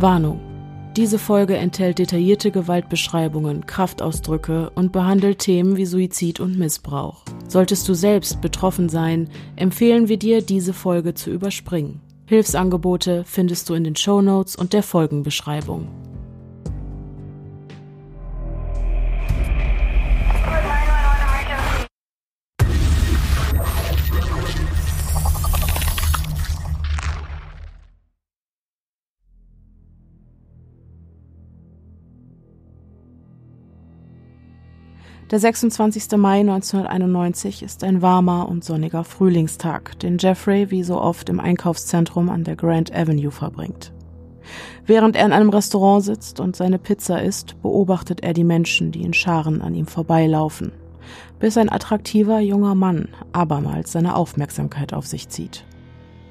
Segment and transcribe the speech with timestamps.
[0.00, 0.40] Warnung.
[0.96, 7.22] Diese Folge enthält detaillierte Gewaltbeschreibungen, Kraftausdrücke und behandelt Themen wie Suizid und Missbrauch.
[7.46, 12.00] Solltest du selbst betroffen sein, empfehlen wir dir, diese Folge zu überspringen.
[12.26, 15.88] Hilfsangebote findest du in den Show Notes und der Folgenbeschreibung.
[35.30, 36.16] Der 26.
[36.16, 42.30] Mai 1991 ist ein warmer und sonniger Frühlingstag, den Jeffrey wie so oft im Einkaufszentrum
[42.30, 43.92] an der Grand Avenue verbringt.
[44.86, 49.02] Während er in einem Restaurant sitzt und seine Pizza isst, beobachtet er die Menschen, die
[49.02, 50.72] in Scharen an ihm vorbeilaufen,
[51.38, 55.66] bis ein attraktiver junger Mann abermals seine Aufmerksamkeit auf sich zieht.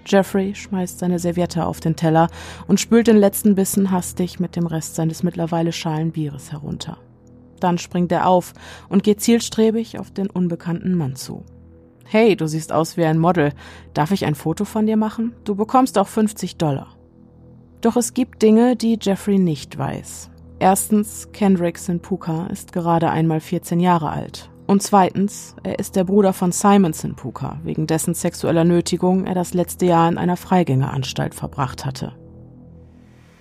[0.07, 2.29] Jeffrey schmeißt seine Serviette auf den Teller
[2.65, 6.97] und spült den letzten Bissen hastig mit dem Rest seines mittlerweile schalen Bieres herunter.
[7.59, 8.53] Dann springt er auf
[8.89, 11.43] und geht zielstrebig auf den unbekannten Mann zu.
[12.05, 13.51] Hey, du siehst aus wie ein Model.
[13.93, 15.33] Darf ich ein Foto von dir machen?
[15.43, 16.95] Du bekommst auch 50 Dollar.
[17.81, 20.29] Doch es gibt Dinge, die Jeffrey nicht weiß.
[20.59, 24.49] Erstens, Kendrick Sinpuka ist gerade einmal 14 Jahre alt.
[24.65, 29.53] Und zweitens, er ist der Bruder von Simon Sinpuka, wegen dessen sexueller Nötigung er das
[29.53, 32.13] letzte Jahr in einer Freigängeranstalt verbracht hatte.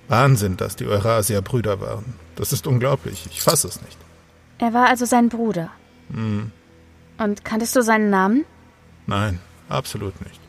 [0.09, 2.15] Wahnsinn, dass die Eurasia-Brüder waren.
[2.37, 3.27] Das ist unglaublich.
[3.31, 3.99] Ich fasse es nicht.
[4.59, 5.71] Er war also sein Bruder.
[6.11, 6.51] Hm.
[7.19, 8.45] Und kanntest du seinen Namen?
[9.07, 10.41] Nein, absolut nicht.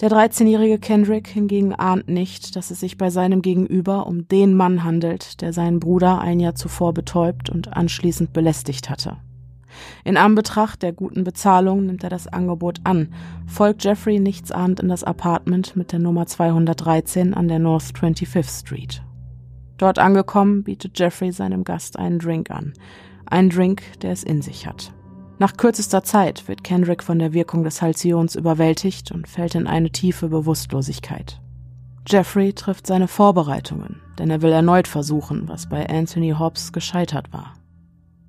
[0.00, 4.82] Der 13-jährige Kendrick hingegen ahnt nicht, dass es sich bei seinem Gegenüber um den Mann
[4.82, 9.18] handelt, der seinen Bruder ein Jahr zuvor betäubt und anschließend belästigt hatte.
[10.04, 13.14] In Anbetracht der guten Bezahlung nimmt er das Angebot an,
[13.46, 19.02] folgt Jeffrey nichtsahnd in das Apartment mit der Nummer 213 an der North 25th Street.
[19.78, 22.72] Dort angekommen, bietet Jeffrey seinem Gast einen Drink an.
[23.26, 24.92] Einen Drink, der es in sich hat.
[25.38, 29.90] Nach kürzester Zeit wird Kendrick von der Wirkung des Halcions überwältigt und fällt in eine
[29.90, 31.40] tiefe Bewusstlosigkeit.
[32.06, 37.54] Jeffrey trifft seine Vorbereitungen, denn er will erneut versuchen, was bei Anthony Hobbs gescheitert war.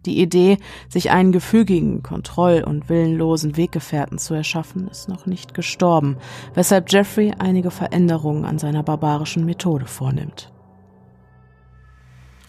[0.05, 0.57] Die Idee,
[0.89, 6.17] sich einen gefügigen, kontroll- und willenlosen Weggefährten zu erschaffen, ist noch nicht gestorben,
[6.53, 10.52] weshalb Jeffrey einige Veränderungen an seiner barbarischen Methode vornimmt.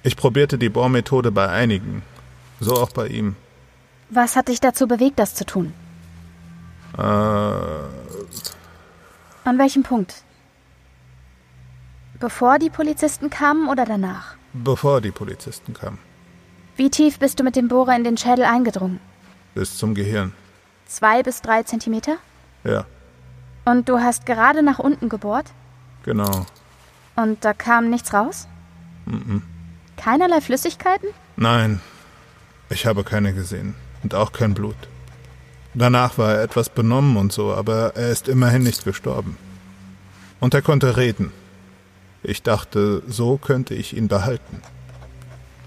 [0.05, 2.03] Ich probierte die Bohrmethode bei einigen,
[2.61, 3.35] so auch bei ihm.
[4.11, 5.73] Was hat dich dazu bewegt, das zu tun?
[6.97, 7.89] Äh, An
[9.59, 10.23] welchem Punkt?
[12.21, 14.35] Bevor die Polizisten kamen oder danach?
[14.57, 15.99] bevor die Polizisten kamen.
[16.77, 19.01] Wie tief bist du mit dem Bohrer in den Schädel eingedrungen?
[19.57, 20.33] Bis zum Gehirn.
[20.87, 22.19] Zwei bis drei Zentimeter?
[22.63, 22.85] Ja,
[23.65, 25.47] Und du hast gerade nach unten gebohrt?
[26.05, 26.47] genau.
[27.17, 28.47] Und da kam nichts raus?
[29.07, 29.43] Mhm.
[29.97, 31.09] Keinerlei Flüssigkeiten?
[31.37, 31.81] Nein,
[32.69, 33.75] ich habe keine gesehen.
[34.03, 34.77] Und auch kein Blut.
[35.73, 39.37] Danach war er etwas benommen und so, aber er ist immerhin nicht gestorben.
[40.41, 41.33] Und er konnte reden.
[42.23, 44.63] Ich dachte, so könnte ich ihn behalten.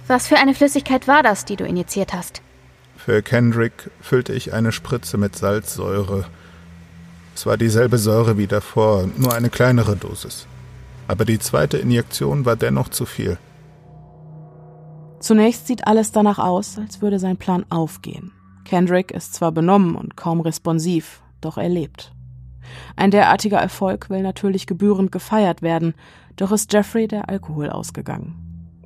[0.07, 2.41] Was für eine Flüssigkeit war das, die du injiziert hast?
[2.95, 6.25] Für Kendrick füllte ich eine Spritze mit Salzsäure.
[7.35, 10.47] Es war dieselbe Säure wie davor, nur eine kleinere Dosis.
[11.07, 13.38] Aber die zweite Injektion war dennoch zu viel.
[15.19, 18.31] Zunächst sieht alles danach aus, als würde sein Plan aufgehen.
[18.66, 22.13] Kendrick ist zwar benommen und kaum responsiv, doch er lebt.
[22.95, 25.94] Ein derartiger Erfolg will natürlich gebührend gefeiert werden,
[26.35, 28.35] doch ist Jeffrey der Alkohol ausgegangen.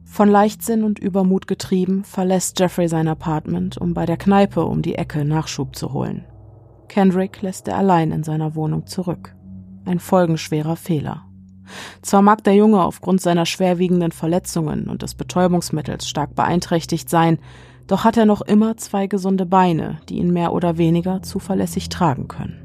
[0.06, 4.96] Von Leichtsinn und Übermut getrieben, verlässt Jeffrey sein Apartment, um bei der Kneipe um die
[4.96, 6.26] Ecke Nachschub zu holen.
[6.90, 9.34] Kendrick lässt er allein in seiner Wohnung zurück.
[9.86, 11.24] Ein folgenschwerer Fehler.
[12.02, 17.40] Zwar mag der Junge aufgrund seiner schwerwiegenden Verletzungen und des Betäubungsmittels stark beeinträchtigt sein,
[17.88, 22.28] doch hat er noch immer zwei gesunde Beine, die ihn mehr oder weniger zuverlässig tragen
[22.28, 22.62] können.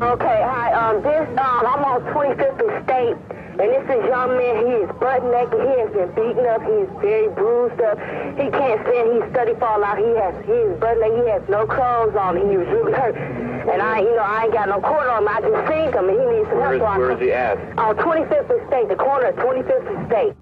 [0.00, 0.70] Okay, hi.
[0.74, 3.16] Um, this um, I'm on 25th and State,
[3.54, 4.66] and this is young man.
[4.66, 5.60] He is butt naked.
[5.62, 6.62] He has been beaten up.
[6.62, 7.98] He is very bruised up.
[8.34, 9.06] He can't stand.
[9.14, 9.98] He's study fall out.
[9.98, 11.22] He has he is butt naked.
[11.22, 12.34] He has no clothes on.
[12.36, 15.28] He was really hurt, and I, you know, I ain't got no quarter on him.
[15.30, 16.82] I just seen him, and he needs some help.
[16.98, 17.58] Where is, he at?
[17.78, 20.34] On 25th and State, the corner of 25th and State.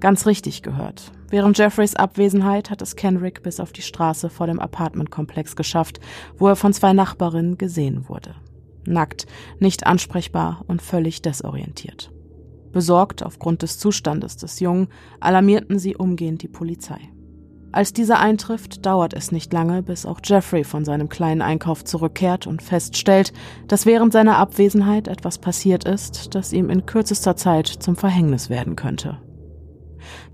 [0.00, 1.10] Ganz richtig gehört.
[1.30, 6.00] Während Jeffreys Abwesenheit hat es Kendrick bis auf die Straße vor dem Apartmentkomplex geschafft,
[6.36, 8.34] wo er von zwei Nachbarinnen gesehen wurde.
[8.84, 9.26] Nackt,
[9.58, 12.12] nicht ansprechbar und völlig desorientiert.
[12.76, 14.88] Besorgt aufgrund des Zustandes des Jungen
[15.18, 16.98] alarmierten sie umgehend die Polizei.
[17.72, 22.46] Als dieser eintrifft, dauert es nicht lange, bis auch Jeffrey von seinem kleinen Einkauf zurückkehrt
[22.46, 23.32] und feststellt,
[23.66, 28.76] dass während seiner Abwesenheit etwas passiert ist, das ihm in kürzester Zeit zum Verhängnis werden
[28.76, 29.22] könnte.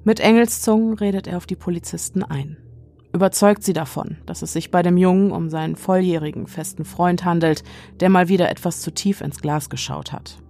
[0.02, 2.56] Mit Engelszungen redet er auf die Polizisten ein.
[3.14, 7.62] Überzeugt sie davon, dass es sich bei dem Jungen um seinen volljährigen festen Freund handelt,
[8.00, 10.41] der mal wieder etwas zu tief ins Glas geschaut hat.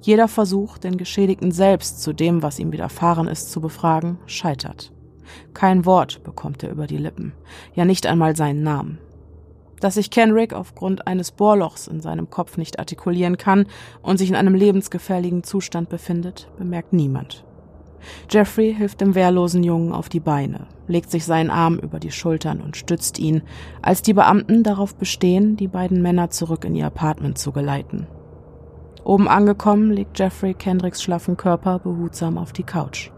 [0.00, 4.92] Jeder Versuch, den Geschädigten selbst zu dem, was ihm widerfahren ist, zu befragen, scheitert.
[5.54, 7.32] Kein Wort bekommt er über die Lippen,
[7.74, 8.98] ja nicht einmal seinen Namen.
[9.80, 13.66] Dass sich Kenrick aufgrund eines Bohrlochs in seinem Kopf nicht artikulieren kann
[14.02, 17.44] und sich in einem lebensgefährlichen Zustand befindet, bemerkt niemand.
[18.30, 22.60] Jeffrey hilft dem wehrlosen Jungen auf die Beine, legt sich seinen Arm über die Schultern
[22.60, 23.42] und stützt ihn,
[23.82, 28.06] als die Beamten darauf bestehen, die beiden Männer zurück in ihr Apartment zu geleiten.
[29.08, 33.10] Oben angekommen legt Jeffrey Kendricks schlaffen Körper behutsam auf die Couch.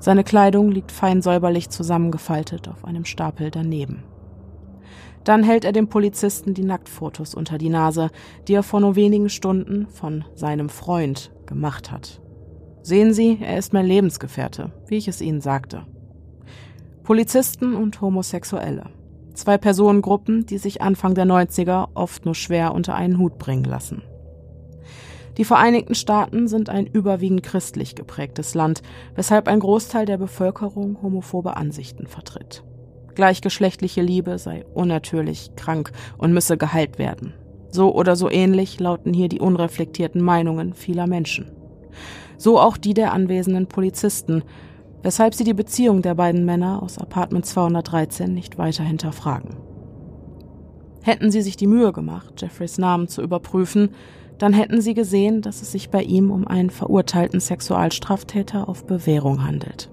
[0.00, 4.02] Seine Kleidung liegt fein säuberlich zusammengefaltet auf einem Stapel daneben.
[5.22, 8.10] Dann hält er dem Polizisten die Nacktfotos unter die Nase,
[8.48, 12.20] die er vor nur wenigen Stunden von seinem Freund gemacht hat.
[12.82, 15.86] Sehen Sie, er ist mein Lebensgefährte, wie ich es Ihnen sagte.
[17.04, 18.86] Polizisten und Homosexuelle.
[19.34, 24.02] Zwei Personengruppen, die sich Anfang der 90er oft nur schwer unter einen Hut bringen lassen.
[25.36, 28.82] Die Vereinigten Staaten sind ein überwiegend christlich geprägtes Land,
[29.14, 32.64] weshalb ein Großteil der Bevölkerung homophobe Ansichten vertritt.
[33.14, 37.34] Gleichgeschlechtliche Liebe sei unnatürlich, krank und müsse geheilt werden.
[37.70, 41.52] So oder so ähnlich lauten hier die unreflektierten Meinungen vieler Menschen.
[42.36, 44.42] So auch die der anwesenden Polizisten,
[45.02, 49.56] weshalb sie die Beziehung der beiden Männer aus Apartment 213 nicht weiter hinterfragen.
[51.02, 53.90] Hätten sie sich die Mühe gemacht, Jeffreys Namen zu überprüfen,
[54.40, 59.44] dann hätten sie gesehen, dass es sich bei ihm um einen verurteilten Sexualstraftäter auf Bewährung
[59.44, 59.90] handelt.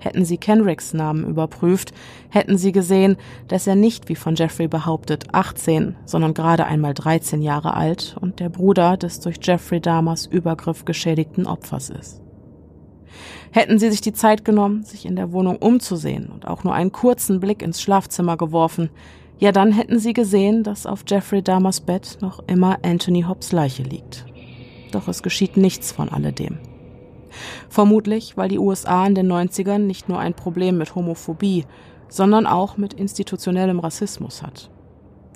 [0.00, 1.92] Hätten sie Kenricks Namen überprüft,
[2.28, 3.16] hätten sie gesehen,
[3.46, 8.40] dass er nicht, wie von Jeffrey behauptet, 18, sondern gerade einmal 13 Jahre alt und
[8.40, 12.20] der Bruder des durch Jeffrey Dahmers Übergriff geschädigten Opfers ist.
[13.52, 16.90] Hätten sie sich die Zeit genommen, sich in der Wohnung umzusehen und auch nur einen
[16.90, 18.90] kurzen Blick ins Schlafzimmer geworfen,
[19.38, 23.84] ja, dann hätten sie gesehen, dass auf Jeffrey Dahmers Bett noch immer Anthony Hobbs Leiche
[23.84, 24.26] liegt.
[24.90, 26.58] Doch es geschieht nichts von alledem.
[27.68, 31.66] Vermutlich, weil die USA in den 90ern nicht nur ein Problem mit Homophobie,
[32.08, 34.70] sondern auch mit institutionellem Rassismus hat.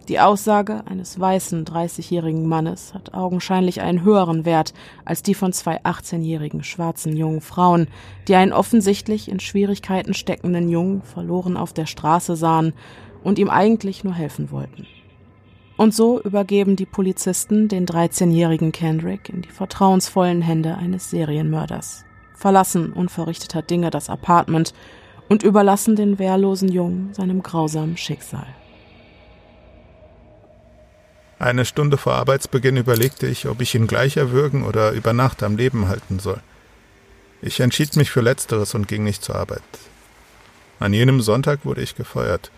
[0.09, 4.75] Die Aussage eines weißen 30-jährigen Mannes hat augenscheinlich einen höheren Wert
[5.05, 7.87] als die von zwei 18-jährigen schwarzen jungen Frauen,
[8.27, 12.73] die einen offensichtlich in Schwierigkeiten steckenden Jungen verloren auf der Straße sahen
[13.23, 14.87] und ihm eigentlich nur helfen wollten.
[15.77, 22.05] Und so übergeben die Polizisten den 13-jährigen Kendrick in die vertrauensvollen Hände eines Serienmörders,
[22.35, 24.75] verlassen unverrichteter Dinge das Apartment
[25.29, 28.47] und überlassen den wehrlosen Jungen seinem grausamen Schicksal.
[31.39, 35.57] Eine Stunde vor Arbeitsbeginn überlegte ich, ob ich ihn gleich erwürgen oder über Nacht am
[35.57, 36.41] Leben halten soll.
[37.41, 39.63] Ich entschied mich für Letzteres und ging nicht zur Arbeit.
[40.79, 42.53] An jenem Sonntag wurde ich gefeuert.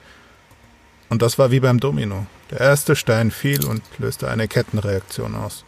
[1.14, 2.26] Und das war wie beim Domino.
[2.50, 5.64] Der erste Stein fiel und löste eine Kettenreaktion aus.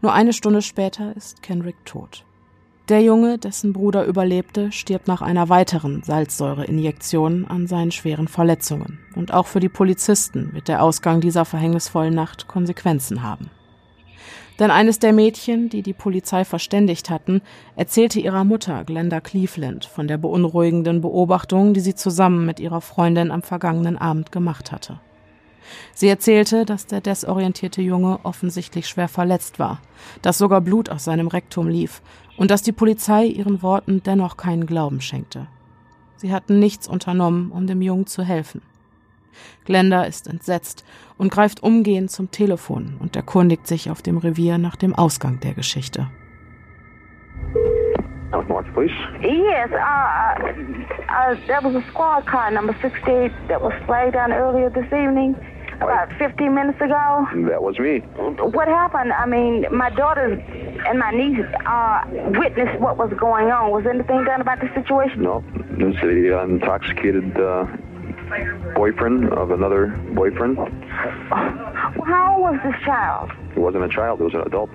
[0.00, 2.24] Nur eine Stunde später ist Kenrick tot.
[2.88, 9.00] Der Junge, dessen Bruder überlebte, stirbt nach einer weiteren Salzsäureinjektion an seinen schweren Verletzungen.
[9.16, 13.50] Und auch für die Polizisten wird der Ausgang dieser verhängnisvollen Nacht Konsequenzen haben.
[14.60, 17.40] Denn eines der Mädchen, die die Polizei verständigt hatten,
[17.76, 23.30] erzählte ihrer Mutter Glenda Cleveland von der beunruhigenden Beobachtung, die sie zusammen mit ihrer Freundin
[23.30, 25.00] am vergangenen Abend gemacht hatte.
[25.94, 29.80] Sie erzählte, dass der desorientierte Junge offensichtlich schwer verletzt war,
[30.20, 32.02] dass sogar Blut aus seinem Rektum lief
[32.36, 35.46] und dass die Polizei ihren Worten dennoch keinen Glauben schenkte.
[36.16, 38.60] Sie hatten nichts unternommen, um dem Jungen zu helfen.
[39.64, 40.84] Glenda ist entsetzt
[41.18, 45.54] und greift umgehend zum Telefon und erkundigt sich auf dem Revier nach dem Ausgang der
[45.54, 46.08] Geschichte.
[48.80, 48.92] Police?
[49.20, 54.70] Yes, uh, uh, there was a squad car, number 68, that was flagged down earlier
[54.70, 55.34] this evening,
[55.80, 57.26] about 15 minutes ago.
[57.48, 57.98] That was me.
[58.56, 59.12] What happened?
[59.12, 60.32] I mean, my daughter
[60.86, 62.04] and my niece uh,
[62.38, 63.70] witnessed what was going on.
[63.70, 65.22] Was anything done about the situation?
[65.22, 67.66] No, it's the intoxicated uh,
[68.74, 70.56] boyfriend of another boyfriend.
[70.56, 70.68] Well,
[72.06, 73.30] how old was this child?
[73.56, 74.70] It wasn't a child, it was an adult.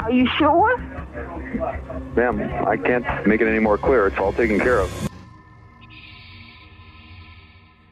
[0.00, 0.76] Are you sure?
[2.16, 4.06] Ma'am, I can't make it any more clear.
[4.06, 5.08] It's all taken care of.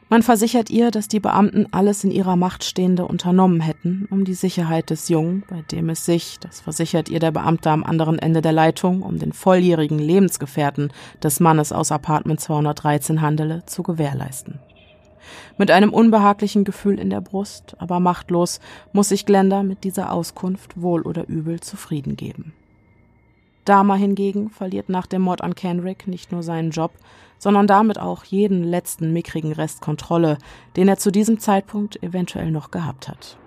[0.09, 4.35] Man versichert ihr, dass die Beamten alles in ihrer Macht Stehende unternommen hätten, um die
[4.35, 8.41] Sicherheit des Jungen, bei dem es sich, das versichert ihr der Beamte am anderen Ende
[8.41, 14.59] der Leitung, um den volljährigen Lebensgefährten des Mannes aus Apartment 213 handele, zu gewährleisten.
[15.57, 18.59] Mit einem unbehaglichen Gefühl in der Brust, aber machtlos,
[18.93, 22.53] muss sich Glenda mit dieser Auskunft wohl oder übel zufrieden geben.
[23.65, 26.91] Dama hingegen verliert nach dem Mord an Kenrick nicht nur seinen Job,
[27.37, 30.37] sondern damit auch jeden letzten mickrigen Rest Kontrolle,
[30.75, 33.37] den er zu diesem Zeitpunkt eventuell noch gehabt hat.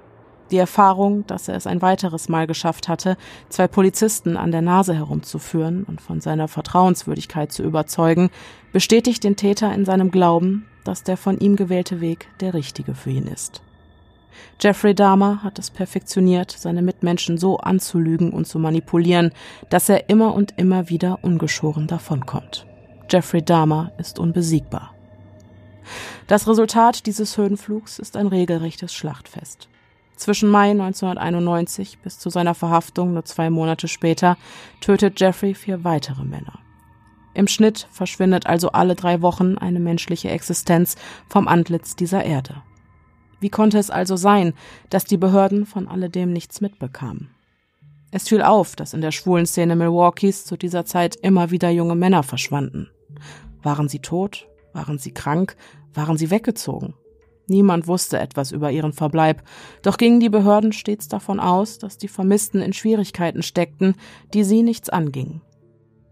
[0.50, 3.16] Die Erfahrung, dass er es ein weiteres Mal geschafft hatte,
[3.49, 8.30] zwei Polizisten an der Nase herumzuführen und von seiner Vertrauenswürdigkeit zu überzeugen,
[8.72, 13.10] bestätigt den Täter in seinem Glauben, dass der von ihm gewählte Weg der richtige für
[13.10, 13.62] ihn ist.
[14.60, 19.32] Jeffrey Dahmer hat es perfektioniert, seine Mitmenschen so anzulügen und zu manipulieren,
[19.70, 22.66] dass er immer und immer wieder ungeschoren davonkommt.
[23.10, 24.94] Jeffrey Dahmer ist unbesiegbar.
[26.26, 29.68] Das Resultat dieses Höhenflugs ist ein regelrechtes Schlachtfest.
[30.16, 34.37] Zwischen Mai 1991 bis zu seiner Verhaftung nur zwei Monate später
[34.80, 36.60] tötet Jeffrey vier weitere Männer.
[37.34, 40.96] Im Schnitt verschwindet also alle drei Wochen eine menschliche Existenz
[41.28, 42.62] vom Antlitz dieser Erde.
[43.40, 44.52] Wie konnte es also sein,
[44.90, 47.30] dass die Behörden von alledem nichts mitbekamen?
[48.10, 51.94] Es fiel auf, dass in der schwulen Szene Milwaukees zu dieser Zeit immer wieder junge
[51.94, 52.90] Männer verschwanden.
[53.62, 54.49] Waren sie tot?
[54.72, 55.56] Waren sie krank?
[55.94, 56.94] Waren sie weggezogen?
[57.46, 59.42] Niemand wusste etwas über ihren Verbleib,
[59.82, 63.96] doch gingen die Behörden stets davon aus, dass die Vermissten in Schwierigkeiten steckten,
[64.34, 65.40] die sie nichts angingen.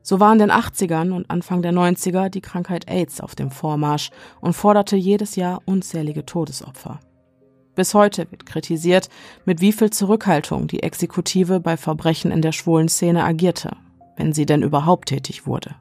[0.08, 4.08] So war in den 80ern und Anfang der 90er die Krankheit AIDS auf dem Vormarsch
[4.40, 6.98] und forderte jedes Jahr unzählige Todesopfer.
[7.74, 9.10] Bis heute wird kritisiert,
[9.44, 13.76] mit wie viel Zurückhaltung die Exekutive bei Verbrechen in der schwulen Szene agierte,
[14.16, 15.74] wenn sie denn überhaupt tätig wurde.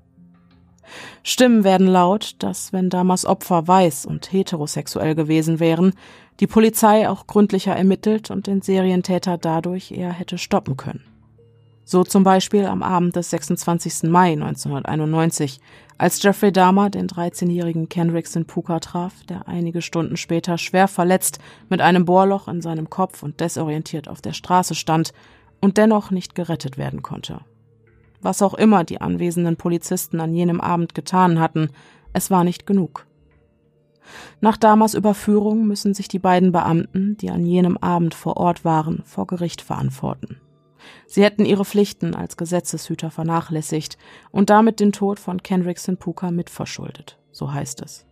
[1.23, 5.93] Stimmen werden laut, dass wenn damals Opfer weiß und heterosexuell gewesen wären,
[6.41, 11.16] die Polizei auch gründlicher ermittelt und den Serientäter dadurch eher hätte stoppen können.
[11.89, 14.09] So zum Beispiel am Abend des 26.
[14.09, 15.61] Mai 1991,
[15.97, 21.39] als Jeffrey Dahmer den 13-jährigen Kendricks in Puka traf, der einige Stunden später schwer verletzt
[21.69, 25.13] mit einem Bohrloch in seinem Kopf und desorientiert auf der Straße stand
[25.61, 27.39] und dennoch nicht gerettet werden konnte.
[28.19, 31.69] Was auch immer die anwesenden Polizisten an jenem Abend getan hatten,
[32.11, 33.05] es war nicht genug.
[34.41, 39.03] Nach Damas Überführung müssen sich die beiden Beamten, die an jenem Abend vor Ort waren,
[39.05, 40.41] vor Gericht verantworten.
[41.05, 43.97] Sie hätten ihre Pflichten als Gesetzeshüter vernachlässigt
[44.31, 48.07] und damit den Tod von Kendrick Puka mitverschuldet, so heißt es.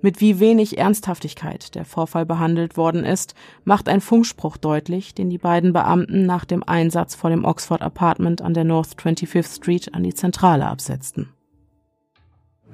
[0.00, 5.38] Mit wie wenig Ernsthaftigkeit der Vorfall behandelt worden ist, macht ein Funkspruch deutlich, den die
[5.38, 10.02] beiden Beamten nach dem Einsatz vor dem Oxford Apartment an der North 25th Street an
[10.02, 11.32] die Zentrale absetzten.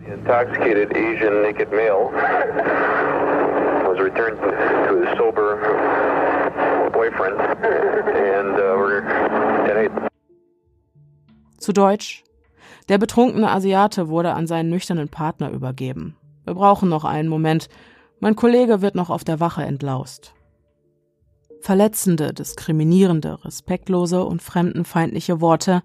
[0.04, 2.10] The intoxicated Asian naked male
[3.86, 4.38] was returned
[4.88, 5.31] to his sober
[11.62, 12.24] Zu Deutsch.
[12.88, 16.16] Der betrunkene Asiate wurde an seinen nüchternen Partner übergeben.
[16.44, 17.68] Wir brauchen noch einen Moment.
[18.18, 20.34] Mein Kollege wird noch auf der Wache entlaust.
[21.60, 25.82] Verletzende, diskriminierende, respektlose und fremdenfeindliche Worte,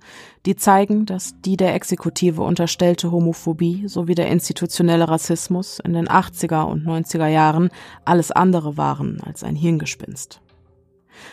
[0.47, 6.63] die zeigen, dass die der Exekutive unterstellte Homophobie sowie der institutionelle Rassismus in den 80er
[6.63, 7.69] und 90er Jahren
[8.03, 10.41] alles andere waren als ein Hirngespinst.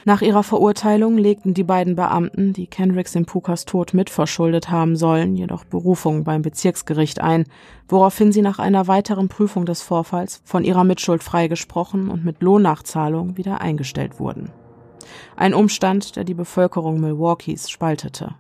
[0.05, 5.65] Nach ihrer Verurteilung legten die beiden Beamten, die Kendrick Simpukas Tod mitverschuldet haben sollen, jedoch
[5.65, 7.45] Berufung beim Bezirksgericht ein,
[7.89, 13.37] woraufhin sie nach einer weiteren Prüfung des Vorfalls von ihrer Mitschuld freigesprochen und mit Lohnnachzahlung
[13.37, 14.51] wieder eingestellt wurden.
[15.37, 18.35] Ein Umstand, der die Bevölkerung Milwaukees spaltete.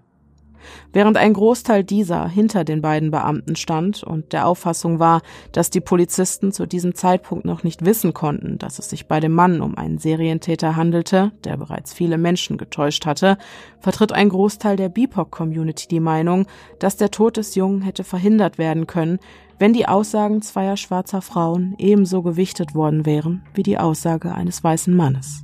[0.92, 5.80] Während ein Großteil dieser hinter den beiden Beamten stand und der Auffassung war, dass die
[5.80, 9.76] Polizisten zu diesem Zeitpunkt noch nicht wissen konnten, dass es sich bei dem Mann um
[9.76, 13.38] einen Serientäter handelte, der bereits viele Menschen getäuscht hatte,
[13.80, 16.47] vertritt ein Großteil der BIPOC-Community die Meinung,
[16.78, 19.18] dass der Tod des Jungen hätte verhindert werden können,
[19.59, 24.94] wenn die Aussagen zweier schwarzer Frauen ebenso gewichtet worden wären wie die Aussage eines weißen
[24.94, 25.43] Mannes.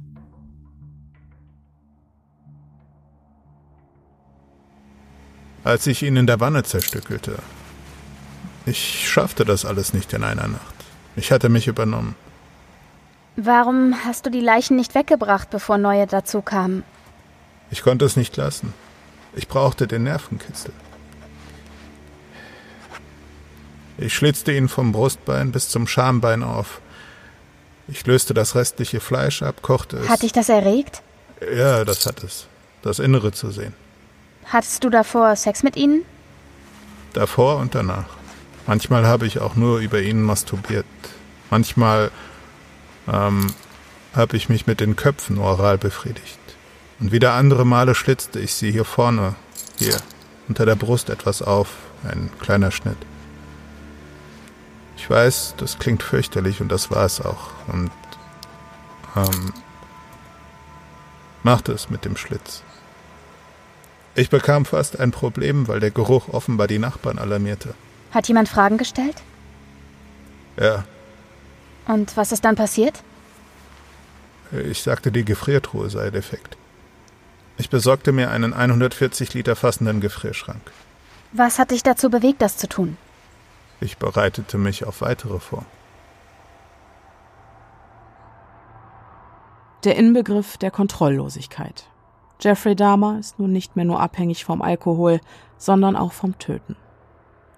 [5.65, 7.39] Als ich ihn in der Wanne zerstückelte.
[8.67, 10.75] Ich schaffte das alles nicht in einer Nacht.
[11.17, 12.15] Ich hatte mich übernommen.
[13.37, 16.85] Warum hast du die Leichen nicht weggebracht, bevor neue dazu kamen?
[17.71, 18.75] Ich konnte es nicht lassen.
[19.35, 20.73] Ich brauchte den Nervenkitzel.
[23.97, 26.81] Ich schlitzte ihn vom Brustbein bis zum Schambein auf.
[27.87, 30.09] Ich löste das restliche Fleisch ab, kochte es.
[30.09, 31.03] Hat dich das erregt?
[31.55, 32.47] Ja, das hat es.
[32.83, 33.75] Das Innere zu sehen.
[34.51, 36.05] Hattest du davor Sex mit ihnen?
[37.13, 38.07] Davor und danach.
[38.67, 40.87] Manchmal habe ich auch nur über ihn masturbiert.
[41.51, 42.11] Manchmal
[43.07, 43.47] ähm,
[44.15, 46.39] habe ich mich mit den Köpfen oral befriedigt.
[46.99, 49.37] Und wieder andere Male schlitzte ich sie hier vorne,
[49.79, 49.97] hier,
[50.49, 51.69] unter der Brust etwas auf,
[52.03, 52.99] ein kleiner Schnitt.
[54.97, 57.51] Ich weiß, das klingt fürchterlich und das war es auch.
[57.69, 57.93] Und
[59.17, 59.53] ähm,
[61.45, 62.63] machte es mit dem Schlitz.
[64.21, 67.73] Ich bekam fast ein Problem, weil der Geruch offenbar die Nachbarn alarmierte.
[68.11, 69.17] Hat jemand Fragen gestellt?
[70.59, 70.85] Ja,
[71.87, 73.03] Und was ist dann passiert?
[74.53, 76.59] ich sagte, die Gefriertruhe sei defekt.
[77.57, 80.61] Ich besorgte mir einen 140 Liter fassenden Gefrierschrank.
[81.33, 82.99] Was hat dich dazu bewegt, das zu tun?
[83.81, 85.65] Ich bereitete mich auf weitere vor.
[89.85, 91.87] Der Inbegriff der Kontrolllosigkeit.
[92.41, 95.21] Jeffrey Dahmer ist nun nicht mehr nur abhängig vom Alkohol,
[95.59, 96.77] sondern auch vom Töten.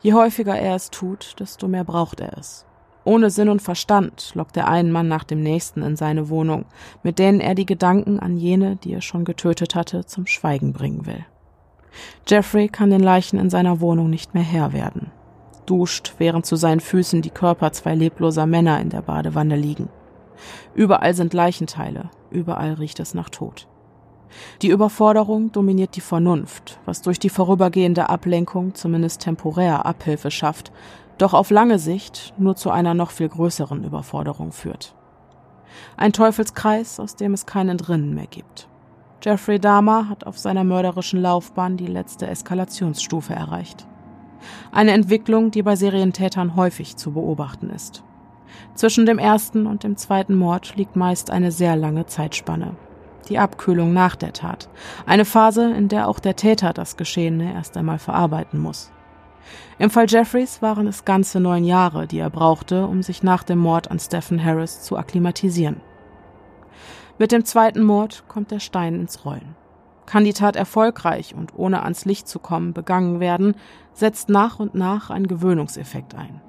[0.00, 2.66] Je häufiger er es tut, desto mehr braucht er es.
[3.04, 6.64] Ohne Sinn und Verstand lockt er einen Mann nach dem nächsten in seine Wohnung,
[7.02, 11.06] mit denen er die Gedanken an jene, die er schon getötet hatte, zum Schweigen bringen
[11.06, 11.24] will.
[12.26, 15.10] Jeffrey kann den Leichen in seiner Wohnung nicht mehr Herr werden.
[15.66, 19.88] Duscht, während zu seinen Füßen die Körper zwei lebloser Männer in der Badewanne liegen.
[20.74, 23.68] Überall sind Leichenteile, überall riecht es nach Tod.
[24.62, 30.72] Die Überforderung dominiert die Vernunft, was durch die vorübergehende Ablenkung zumindest temporär Abhilfe schafft,
[31.18, 34.94] doch auf lange Sicht nur zu einer noch viel größeren Überforderung führt.
[35.96, 38.68] Ein Teufelskreis, aus dem es kein Entrinnen mehr gibt.
[39.22, 43.86] Jeffrey Dahmer hat auf seiner mörderischen Laufbahn die letzte Eskalationsstufe erreicht.
[44.72, 48.02] Eine Entwicklung, die bei Serientätern häufig zu beobachten ist.
[48.74, 52.74] Zwischen dem ersten und dem zweiten Mord liegt meist eine sehr lange Zeitspanne.
[53.29, 54.69] Die Abkühlung nach der Tat.
[55.07, 58.91] Eine Phase, in der auch der Täter das Geschehene erst einmal verarbeiten muss.
[59.79, 63.59] Im Fall Jeffreys waren es ganze neun Jahre, die er brauchte, um sich nach dem
[63.59, 65.81] Mord an Stephen Harris zu akklimatisieren.
[67.19, 69.55] Mit dem zweiten Mord kommt der Stein ins Rollen.
[70.07, 73.55] Kann die Tat erfolgreich und ohne ans Licht zu kommen begangen werden,
[73.93, 76.41] setzt nach und nach ein Gewöhnungseffekt ein.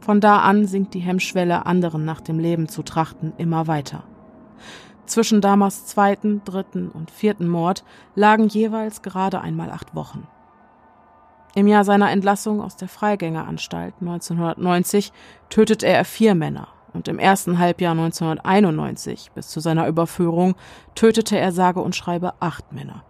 [0.00, 4.04] Von da an sinkt die Hemmschwelle, anderen nach dem Leben zu trachten, immer weiter.
[5.06, 10.26] Zwischen Damas zweiten, dritten und vierten Mord lagen jeweils gerade einmal acht Wochen.
[11.54, 15.12] Im Jahr seiner Entlassung aus der Freigängeranstalt 1990
[15.50, 20.56] tötete er vier Männer und im ersten Halbjahr 1991 bis zu seiner Überführung
[20.94, 23.04] tötete er sage und schreibe acht Männer.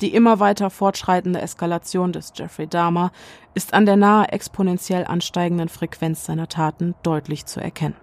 [0.00, 3.10] Die immer weiter fortschreitende Eskalation des Jeffrey Dahmer
[3.54, 7.96] ist an der nahe exponentiell ansteigenden Frequenz seiner Taten deutlich zu erkennen.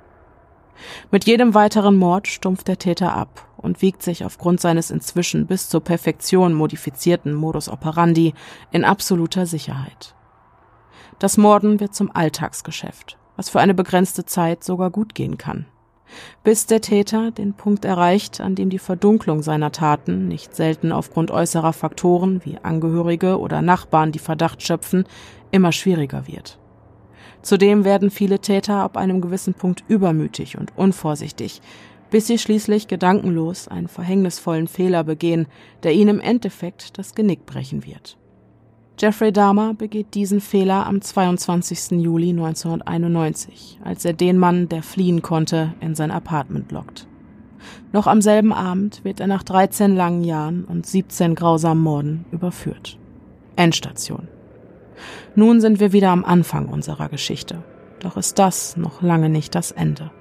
[1.11, 5.69] Mit jedem weiteren Mord stumpft der Täter ab und wiegt sich aufgrund seines inzwischen bis
[5.69, 8.33] zur Perfektion modifizierten Modus operandi
[8.71, 10.15] in absoluter Sicherheit.
[11.19, 15.65] Das Morden wird zum Alltagsgeschäft, was für eine begrenzte Zeit sogar gut gehen kann.
[16.43, 21.31] Bis der Täter den Punkt erreicht, an dem die Verdunklung seiner Taten, nicht selten aufgrund
[21.31, 25.05] äußerer Faktoren wie Angehörige oder Nachbarn, die Verdacht schöpfen,
[25.51, 26.59] immer schwieriger wird.
[27.41, 31.61] Zudem werden viele Täter ab einem gewissen Punkt übermütig und unvorsichtig,
[32.11, 35.47] bis sie schließlich gedankenlos einen verhängnisvollen Fehler begehen,
[35.83, 38.17] der ihnen im Endeffekt das Genick brechen wird.
[38.99, 41.99] Jeffrey Dahmer begeht diesen Fehler am 22.
[42.01, 47.07] Juli 1991, als er den Mann, der fliehen konnte, in sein Apartment lockt.
[47.93, 52.99] Noch am selben Abend wird er nach 13 langen Jahren und 17 grausamen Morden überführt.
[53.55, 54.27] Endstation.
[55.35, 57.63] Nun sind wir wieder am Anfang unserer Geschichte.
[57.99, 60.11] Doch ist das noch lange nicht das Ende.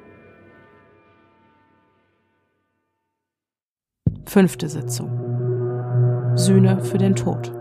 [4.26, 6.36] Fünfte Sitzung.
[6.36, 7.52] Sühne für den Tod.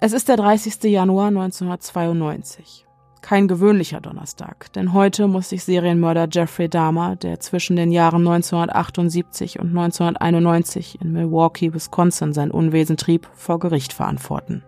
[0.00, 0.82] Es ist der 30.
[0.84, 2.86] Januar 1992.
[3.20, 9.60] Kein gewöhnlicher Donnerstag, denn heute muss sich Serienmörder Jeffrey Dahmer, der zwischen den Jahren 1978
[9.60, 14.64] und 1991 in Milwaukee, Wisconsin sein Unwesen trieb, vor Gericht verantworten.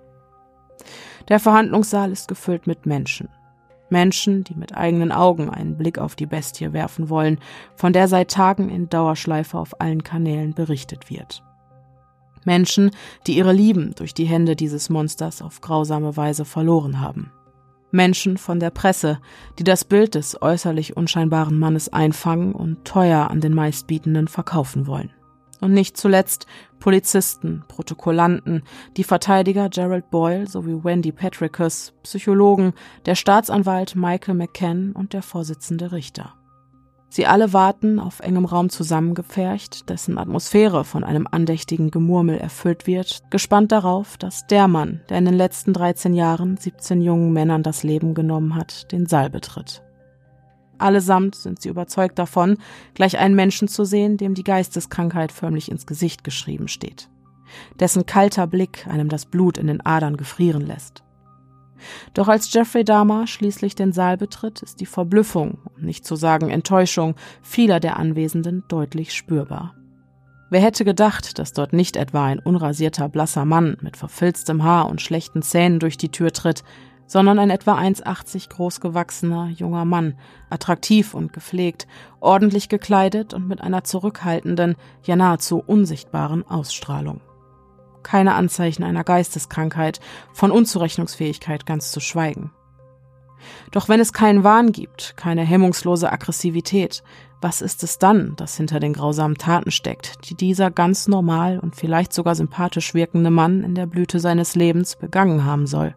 [1.29, 3.29] Der Verhandlungssaal ist gefüllt mit Menschen.
[3.91, 7.39] Menschen, die mit eigenen Augen einen Blick auf die Bestie werfen wollen,
[7.77, 11.43] von der seit Tagen in Dauerschleife auf allen Kanälen berichtet wird.
[12.45, 12.91] Menschen,
[13.27, 17.31] die ihre Lieben durch die Hände dieses Monsters auf grausame Weise verloren haben.
[17.91, 19.21] Menschen von der Presse,
[19.59, 25.11] die das Bild des äußerlich unscheinbaren Mannes einfangen und teuer an den meistbietenden verkaufen wollen.
[25.61, 26.47] Und nicht zuletzt
[26.85, 28.63] Polizisten, Protokollanten,
[28.99, 32.75] die Verteidiger Gerald Boyle sowie Wendy Patricus, Psychologen,
[33.07, 36.35] der Staatsanwalt Michael McCann und der Vorsitzende Richter.
[37.09, 43.23] Sie alle warten, auf engem Raum zusammengepfercht, dessen Atmosphäre von einem andächtigen Gemurmel erfüllt wird,
[43.31, 47.83] gespannt darauf, dass der Mann, der in den letzten 13 Jahren 17 jungen Männern das
[47.83, 49.84] Leben genommen hat, den Saal betritt.
[50.79, 52.59] Allesamt sind sie überzeugt davon,
[52.95, 57.09] gleich einen Menschen zu sehen, dem die Geisteskrankheit förmlich ins Gesicht geschrieben steht,
[57.81, 61.03] dessen kalter Blick einem das Blut in den Adern gefrieren lässt.
[62.15, 66.51] Doch als Jeffrey Dahmer schließlich den Saal betritt, ist die Verblüffung, um nicht zu sagen
[66.51, 69.75] Enttäuschung, vieler der Anwesenden deutlich spürbar.
[70.51, 75.03] Wer hätte gedacht, dass dort nicht etwa ein unrasierter blasser Mann mit verfilztem Haar und
[75.03, 76.63] schlechten Zähnen durch die Tür tritt,
[77.07, 80.19] sondern ein etwa 1,80 groß gewachsener junger Mann,
[80.51, 81.87] attraktiv und gepflegt,
[82.21, 87.21] ordentlich gekleidet und mit einer zurückhaltenden, ja nahezu unsichtbaren Ausstrahlung
[88.05, 89.99] keine Anzeichen einer Geisteskrankheit,
[90.33, 92.53] von Unzurechnungsfähigkeit ganz zu schweigen.
[93.73, 97.03] Doch wenn es keinen Wahn gibt, keine hemmungslose Aggressivität,
[97.41, 101.77] was ist es dann, das hinter den grausamen Taten steckt, die dieser ganz normal und
[101.77, 105.95] vielleicht sogar sympathisch wirkende Mann in der Blüte seines Lebens begangen haben soll?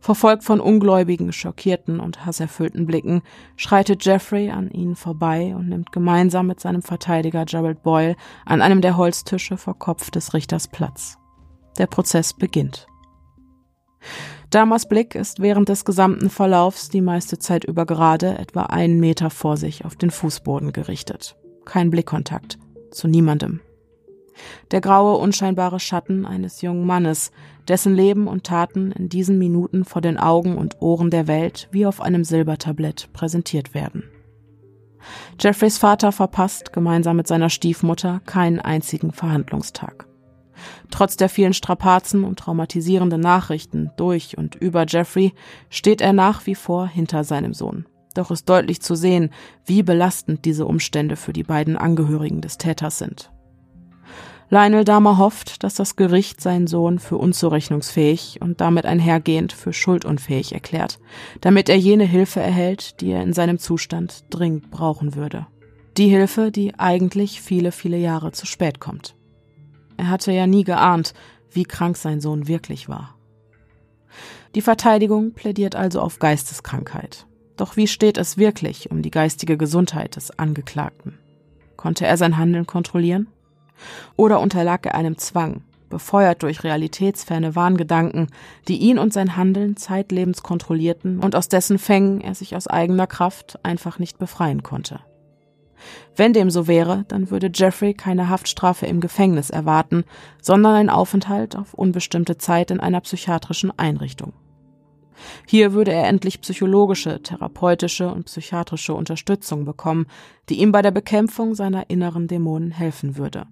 [0.00, 3.22] Verfolgt von ungläubigen, schockierten und hasserfüllten Blicken,
[3.56, 8.80] schreitet Jeffrey an ihnen vorbei und nimmt gemeinsam mit seinem Verteidiger Gerald Boyle an einem
[8.80, 11.18] der Holztische vor Kopf des Richters Platz.
[11.78, 12.86] Der Prozess beginnt.
[14.48, 19.30] Damas Blick ist während des gesamten Verlaufs die meiste Zeit über gerade etwa einen Meter
[19.30, 21.36] vor sich auf den Fußboden gerichtet.
[21.64, 22.58] Kein Blickkontakt.
[22.90, 23.60] Zu niemandem.
[24.70, 27.30] Der graue, unscheinbare Schatten eines jungen Mannes,
[27.70, 31.86] dessen Leben und Taten in diesen Minuten vor den Augen und Ohren der Welt wie
[31.86, 34.02] auf einem Silbertablett präsentiert werden.
[35.38, 40.06] Jeffreys Vater verpasst gemeinsam mit seiner Stiefmutter keinen einzigen Verhandlungstag.
[40.90, 45.32] Trotz der vielen Strapazen und traumatisierenden Nachrichten durch und über Jeffrey
[45.70, 47.86] steht er nach wie vor hinter seinem Sohn.
[48.14, 49.30] Doch ist deutlich zu sehen,
[49.64, 53.30] wie belastend diese Umstände für die beiden Angehörigen des Täters sind.
[54.52, 60.52] Lionel Dahmer hofft, dass das Gericht seinen Sohn für unzurechnungsfähig und damit einhergehend für schuldunfähig
[60.52, 60.98] erklärt,
[61.40, 65.46] damit er jene Hilfe erhält, die er in seinem Zustand dringend brauchen würde.
[65.96, 69.14] Die Hilfe, die eigentlich viele, viele Jahre zu spät kommt.
[69.96, 71.14] Er hatte ja nie geahnt,
[71.52, 73.14] wie krank sein Sohn wirklich war.
[74.56, 77.26] Die Verteidigung plädiert also auf Geisteskrankheit.
[77.56, 81.18] Doch wie steht es wirklich um die geistige Gesundheit des Angeklagten?
[81.76, 83.28] Konnte er sein Handeln kontrollieren?
[84.16, 88.28] Oder unterlag er einem Zwang, befeuert durch realitätsferne Wahngedanken,
[88.68, 93.06] die ihn und sein Handeln zeitlebens kontrollierten und aus dessen Fängen er sich aus eigener
[93.06, 95.00] Kraft einfach nicht befreien konnte.
[96.16, 100.04] Wenn dem so wäre, dann würde Jeffrey keine Haftstrafe im Gefängnis erwarten,
[100.42, 104.32] sondern einen Aufenthalt auf unbestimmte Zeit in einer psychiatrischen Einrichtung.
[105.46, 110.06] Hier würde er endlich psychologische, therapeutische und psychiatrische Unterstützung bekommen,
[110.48, 113.46] die ihm bei der Bekämpfung seiner inneren Dämonen helfen würde.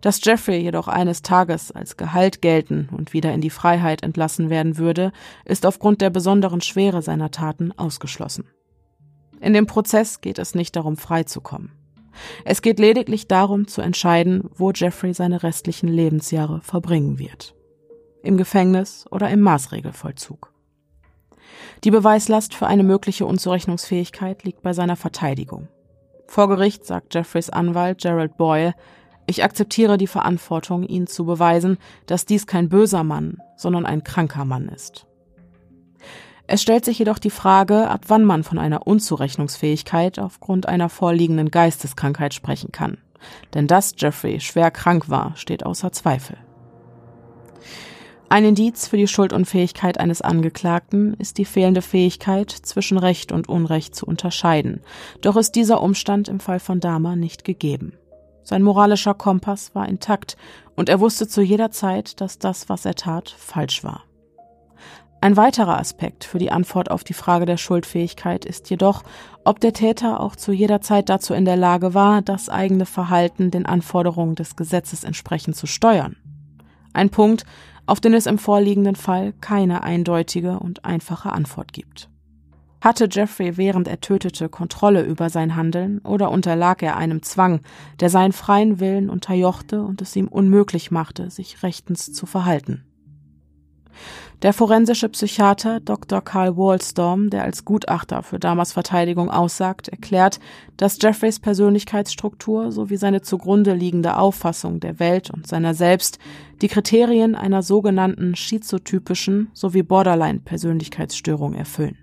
[0.00, 4.78] Dass Jeffrey jedoch eines Tages als Gehalt gelten und wieder in die Freiheit entlassen werden
[4.78, 5.12] würde,
[5.44, 8.44] ist aufgrund der besonderen Schwere seiner Taten ausgeschlossen.
[9.40, 11.72] In dem Prozess geht es nicht darum, freizukommen.
[12.44, 17.54] Es geht lediglich darum, zu entscheiden, wo Jeffrey seine restlichen Lebensjahre verbringen wird.
[18.22, 20.52] Im Gefängnis oder im Maßregelvollzug.
[21.84, 25.68] Die Beweislast für eine mögliche Unzurechnungsfähigkeit liegt bei seiner Verteidigung.
[26.26, 28.74] Vor Gericht sagt Jeffreys Anwalt Gerald Boyle,
[29.26, 34.44] ich akzeptiere die Verantwortung, Ihnen zu beweisen, dass dies kein böser Mann, sondern ein kranker
[34.44, 35.06] Mann ist.
[36.46, 41.50] Es stellt sich jedoch die Frage, ab wann man von einer Unzurechnungsfähigkeit aufgrund einer vorliegenden
[41.50, 42.98] Geisteskrankheit sprechen kann.
[43.54, 46.36] Denn dass Jeffrey schwer krank war, steht außer Zweifel.
[48.28, 53.94] Ein Indiz für die Schuldunfähigkeit eines Angeklagten ist die fehlende Fähigkeit, zwischen Recht und Unrecht
[53.94, 54.80] zu unterscheiden.
[55.20, 57.92] Doch ist dieser Umstand im Fall von Dahmer nicht gegeben.
[58.46, 60.36] Sein moralischer Kompass war intakt
[60.76, 64.04] und er wusste zu jeder Zeit, dass das, was er tat, falsch war.
[65.20, 69.02] Ein weiterer Aspekt für die Antwort auf die Frage der Schuldfähigkeit ist jedoch,
[69.42, 73.50] ob der Täter auch zu jeder Zeit dazu in der Lage war, das eigene Verhalten
[73.50, 76.14] den Anforderungen des Gesetzes entsprechend zu steuern.
[76.92, 77.46] Ein Punkt,
[77.84, 82.08] auf den es im vorliegenden Fall keine eindeutige und einfache Antwort gibt.
[82.80, 87.60] Hatte Jeffrey, während er tötete, Kontrolle über sein Handeln oder unterlag er einem Zwang,
[88.00, 92.84] der seinen freien Willen unterjochte und es ihm unmöglich machte, sich rechtens zu verhalten?
[94.42, 96.20] Der forensische Psychiater Dr.
[96.20, 100.40] Carl Wallstorm, der als Gutachter für Damas Verteidigung aussagt, erklärt,
[100.76, 106.18] dass Jeffreys Persönlichkeitsstruktur sowie seine zugrunde liegende Auffassung der Welt und seiner selbst
[106.60, 111.96] die Kriterien einer sogenannten schizotypischen sowie Borderline-Persönlichkeitsstörung erfüllen.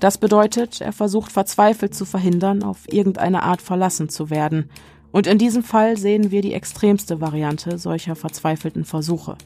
[0.00, 4.70] Das bedeutet, er versucht verzweifelt zu verhindern, auf irgendeine Art verlassen zu werden.
[5.12, 9.36] Und in diesem Fall sehen wir die extremste Variante solcher verzweifelten Versuche.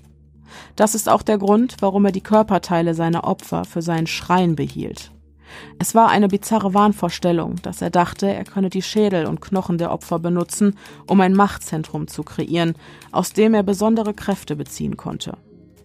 [0.77, 5.13] Das ist auch der Grund, warum er die Körperteile seiner Opfer für seinen Schrein behielt.
[5.79, 9.93] Es war eine bizarre Wahnvorstellung, dass er dachte, er könne die Schädel und Knochen der
[9.93, 12.75] Opfer benutzen, um ein Machtzentrum zu kreieren,
[13.13, 15.37] aus dem er besondere Kräfte beziehen konnte.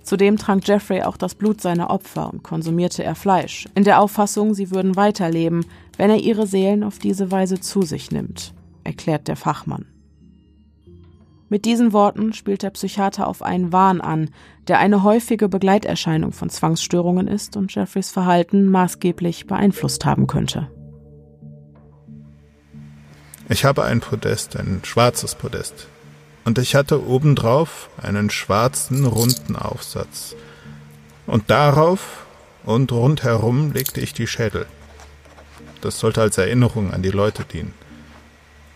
[0.04, 4.54] Zudem trank Jeffrey auch das Blut seiner Opfer und konsumierte er Fleisch, in der Auffassung,
[4.54, 5.66] sie würden weiterleben,
[5.98, 9.86] wenn er ihre Seelen auf diese Weise zu sich nimmt, erklärt der Fachmann.
[11.48, 14.32] Mit diesen Worten spielt der Psychiater auf einen Wahn an,
[14.68, 20.70] der eine häufige Begleiterscheinung von Zwangsstörungen ist und Jeffreys Verhalten maßgeblich beeinflusst haben könnte.
[23.50, 25.88] Ich habe ein Podest, ein schwarzes Podest.
[26.46, 30.36] Und ich hatte obendrauf einen schwarzen, runden Aufsatz.
[31.26, 32.26] Und darauf
[32.64, 34.66] und rundherum legte ich die Schädel.
[35.82, 37.74] Das sollte als Erinnerung an die Leute dienen.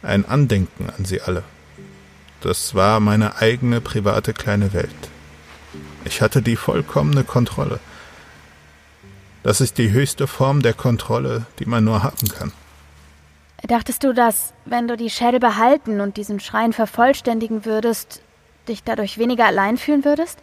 [0.01, 1.43] Ein Andenken an sie alle.
[2.41, 4.89] Das war meine eigene private kleine Welt.
[6.05, 7.79] Ich hatte die vollkommene Kontrolle.
[9.43, 12.51] Das ist die höchste Form der Kontrolle, die man nur haben kann.
[13.63, 18.21] Dachtest du, dass, wenn du die Schädel behalten und diesen Schrein vervollständigen würdest,
[18.67, 20.39] dich dadurch weniger allein fühlen würdest?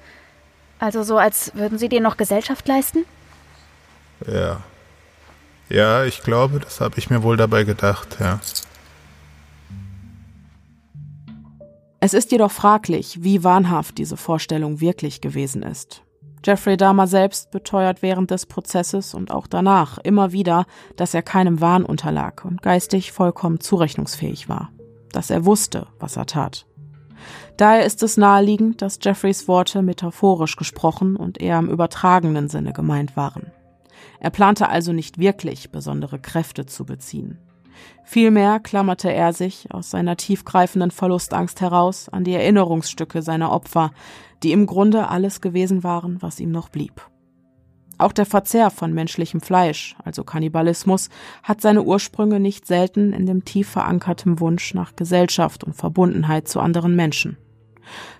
[0.78, 3.04] Also so, als würden sie dir noch Gesellschaft leisten?
[4.26, 4.60] Ja.
[5.68, 8.40] Ja, ich glaube, das habe ich mir wohl dabei gedacht, ja.
[12.00, 16.02] Es ist jedoch fraglich, wie wahnhaft diese Vorstellung wirklich gewesen ist.
[16.44, 21.62] Jeffrey Dahmer selbst beteuert während des Prozesses und auch danach immer wieder, dass er keinem
[21.62, 24.70] Wahn unterlag und geistig vollkommen zurechnungsfähig war,
[25.12, 26.66] dass er wusste, was er tat.
[27.56, 33.16] Daher ist es naheliegend, dass Jeffreys Worte metaphorisch gesprochen und eher im übertragenen Sinne gemeint
[33.16, 33.52] waren.
[34.20, 37.38] Er plante also nicht wirklich, besondere Kräfte zu beziehen.
[38.04, 43.92] Vielmehr klammerte er sich aus seiner tiefgreifenden Verlustangst heraus an die Erinnerungsstücke seiner Opfer,
[44.42, 47.08] die im Grunde alles gewesen waren, was ihm noch blieb.
[47.96, 51.10] Auch der Verzehr von menschlichem Fleisch, also Kannibalismus,
[51.42, 56.60] hat seine Ursprünge nicht selten in dem tief verankerten Wunsch nach Gesellschaft und Verbundenheit zu
[56.60, 57.38] anderen Menschen.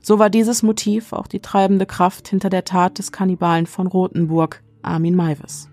[0.01, 4.63] So war dieses Motiv auch die treibende Kraft hinter der Tat des Kannibalen von Rothenburg,
[4.83, 5.69] Armin Maivis.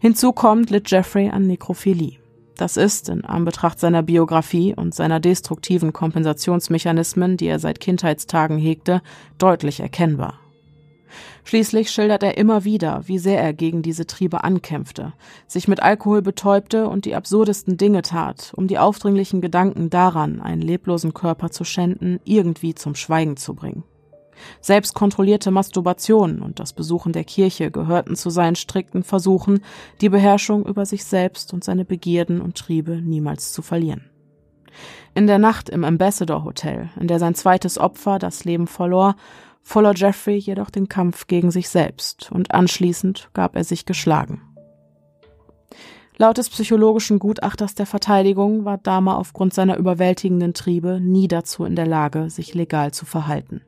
[0.00, 2.18] Hinzu kommt, litt Jeffrey an Nekrophilie.
[2.56, 9.00] Das ist, in Anbetracht seiner Biografie und seiner destruktiven Kompensationsmechanismen, die er seit Kindheitstagen hegte,
[9.38, 10.34] deutlich erkennbar.
[11.44, 15.14] Schließlich schildert er immer wieder, wie sehr er gegen diese Triebe ankämpfte,
[15.46, 20.62] sich mit Alkohol betäubte und die absurdesten Dinge tat, um die aufdringlichen Gedanken daran, einen
[20.62, 23.84] leblosen Körper zu schänden, irgendwie zum Schweigen zu bringen.
[24.60, 29.60] Selbstkontrollierte Masturbation und das Besuchen der Kirche gehörten zu seinen strikten Versuchen,
[30.00, 34.10] die Beherrschung über sich selbst und seine Begierden und Triebe niemals zu verlieren.
[35.14, 39.16] In der Nacht im Ambassador Hotel, in der sein zweites Opfer das Leben verlor,
[39.62, 44.42] verlor Jeffrey jedoch den Kampf gegen sich selbst und anschließend gab er sich geschlagen.
[46.20, 51.76] Laut des psychologischen Gutachters der Verteidigung war Dahmer aufgrund seiner überwältigenden Triebe nie dazu in
[51.76, 53.62] der Lage, sich legal zu verhalten.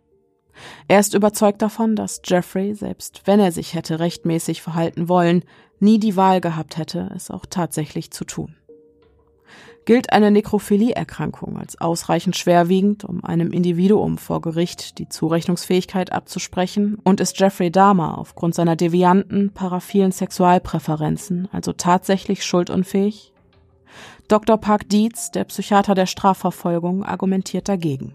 [0.89, 5.45] Er ist überzeugt davon, dass Jeffrey, selbst wenn er sich hätte rechtmäßig verhalten wollen,
[5.81, 8.55] nie die Wahl gehabt hätte, es auch tatsächlich zu tun.
[9.85, 17.21] Gilt eine Nekrophilie-Erkrankung als ausreichend schwerwiegend, um einem Individuum vor Gericht die Zurechnungsfähigkeit abzusprechen, und
[17.21, 23.33] ist Jeffrey Dahmer aufgrund seiner devianten, paraphilen Sexualpräferenzen also tatsächlich schuldunfähig?
[24.29, 24.57] Dr.
[24.57, 28.15] Park Dietz, der Psychiater der Strafverfolgung, argumentiert dagegen.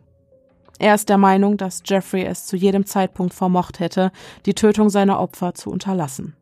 [0.80, 4.12] Er ist der Meinung, dass Jeffrey es zu jedem Zeitpunkt vermocht hätte,
[4.46, 6.36] die Tötung seiner Opfer zu unterlassen.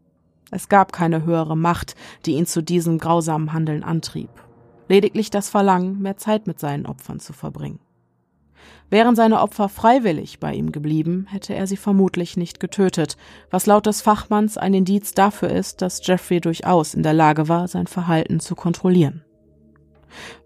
[0.51, 1.95] Es gab keine höhere Macht,
[2.25, 4.29] die ihn zu diesem grausamen Handeln antrieb.
[4.87, 7.79] Lediglich das Verlangen, mehr Zeit mit seinen Opfern zu verbringen.
[8.89, 13.17] Wären seine Opfer freiwillig bei ihm geblieben, hätte er sie vermutlich nicht getötet,
[13.49, 17.67] was laut des Fachmanns ein Indiz dafür ist, dass Jeffrey durchaus in der Lage war,
[17.67, 19.24] sein Verhalten zu kontrollieren.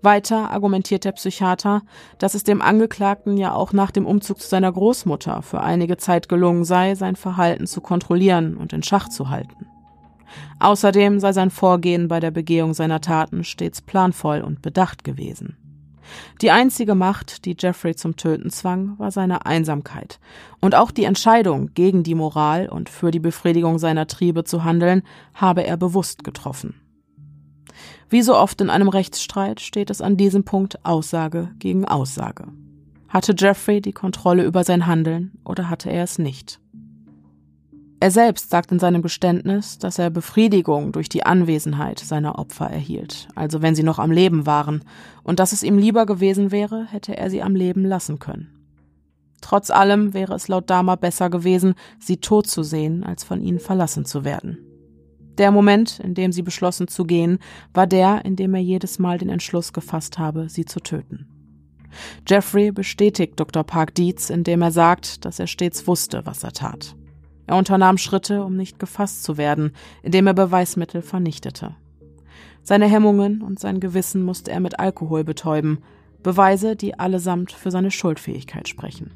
[0.02, 1.82] Weiter argumentiert der Psychiater,
[2.18, 6.30] dass es dem Angeklagten ja auch nach dem Umzug zu seiner Großmutter für einige Zeit
[6.30, 9.68] gelungen sei, sein Verhalten zu kontrollieren und in Schach zu halten.
[10.60, 15.58] Außerdem sei sein Vorgehen bei der Begehung seiner Taten stets planvoll und bedacht gewesen.
[16.42, 20.20] Die einzige Macht, die Jeffrey zum Töten zwang, war seine Einsamkeit,
[20.60, 25.04] und auch die Entscheidung, gegen die Moral und für die Befriedigung seiner Triebe zu handeln,
[25.34, 26.89] habe er bewusst getroffen.
[28.10, 32.48] Wie so oft in einem Rechtsstreit steht es an diesem Punkt Aussage gegen Aussage.
[33.08, 36.60] Hatte Jeffrey die Kontrolle über sein Handeln oder hatte er es nicht?
[38.00, 43.28] Er selbst sagt in seinem Geständnis, dass er Befriedigung durch die Anwesenheit seiner Opfer erhielt,
[43.36, 44.84] also wenn sie noch am Leben waren,
[45.24, 48.56] und dass es ihm lieber gewesen wäre, hätte er sie am Leben lassen können.
[49.42, 53.60] Trotz allem wäre es laut Dama besser gewesen, sie tot zu sehen, als von ihnen
[53.60, 54.69] verlassen zu werden.
[55.40, 57.40] Der Moment, in dem sie beschlossen zu gehen,
[57.74, 61.28] war der, in dem er jedes Mal den Entschluss gefasst habe, sie zu töten.
[62.28, 63.64] Jeffrey bestätigt Dr.
[63.64, 66.96] Park Dietz, indem er sagt, dass er stets wusste, was er tat.
[67.48, 69.72] Er unternahm Schritte, um nicht gefasst zu werden,
[70.04, 71.76] indem er Beweismittel vernichtete.
[72.62, 75.80] Seine Hemmungen und sein Gewissen musste er mit Alkohol betäuben,
[76.22, 79.12] Beweise, die allesamt für seine Schuldfähigkeit sprechen.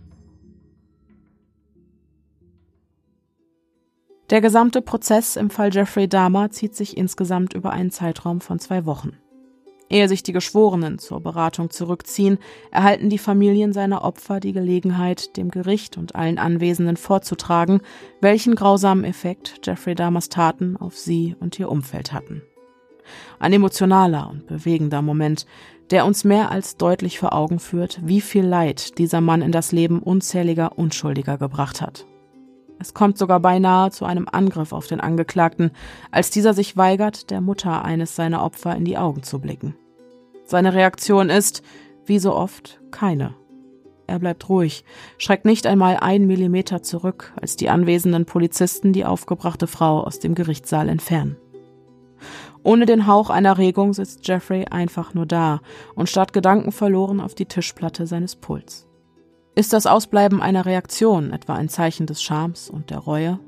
[4.30, 8.86] Der gesamte Prozess im Fall Jeffrey Dahmer zieht sich insgesamt über einen Zeitraum von zwei
[8.86, 9.18] Wochen.
[9.90, 12.40] Ehe sich die Geschworenen zur Beratung zurückziehen,
[12.72, 17.82] erhalten die Familien seiner Opfer die Gelegenheit, dem Gericht und allen Anwesenden vorzutragen,
[18.22, 22.42] welchen grausamen Effekt Jeffrey Dahmers Taten auf sie und ihr Umfeld hatten.
[23.40, 25.46] Ein emotionaler und bewegender Moment,
[25.92, 29.74] der uns mehr als deutlich vor Augen führt, wie viel Leid dieser Mann in das
[29.74, 32.08] Leben unzähliger Unschuldiger gebracht hat.
[32.84, 35.72] Es kommt sogar beinahe zu einem Angriff auf den Angeklagten,
[36.12, 39.74] als dieser sich weigert, der Mutter eines seiner Opfer in die Augen zu blicken.
[40.44, 41.64] Seine Reaktion ist,
[42.06, 43.36] wie so oft, keine.
[44.06, 44.84] Er bleibt ruhig,
[45.18, 50.36] schreckt nicht einmal einen Millimeter zurück, als die anwesenden Polizisten die aufgebrachte Frau aus dem
[50.36, 51.38] Gerichtssaal entfernen.
[52.64, 55.62] Ohne den Hauch einer Regung sitzt Jeffrey einfach nur da
[55.96, 58.90] und starrt gedankenverloren auf die Tischplatte seines Puls.
[59.56, 63.40] Ist das Ausbleiben einer Reaktion etwa ein Zeichen des Schams und der Reue?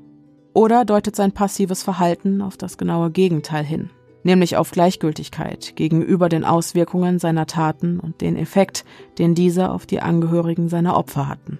[0.54, 3.90] Oder deutet sein passives Verhalten auf das genaue Gegenteil hin,
[4.22, 8.84] nämlich auf Gleichgültigkeit gegenüber den Auswirkungen seiner Taten und den Effekt,
[9.18, 11.58] den diese auf die Angehörigen seiner Opfer hatten.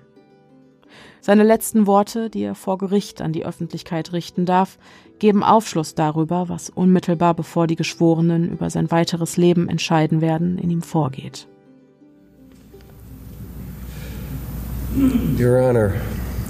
[1.21, 4.79] Seine letzten Worte, die er vor Gericht an die Öffentlichkeit richten darf,
[5.19, 10.71] geben Aufschluss darüber, was unmittelbar bevor die Geschworenen über sein weiteres Leben entscheiden werden, in
[10.71, 11.49] ihm vorgeht.
[14.97, 16.01] Your Honor,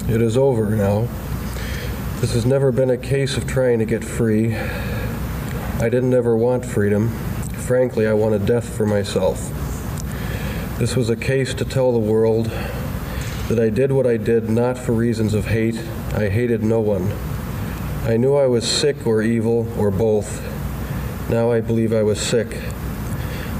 [0.09, 1.09] it is over now.
[2.21, 4.55] This has never been a case of trying to get free.
[4.55, 7.09] I didn't ever want freedom.
[7.09, 9.51] Frankly, I wanted death for myself.
[10.79, 12.47] This was a case to tell the world
[13.49, 15.81] that I did what I did not for reasons of hate.
[16.15, 17.11] I hated no one.
[18.09, 20.41] I knew I was sick or evil or both.
[21.29, 22.57] Now I believe I was sick.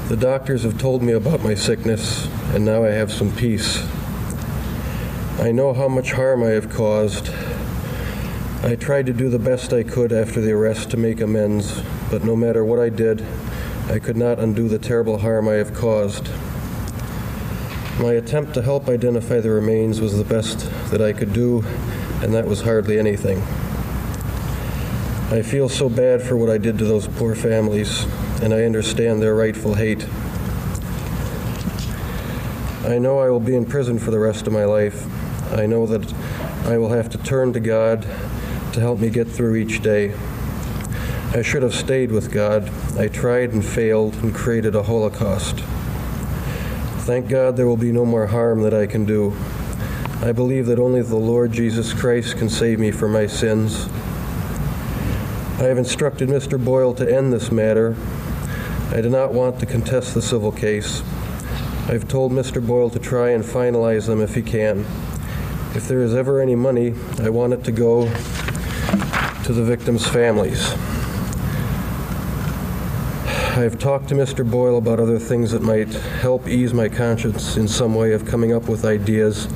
[0.07, 3.85] The doctors have told me about my sickness, and now I have some peace.
[5.39, 7.29] I know how much harm I have caused.
[8.63, 12.23] I tried to do the best I could after the arrest to make amends, but
[12.23, 13.23] no matter what I did,
[13.87, 16.27] I could not undo the terrible harm I have caused.
[17.99, 21.63] My attempt to help identify the remains was the best that I could do,
[22.23, 23.39] and that was hardly anything.
[25.29, 28.05] I feel so bad for what I did to those poor families,
[28.41, 30.03] and I understand their rightful hate.
[32.87, 35.07] I know I will be in prison for the rest of my life.
[35.51, 36.13] I know that
[36.65, 38.03] I will have to turn to God
[38.73, 40.13] to help me get through each day.
[41.33, 42.69] I should have stayed with God.
[42.97, 45.59] I tried and failed and created a holocaust.
[47.05, 49.35] Thank God there will be no more harm that I can do.
[50.21, 53.87] I believe that only the Lord Jesus Christ can save me from my sins.
[55.59, 56.63] I have instructed Mr.
[56.63, 57.95] Boyle to end this matter.
[58.91, 61.01] I do not want to contest the civil case.
[61.87, 62.65] I've told Mr.
[62.65, 64.85] Boyle to try and finalize them if he can.
[65.75, 68.05] If there is ever any money, I want it to go
[69.43, 70.73] to the victims' families.
[73.57, 74.49] I have talked to Mr.
[74.49, 78.53] Boyle about other things that might help ease my conscience in some way of coming
[78.53, 79.47] up with ideas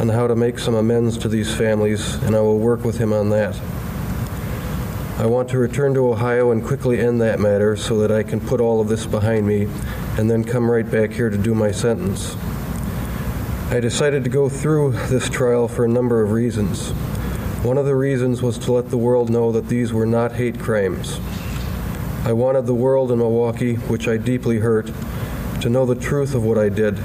[0.00, 3.12] on how to make some amends to these families, and I will work with him
[3.12, 3.60] on that.
[5.18, 8.40] I want to return to Ohio and quickly end that matter so that I can
[8.40, 9.68] put all of this behind me
[10.18, 12.34] and then come right back here to do my sentence.
[13.74, 16.90] I decided to go through this trial for a number of reasons.
[17.64, 20.60] One of the reasons was to let the world know that these were not hate
[20.60, 21.18] crimes.
[22.24, 24.92] I wanted the world in Milwaukee, which I deeply hurt,
[25.60, 27.00] to know the truth of what I did.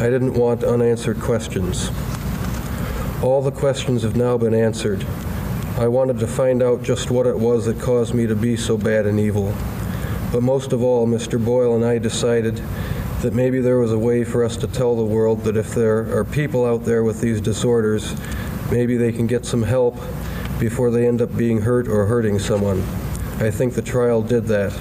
[0.00, 1.88] I didn't want unanswered questions.
[3.22, 5.06] All the questions have now been answered.
[5.78, 8.76] I wanted to find out just what it was that caused me to be so
[8.76, 9.54] bad and evil.
[10.32, 11.42] But most of all, Mr.
[11.42, 12.60] Boyle and I decided
[13.22, 16.16] that maybe there was a way for us to tell the world that if there
[16.16, 18.14] are people out there with these disorders,
[18.70, 19.96] maybe they can get some help
[20.58, 22.80] before they end up being hurt or hurting someone.
[23.38, 24.72] I think the trial did that.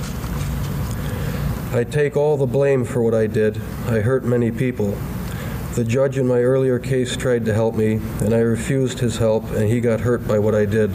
[1.74, 3.58] I take all the blame for what I did.
[3.88, 4.98] I hurt many people.
[5.74, 9.44] The judge in my earlier case tried to help me, and I refused his help,
[9.52, 10.92] and he got hurt by what I did.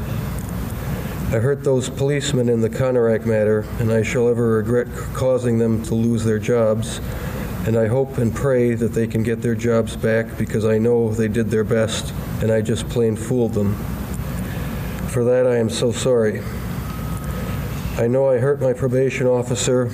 [1.32, 5.82] I hurt those policemen in the Conorak matter, and I shall ever regret causing them
[5.84, 7.00] to lose their jobs.
[7.66, 11.12] And I hope and pray that they can get their jobs back because I know
[11.12, 13.74] they did their best and I just plain fooled them.
[15.08, 16.40] For that, I am so sorry.
[17.98, 19.86] I know I hurt my probation officer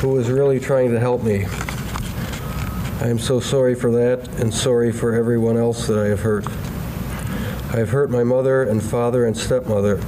[0.00, 1.46] who was really trying to help me.
[3.00, 6.46] I am so sorry for that and sorry for everyone else that I have hurt.
[7.72, 10.00] I have hurt my mother and father and stepmother.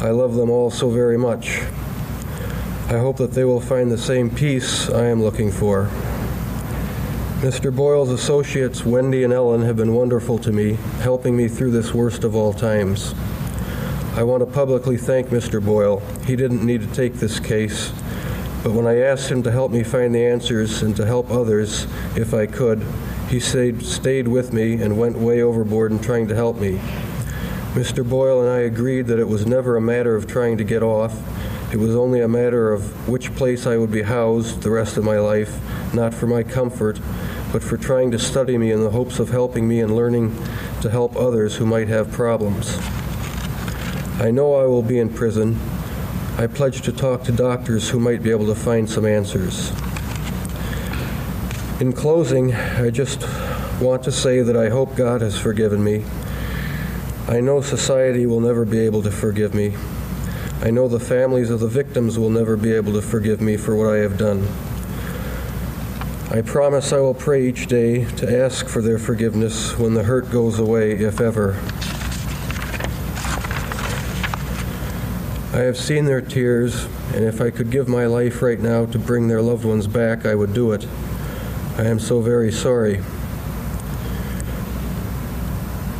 [0.00, 1.62] I love them all so very much.
[2.88, 5.90] I hope that they will find the same peace I am looking for.
[7.40, 7.74] Mr.
[7.74, 12.24] Boyle's associates, Wendy and Ellen, have been wonderful to me, helping me through this worst
[12.24, 13.14] of all times.
[14.14, 15.62] I want to publicly thank Mr.
[15.62, 16.00] Boyle.
[16.24, 17.90] He didn't need to take this case.
[18.64, 21.86] But when I asked him to help me find the answers and to help others,
[22.16, 22.82] if I could,
[23.28, 26.78] he stayed, stayed with me and went way overboard in trying to help me.
[27.74, 28.02] Mr.
[28.08, 31.37] Boyle and I agreed that it was never a matter of trying to get off.
[31.70, 35.04] It was only a matter of which place I would be housed the rest of
[35.04, 35.60] my life,
[35.92, 36.98] not for my comfort,
[37.52, 40.34] but for trying to study me in the hopes of helping me and learning
[40.80, 42.78] to help others who might have problems.
[44.18, 45.60] I know I will be in prison,
[46.38, 49.70] I pledge to talk to doctors who might be able to find some answers.
[51.80, 53.26] In closing, I just
[53.78, 56.04] want to say that I hope God has forgiven me.
[57.28, 59.74] I know society will never be able to forgive me.
[60.60, 63.76] I know the families of the victims will never be able to forgive me for
[63.76, 64.44] what I have done.
[66.30, 70.32] I promise I will pray each day to ask for their forgiveness when the hurt
[70.32, 71.52] goes away, if ever.
[75.56, 78.98] I have seen their tears, and if I could give my life right now to
[78.98, 80.86] bring their loved ones back, I would do it.
[81.78, 83.00] I am so very sorry.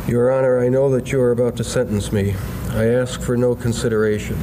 [0.05, 2.35] Your Honor, I know that you are about to sentence me.
[2.69, 4.37] I ask for no consideration.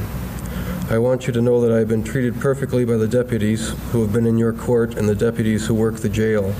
[0.89, 4.01] I want you to know that I have been treated perfectly by the deputies who
[4.01, 6.53] have been in your court and the deputies who work the jail.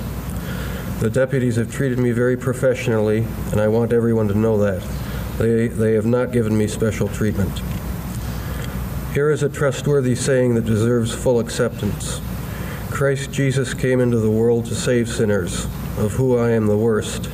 [1.00, 4.82] The deputies have treated me very professionally, and I want everyone to know that.
[5.38, 7.62] They, they have not given me special treatment.
[9.14, 12.22] Here is a trustworthy saying that deserves full acceptance
[12.98, 15.66] Christ Jesus came into the world to save sinners,
[16.00, 17.30] of who I am the worst.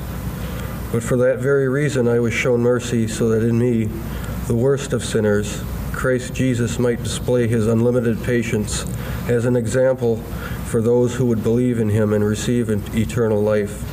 [0.91, 3.89] But for that very reason I was shown mercy, so that in me,
[4.47, 5.63] the worst of sinners,
[5.93, 8.85] Christ Jesus might display his unlimited patience
[9.29, 10.17] as an example
[10.65, 13.83] for those who would believe in him and receive eternal life.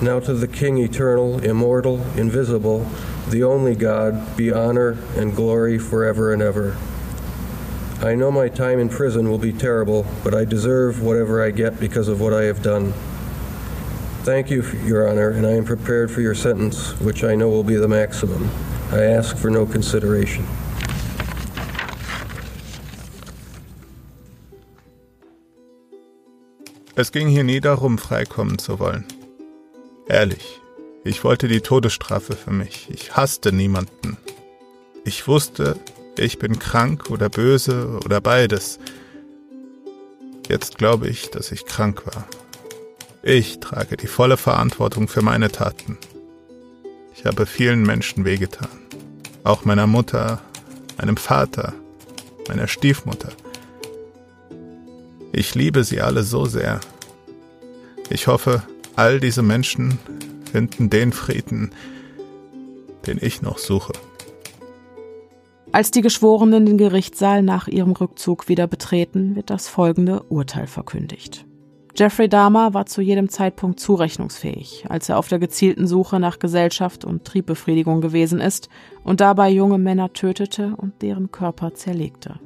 [0.00, 2.86] Now to the King eternal, immortal, invisible,
[3.28, 6.78] the only God, be honor and glory forever and ever.
[8.00, 11.78] I know my time in prison will be terrible, but I deserve whatever I get
[11.78, 12.94] because of what I have done.
[14.22, 17.64] Thank you, Your Honor, and I am prepared for your sentence, which I know will
[17.64, 18.50] be the maximum.
[18.92, 20.44] I ask for no consideration.
[26.96, 29.04] Es ging hier nie darum, freikommen zu wollen.
[30.08, 30.60] Ehrlich,
[31.04, 32.88] ich wollte die Todesstrafe für mich.
[32.90, 34.16] Ich hasste niemanden.
[35.04, 35.76] Ich wusste,
[36.18, 38.80] ich bin krank oder böse oder beides.
[40.48, 42.26] Jetzt glaube ich, dass ich krank war.
[43.22, 45.96] Ich trage die volle Verantwortung für meine Taten.
[47.14, 48.79] Ich habe vielen Menschen wehgetan.
[49.42, 50.40] Auch meiner Mutter,
[50.98, 51.72] meinem Vater,
[52.48, 53.32] meiner Stiefmutter.
[55.32, 56.80] Ich liebe sie alle so sehr.
[58.10, 58.62] Ich hoffe,
[58.96, 59.98] all diese Menschen
[60.50, 61.70] finden den Frieden,
[63.06, 63.92] den ich noch suche.
[65.72, 71.46] Als die Geschworenen den Gerichtssaal nach ihrem Rückzug wieder betreten, wird das folgende Urteil verkündigt.
[71.96, 77.04] Jeffrey Dahmer war zu jedem Zeitpunkt zurechnungsfähig, als er auf der gezielten Suche nach Gesellschaft
[77.04, 78.68] und Triebbefriedigung gewesen ist
[79.02, 82.38] und dabei junge Männer tötete und deren Körper zerlegte.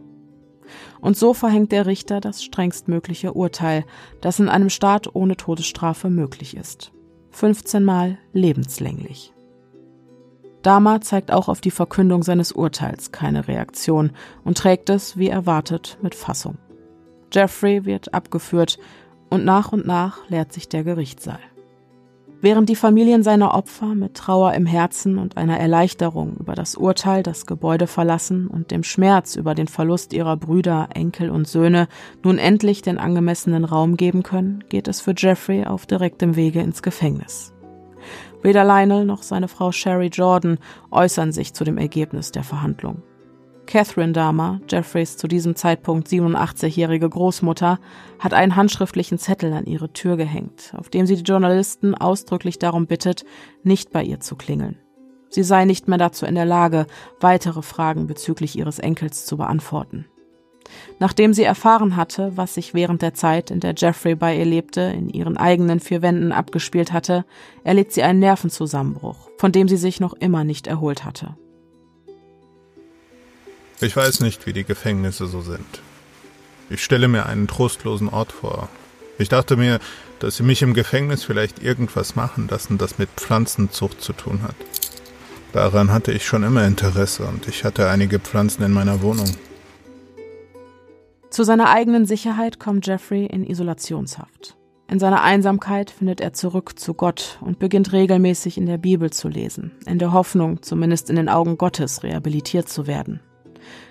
[1.01, 3.85] Und so verhängt der Richter das strengstmögliche Urteil,
[4.23, 6.93] das in einem Staat ohne Todesstrafe möglich ist.
[7.31, 9.35] 15 Mal lebenslänglich.
[10.63, 14.13] Dama zeigt auch auf die Verkündung seines Urteils keine Reaktion
[14.45, 16.57] und trägt es, wie erwartet, mit Fassung.
[17.31, 18.79] Jeffrey wird abgeführt
[19.35, 21.41] und nach und nach leert sich der Gerichtssaal.
[22.41, 27.23] Während die Familien seiner Opfer mit Trauer im Herzen und einer Erleichterung über das Urteil
[27.23, 31.89] das Gebäude verlassen und dem Schmerz über den Verlust ihrer Brüder, Enkel und Söhne
[32.23, 36.83] nun endlich den angemessenen Raum geben können, geht es für Jeffrey auf direktem Wege ins
[36.83, 37.53] Gefängnis.
[38.43, 40.59] Weder Lionel noch seine Frau Sherry Jordan
[40.91, 43.03] äußern sich zu dem Ergebnis der Verhandlung.
[43.67, 47.79] Catherine Dahmer, Jeffreys zu diesem Zeitpunkt 87-jährige Großmutter,
[48.19, 52.87] hat einen handschriftlichen Zettel an ihre Tür gehängt, auf dem sie die Journalisten ausdrücklich darum
[52.87, 53.25] bittet,
[53.63, 54.79] nicht bei ihr zu klingeln.
[55.29, 56.87] Sie sei nicht mehr dazu in der Lage,
[57.21, 60.07] weitere Fragen bezüglich ihres Enkels zu beantworten.
[60.99, 64.81] Nachdem sie erfahren hatte, was sich während der Zeit, in der Jeffrey bei ihr lebte,
[64.81, 67.25] in ihren eigenen vier Wänden abgespielt hatte,
[67.65, 71.37] erlitt sie einen Nervenzusammenbruch, von dem sie sich noch immer nicht erholt hatte.
[73.81, 75.83] Ich weiß nicht, wie die Gefängnisse so sind.
[76.71, 78.69] Ich stelle mir einen trostlosen Ort vor.
[79.19, 79.79] Ich dachte mir,
[80.19, 84.57] dass sie mich im Gefängnis vielleicht irgendwas machen lassen, das mit Pflanzenzucht zu tun hat.
[85.53, 89.31] Daran hatte ich schon immer Interesse und ich hatte einige Pflanzen in meiner Wohnung.
[91.31, 94.57] Zu seiner eigenen Sicherheit kommt Jeffrey in Isolationshaft.
[94.89, 99.29] In seiner Einsamkeit findet er zurück zu Gott und beginnt regelmäßig in der Bibel zu
[99.29, 103.21] lesen, in der Hoffnung, zumindest in den Augen Gottes rehabilitiert zu werden.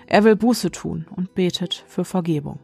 [0.06, 2.58] Er will Buße tun und betet für Vergebung.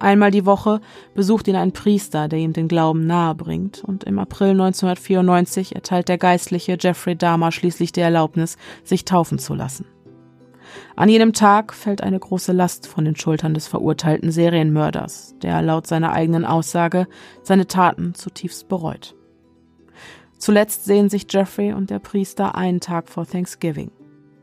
[0.00, 0.80] Einmal die Woche
[1.14, 6.08] besucht ihn ein Priester, der ihm den Glauben nahe bringt, und im April 1994 erteilt
[6.08, 9.86] der Geistliche Jeffrey Dahmer schließlich die Erlaubnis, sich taufen zu lassen.
[10.94, 15.86] An jenem Tag fällt eine große Last von den Schultern des verurteilten Serienmörders, der laut
[15.86, 17.08] seiner eigenen Aussage
[17.42, 19.16] seine Taten zutiefst bereut.
[20.38, 23.90] Zuletzt sehen sich Jeffrey und der Priester einen Tag vor Thanksgiving.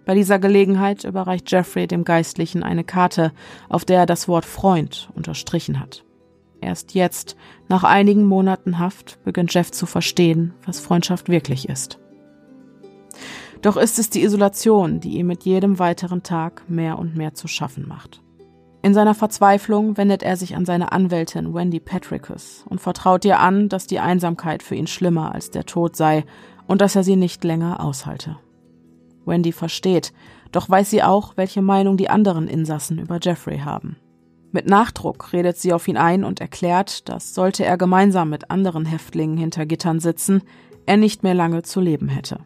[0.06, 3.32] Bei dieser Gelegenheit überreicht Jeffrey dem Geistlichen eine Karte,
[3.70, 6.03] auf der er das Wort Freund unterstrichen hat.
[6.62, 7.36] Erst jetzt,
[7.68, 11.99] nach einigen Monaten Haft, beginnt Jeff zu verstehen, was Freundschaft wirklich ist.
[13.62, 17.47] Doch ist es die Isolation, die ihm mit jedem weiteren Tag mehr und mehr zu
[17.47, 18.22] schaffen macht.
[18.84, 23.68] In seiner Verzweiflung wendet er sich an seine Anwältin Wendy Patricus und vertraut ihr an,
[23.68, 26.24] dass die Einsamkeit für ihn schlimmer als der Tod sei
[26.68, 28.38] und dass er sie nicht länger aushalte.
[29.26, 30.13] Wendy versteht,
[30.51, 33.97] doch weiß sie auch, welche Meinung die anderen Insassen über Jeffrey haben.
[34.51, 38.86] Mit Nachdruck redet sie auf ihn ein und erklärt, dass sollte er gemeinsam mit anderen
[38.86, 40.43] Häftlingen hinter Gittern sitzen,
[40.86, 42.39] er nicht mehr lange zu leben hätte.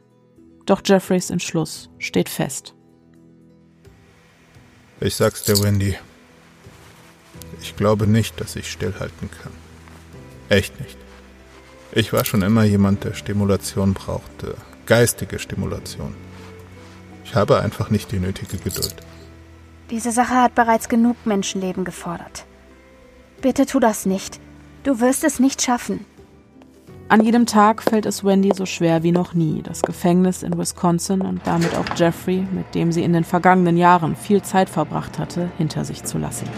[0.66, 2.74] Doch Jeffreys Entschluss steht fest.
[5.02, 5.96] Ich sag's dir, Wendy.
[7.62, 9.52] Ich glaube nicht, dass ich stillhalten kann.
[10.50, 10.98] Echt nicht.
[11.92, 14.56] Ich war schon immer jemand, der Stimulation brauchte.
[14.86, 16.16] Geistige Stimulation.
[17.30, 18.96] Ich habe einfach nicht die nötige Geduld.
[19.92, 22.46] Diese Sache hat bereits genug Menschenleben gefordert.
[23.40, 24.40] Bitte tu das nicht.
[24.82, 26.06] Du wirst es nicht schaffen.
[27.08, 31.22] An jedem Tag fällt es Wendy so schwer wie noch nie, das Gefängnis in Wisconsin
[31.22, 35.52] und damit auch Jeffrey, mit dem sie in den vergangenen Jahren viel Zeit verbracht hatte,
[35.60, 36.50] hinter sich zu lassen.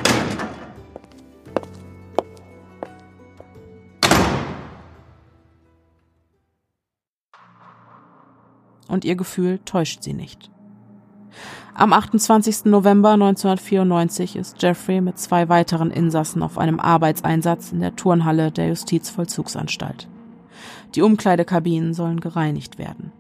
[8.88, 10.51] Und ihr Gefühl täuscht sie nicht.
[11.74, 12.66] Am 28.
[12.66, 18.68] November 1994 ist Jeffrey mit zwei weiteren Insassen auf einem Arbeitseinsatz in der Turnhalle der
[18.68, 20.10] Justizvollzugsanstalt.
[20.96, 23.14] Die Umkleidekabinen sollen gereinigt werden.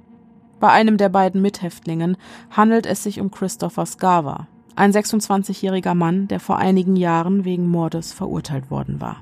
[0.59, 2.17] Bei einem der beiden Mithäftlingen
[2.51, 8.11] handelt es sich um Christopher Scarver, ein 26-jähriger Mann, der vor einigen Jahren wegen Mordes
[8.13, 9.17] verurteilt worden war.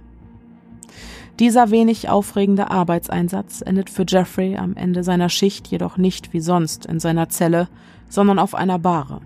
[1.40, 6.86] Dieser wenig aufregende Arbeitseinsatz endet für Jeffrey am Ende seiner Schicht jedoch nicht wie sonst
[6.86, 7.70] in seiner Zelle,
[8.10, 9.22] sondern auf einer Bahre.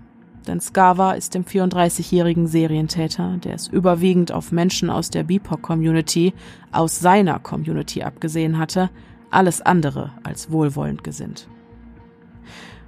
[0.46, 6.34] Denn Skava ist dem 34-jährigen Serientäter, der es überwiegend auf Menschen aus der BIPOC-Community,
[6.70, 8.90] aus seiner Community abgesehen hatte,
[9.30, 11.48] alles andere als wohlwollend gesinnt.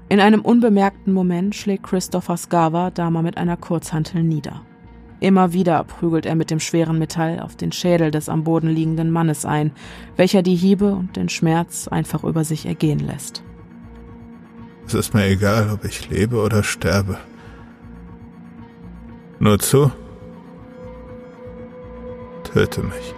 [0.09, 4.63] In einem unbemerkten Moment schlägt Christopher Skava Dama mit einer Kurzhantel nieder.
[5.21, 9.11] Immer wieder prügelt er mit dem schweren Metall auf den Schädel des am Boden liegenden
[9.11, 9.73] Mannes ein,
[10.17, 13.43] welcher die Hiebe und den Schmerz einfach über sich ergehen lässt.
[14.87, 17.19] Es ist mir egal, ob ich lebe oder sterbe.
[19.39, 19.91] Nur zu.
[22.45, 23.15] Töte mich.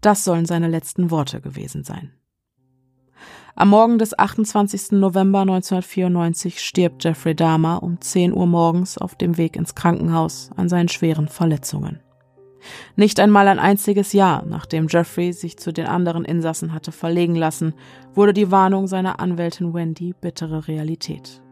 [0.00, 2.12] Das sollen seine letzten Worte gewesen sein.
[3.60, 4.92] Am Morgen des 28.
[4.92, 10.68] November 1994 stirbt Jeffrey Dahmer um 10 Uhr morgens auf dem Weg ins Krankenhaus an
[10.68, 11.98] seinen schweren Verletzungen.
[12.94, 17.74] Nicht einmal ein einziges Jahr, nachdem Jeffrey sich zu den anderen Insassen hatte verlegen lassen,
[18.14, 21.42] wurde die Warnung seiner Anwältin Wendy bittere Realität.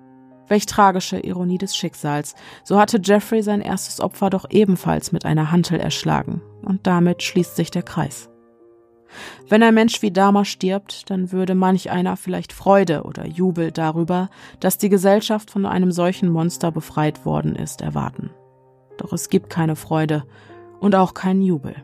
[0.47, 2.37] Welch tragische Ironie des Schicksals.
[2.63, 6.41] So hatte Jeffrey sein erstes Opfer doch ebenfalls mit einer Hantel erschlagen.
[6.63, 8.31] Und damit schließt sich der Kreis.
[9.49, 14.29] Wenn ein Mensch wie Dama stirbt, dann würde manch einer vielleicht Freude oder Jubel darüber,
[14.61, 18.31] dass die Gesellschaft von einem solchen Monster befreit worden ist, erwarten.
[18.99, 20.25] Doch es gibt keine Freude
[20.81, 21.75] und auch keinen Jubel.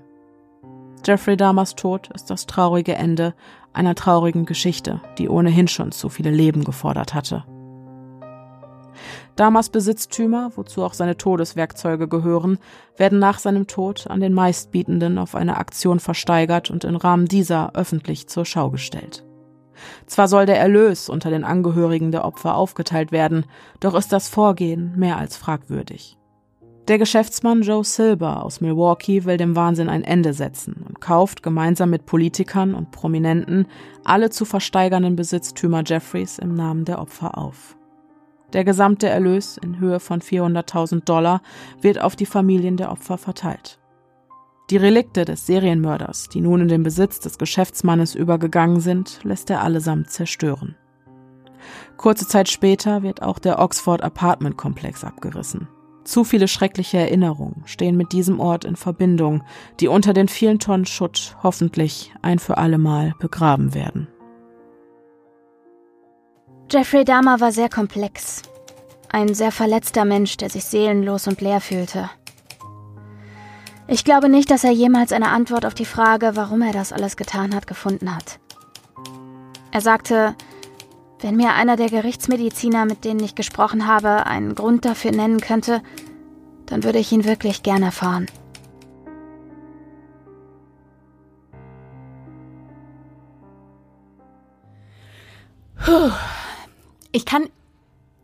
[1.04, 3.34] Jeffrey Dahmers Tod ist das traurige Ende
[3.72, 7.44] einer traurigen Geschichte, die ohnehin schon zu viele Leben gefordert hatte.
[9.36, 12.58] Damas Besitztümer, wozu auch seine Todeswerkzeuge gehören,
[12.96, 17.74] werden nach seinem Tod an den Meistbietenden auf eine Aktion versteigert und im Rahmen dieser
[17.74, 19.24] öffentlich zur Schau gestellt.
[20.06, 23.46] Zwar soll der Erlös unter den Angehörigen der Opfer aufgeteilt werden,
[23.80, 26.18] doch ist das Vorgehen mehr als fragwürdig.
[26.88, 31.90] Der Geschäftsmann Joe Silber aus Milwaukee will dem Wahnsinn ein Ende setzen und kauft gemeinsam
[31.90, 33.66] mit Politikern und Prominenten
[34.04, 37.76] alle zu versteigernden Besitztümer Jeffreys im Namen der Opfer auf.
[38.52, 41.40] Der gesamte Erlös in Höhe von 400.000 Dollar
[41.80, 43.78] wird auf die Familien der Opfer verteilt.
[44.70, 49.62] Die Relikte des Serienmörders, die nun in den Besitz des Geschäftsmannes übergegangen sind, lässt er
[49.62, 50.76] allesamt zerstören.
[51.96, 55.68] Kurze Zeit später wird auch der Oxford Apartment Komplex abgerissen.
[56.04, 59.42] Zu viele schreckliche Erinnerungen stehen mit diesem Ort in Verbindung,
[59.78, 64.08] die unter den vielen Tonnen Schutt hoffentlich ein für allemal begraben werden.
[66.72, 68.40] Jeffrey Dahmer war sehr komplex.
[69.10, 72.08] Ein sehr verletzter Mensch, der sich seelenlos und leer fühlte.
[73.86, 77.18] Ich glaube nicht, dass er jemals eine Antwort auf die Frage, warum er das alles
[77.18, 78.38] getan hat, gefunden hat.
[79.70, 80.34] Er sagte,
[81.20, 85.82] wenn mir einer der Gerichtsmediziner, mit denen ich gesprochen habe, einen Grund dafür nennen könnte,
[86.64, 88.28] dann würde ich ihn wirklich gern erfahren.
[97.12, 97.48] Ich kann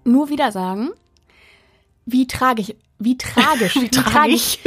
[0.05, 0.91] nur wieder sagen,
[2.07, 4.59] wie tragisch, wie tragisch, wie tragisch,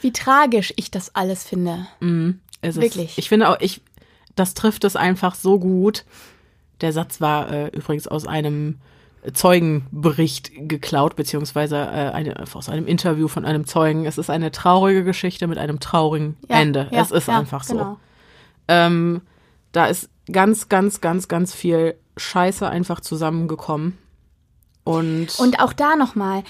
[0.00, 1.86] wie tragisch ich das alles finde.
[2.00, 2.30] Mm,
[2.62, 2.82] ist es.
[2.82, 3.18] Wirklich.
[3.18, 3.80] Ich finde auch, ich,
[4.34, 6.04] das trifft es einfach so gut.
[6.80, 8.78] Der Satz war äh, übrigens aus einem
[9.34, 14.06] Zeugenbericht geklaut, beziehungsweise äh, eine, aus einem Interview von einem Zeugen.
[14.06, 16.88] Es ist eine traurige Geschichte mit einem traurigen Ja, Ende.
[16.90, 17.74] ja, es ist ja, einfach so.
[17.74, 17.98] genau.
[18.68, 19.20] Ähm,
[19.72, 23.96] da ist ganz, ganz, ganz, ganz viel Scheiße einfach zusammengekommen.
[24.84, 26.42] Und, Und auch da nochmal,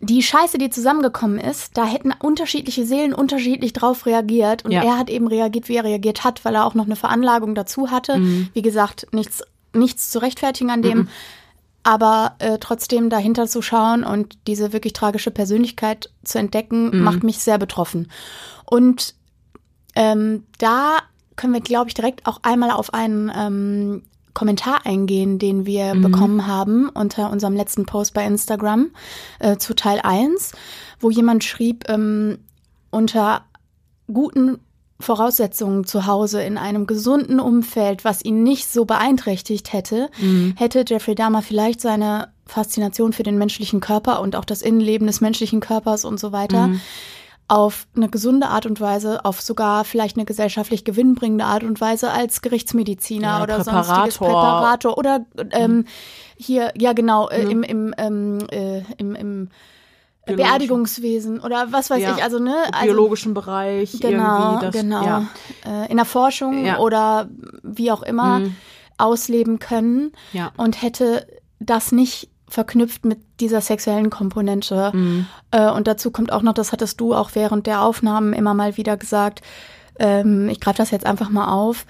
[0.00, 4.64] die Scheiße, die zusammengekommen ist, da hätten unterschiedliche Seelen unterschiedlich drauf reagiert.
[4.64, 4.82] Und Ja.
[4.84, 7.90] er hat eben reagiert, wie er reagiert hat, weil er auch noch eine Veranlagung dazu
[7.90, 8.18] hatte.
[8.18, 8.48] Mhm.
[8.52, 9.42] Wie gesagt, nichts,
[9.74, 11.08] nichts zu rechtfertigen an dem.
[11.82, 17.02] Aber äh, trotzdem dahinter zu schauen und diese wirklich tragische Persönlichkeit zu entdecken, Mhm.
[17.02, 18.10] macht mich sehr betroffen.
[18.64, 19.14] Und
[19.96, 20.98] ähm, da
[21.36, 24.02] können wir, glaube ich, direkt auch einmal auf einen ähm,
[24.38, 28.90] Kommentar eingehen, den wir bekommen haben unter unserem letzten Post bei Instagram
[29.40, 30.52] äh, zu Teil 1,
[31.00, 32.38] wo jemand schrieb, ähm,
[32.90, 33.42] unter
[34.06, 34.60] guten
[35.00, 40.08] Voraussetzungen zu Hause in einem gesunden Umfeld, was ihn nicht so beeinträchtigt hätte,
[40.56, 45.20] hätte Jeffrey Dahmer vielleicht seine Faszination für den menschlichen Körper und auch das Innenleben des
[45.20, 46.70] menschlichen Körpers und so weiter
[47.48, 52.10] auf eine gesunde Art und Weise, auf sogar vielleicht eine gesellschaftlich gewinnbringende Art und Weise
[52.10, 53.84] als Gerichtsmediziner Ja, oder Präparator.
[53.84, 55.86] sonstiges Präparator oder ähm,
[56.36, 59.48] hier, ja genau, äh, im, im, ähm, äh, im, im.
[60.26, 64.66] Beerdigungswesen oder was weiß Ja, ich, also ne, also, biologischen Bereich genau, irgendwie.
[64.66, 65.26] Das, genau, Ja.
[65.66, 66.78] äh, in der Forschung Ja.
[66.78, 67.28] oder
[67.62, 68.56] wie auch immer Mhm.
[68.98, 70.52] ausleben können Ja.
[70.58, 71.26] und hätte
[71.60, 74.90] das nicht verknüpft mit dieser sexuellen Komponente.
[74.94, 75.26] Mhm.
[75.50, 78.76] Äh, und dazu kommt auch noch, das hattest du auch während der Aufnahmen immer mal
[78.76, 79.42] wieder gesagt,
[79.98, 81.86] ähm, ich greife das jetzt einfach mal auf.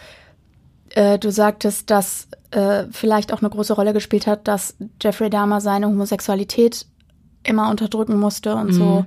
[0.91, 5.61] Äh, du sagtest, dass äh, vielleicht auch eine große Rolle gespielt hat, dass Jeffrey Dahmer
[5.61, 6.87] seine Homosexualität
[7.45, 9.05] immer unterdrücken musste und so.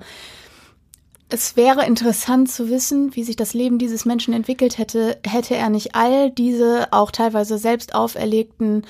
[1.29, 5.69] Es wäre interessant zu wissen, wie sich das Leben dieses Menschen entwickelt hätte, hätte er
[5.69, 8.83] nicht all diese auch teilweise selbst auferlegten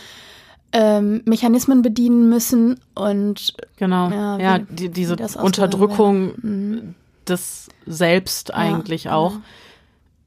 [0.73, 4.09] ähm, Mechanismen bedienen müssen und Genau.
[4.09, 6.95] Ja, Ja, wie- die, diese Unterdrückung Mhm.
[7.27, 9.33] des Selbst eigentlich Ja, auch.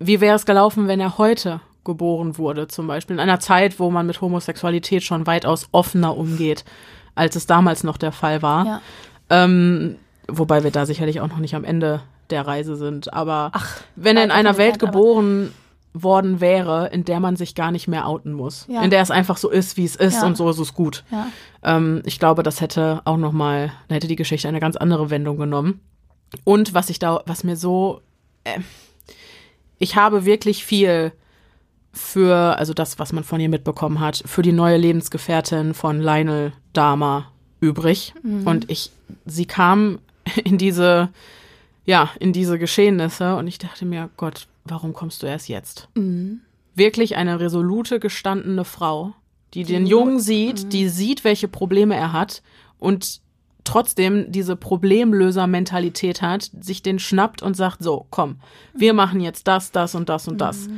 [0.01, 3.91] Wie wäre es gelaufen, wenn er heute geboren wurde, zum Beispiel in einer Zeit, wo
[3.91, 6.65] man mit Homosexualität schon weitaus offener umgeht,
[7.15, 8.67] als es damals noch der Fall war.
[8.67, 8.81] Ja.
[9.31, 9.97] Ähm,
[10.29, 13.13] wobei wir da sicherlich auch noch nicht am Ende der Reise sind.
[13.13, 15.53] Aber Ach, wenn er in einer Welt aber- geboren
[15.97, 18.83] worden wäre, in der man sich gar nicht mehr outen muss, Ja.
[18.83, 20.27] in der es einfach so ist, wie es ist Ja.
[20.27, 21.05] und so ist es gut.
[21.11, 21.29] Ja.
[21.63, 25.11] Ähm, ich glaube, das hätte auch noch mal, da hätte die Geschichte eine ganz andere
[25.11, 25.81] Wendung genommen.
[26.43, 28.01] Und was ich da, was mir so,
[28.43, 28.59] äh,
[29.79, 31.13] ich habe wirklich viel
[31.93, 36.53] für, also das, was man von ihr mitbekommen hat, für die neue Lebensgefährtin von Lionel
[36.73, 37.31] Dahmer
[37.61, 38.15] übrig.
[38.45, 38.91] Und ich,
[39.27, 40.01] sie kam
[40.45, 41.09] in diese,
[41.85, 45.89] ja, in diese Geschehnisse und ich dachte mir, Gott, warum kommst du erst jetzt?
[46.75, 49.15] Wirklich eine resolute, gestandene Frau,
[49.55, 52.43] die den Jungen sieht, die sieht, welche Probleme er hat
[52.79, 53.21] und
[53.63, 58.37] trotzdem diese Problemlöser-Mentalität hat, sich den schnappt und sagt, so, komm,
[58.75, 60.69] wir machen jetzt das, das und das und das.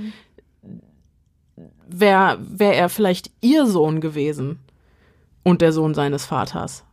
[1.88, 4.58] wäre wär er vielleicht ihr Sohn gewesen
[5.42, 6.84] und der Sohn seines Vaters.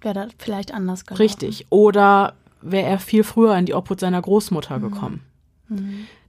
[0.00, 1.22] Wäre das vielleicht anders gelaufen.
[1.22, 1.66] Richtig.
[1.70, 5.22] Oder wäre er viel früher in die Obhut seiner Großmutter gekommen.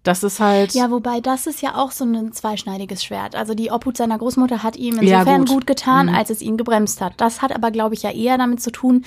[0.08, 0.74] Das ist halt.
[0.74, 3.36] Ja, wobei das ist ja auch so ein zweischneidiges Schwert.
[3.36, 5.49] Also die Obhut seiner Großmutter hat ihm Ja, insofern gut.
[5.49, 5.68] gut.
[5.68, 6.16] getan, Mhm.
[6.16, 7.14] als es ihn gebremst hat.
[7.18, 9.03] Das hat aber, glaube ich, ja eher damit zu tun,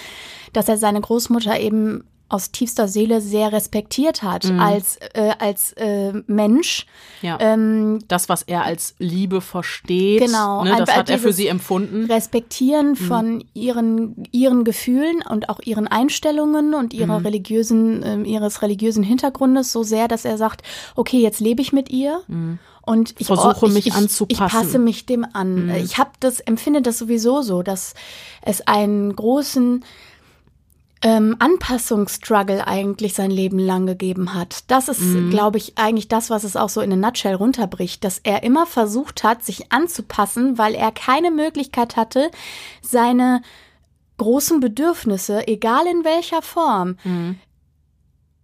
[0.52, 6.12] dass er seine Großmutter eben aus tiefster Seele sehr respektiert hat als, äh, als äh,
[6.26, 6.86] Mensch.
[7.20, 7.26] Mhm.
[7.26, 7.36] ja.
[7.40, 12.06] Ähm, das, was er als Liebe versteht, Genau, ne, das hat er für sie empfunden.
[12.10, 17.26] Respektieren von ihren, ihren Gefühlen und auch ihren Einstellungen und ihrer Mhm.
[17.26, 20.62] religiösen, ähm, ihres religiösen Hintergrundes so sehr, dass er sagt,
[20.96, 22.20] okay, jetzt lebe ich mit ihr.
[22.82, 23.34] Und ich Mhm.
[23.34, 24.42] Versuche ich, mich ich, anzupassen.
[24.42, 24.46] Mhm.
[24.46, 25.70] Ich passe mich dem an.
[25.84, 27.94] Ich habe das, empfinde das sowieso so, dass
[28.42, 29.84] es einen großen
[31.02, 34.64] ähm, Anpassungsstruggle eigentlich sein Leben lang gegeben hat.
[34.70, 35.30] Das ist, Mhm.
[35.30, 38.66] glaube ich, eigentlich das, was es auch so in a nutshell runterbricht, dass er immer
[38.66, 42.30] versucht hat, sich anzupassen, weil er keine Möglichkeit hatte,
[42.82, 43.40] seine
[44.18, 46.96] großen Bedürfnisse, egal in welcher Form,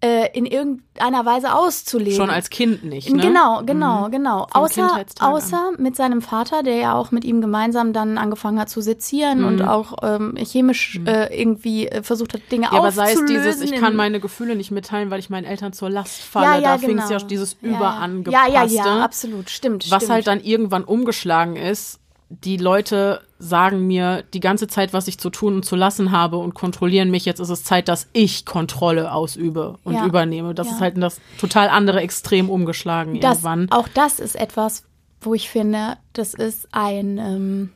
[0.07, 2.13] äh, in irgendeiner Weise auszuleben.
[2.13, 2.17] Mhm.
[2.17, 3.11] Schon als Kind nicht.
[3.13, 3.21] Ne?
[3.23, 4.47] Genau, genau, genau.
[4.53, 5.05] Vom Außer, an.
[5.35, 9.45] außer mit seinem Vater, der ja auch mit ihm gemeinsam dann angefangen hat zu sezieren
[9.45, 9.69] und Mhm.
[9.69, 13.37] auch ähm, chemisch äh, irgendwie äh, versucht hat, Dinge Ja, aber sei es aufzulösen.
[13.37, 16.47] dieses, ich kann meine Gefühle nicht mitteilen, weil ich meinen Eltern zur Last falle.
[16.47, 16.87] ja, ja, da genau.
[16.87, 17.77] fing es ja dieses Ja, ja.
[17.77, 18.53] Überangepasste.
[18.53, 19.91] Ja, ja, ja, absolut, stimmt.
[19.91, 20.13] was stimmt.
[20.13, 21.99] halt dann irgendwann umgeschlagen ist.
[22.29, 26.39] Die Leute sagen mir die ganze Zeit, was ich zu tun und zu lassen habe
[26.39, 27.25] und kontrollieren mich.
[27.25, 30.07] Jetzt ist es Zeit, dass ich Kontrolle ausübe und Ja.
[30.07, 30.53] übernehme.
[30.55, 30.73] Das Ja.
[30.75, 33.71] ist halt das total andere Extrem umgeschlagen das, irgendwann.
[33.71, 34.83] Auch das ist etwas,
[35.21, 37.73] wo ich finde, das ist ein ähm,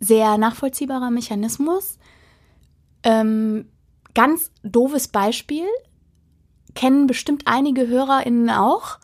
[0.00, 1.98] sehr nachvollziehbarer Mechanismus.
[3.02, 3.66] Ähm,
[4.14, 5.66] ganz doofes Beispiel,
[6.74, 8.98] kennen bestimmt einige HörerInnen auch.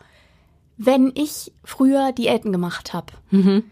[0.77, 3.63] Wenn ich früher Diäten gemacht habe, Mhm.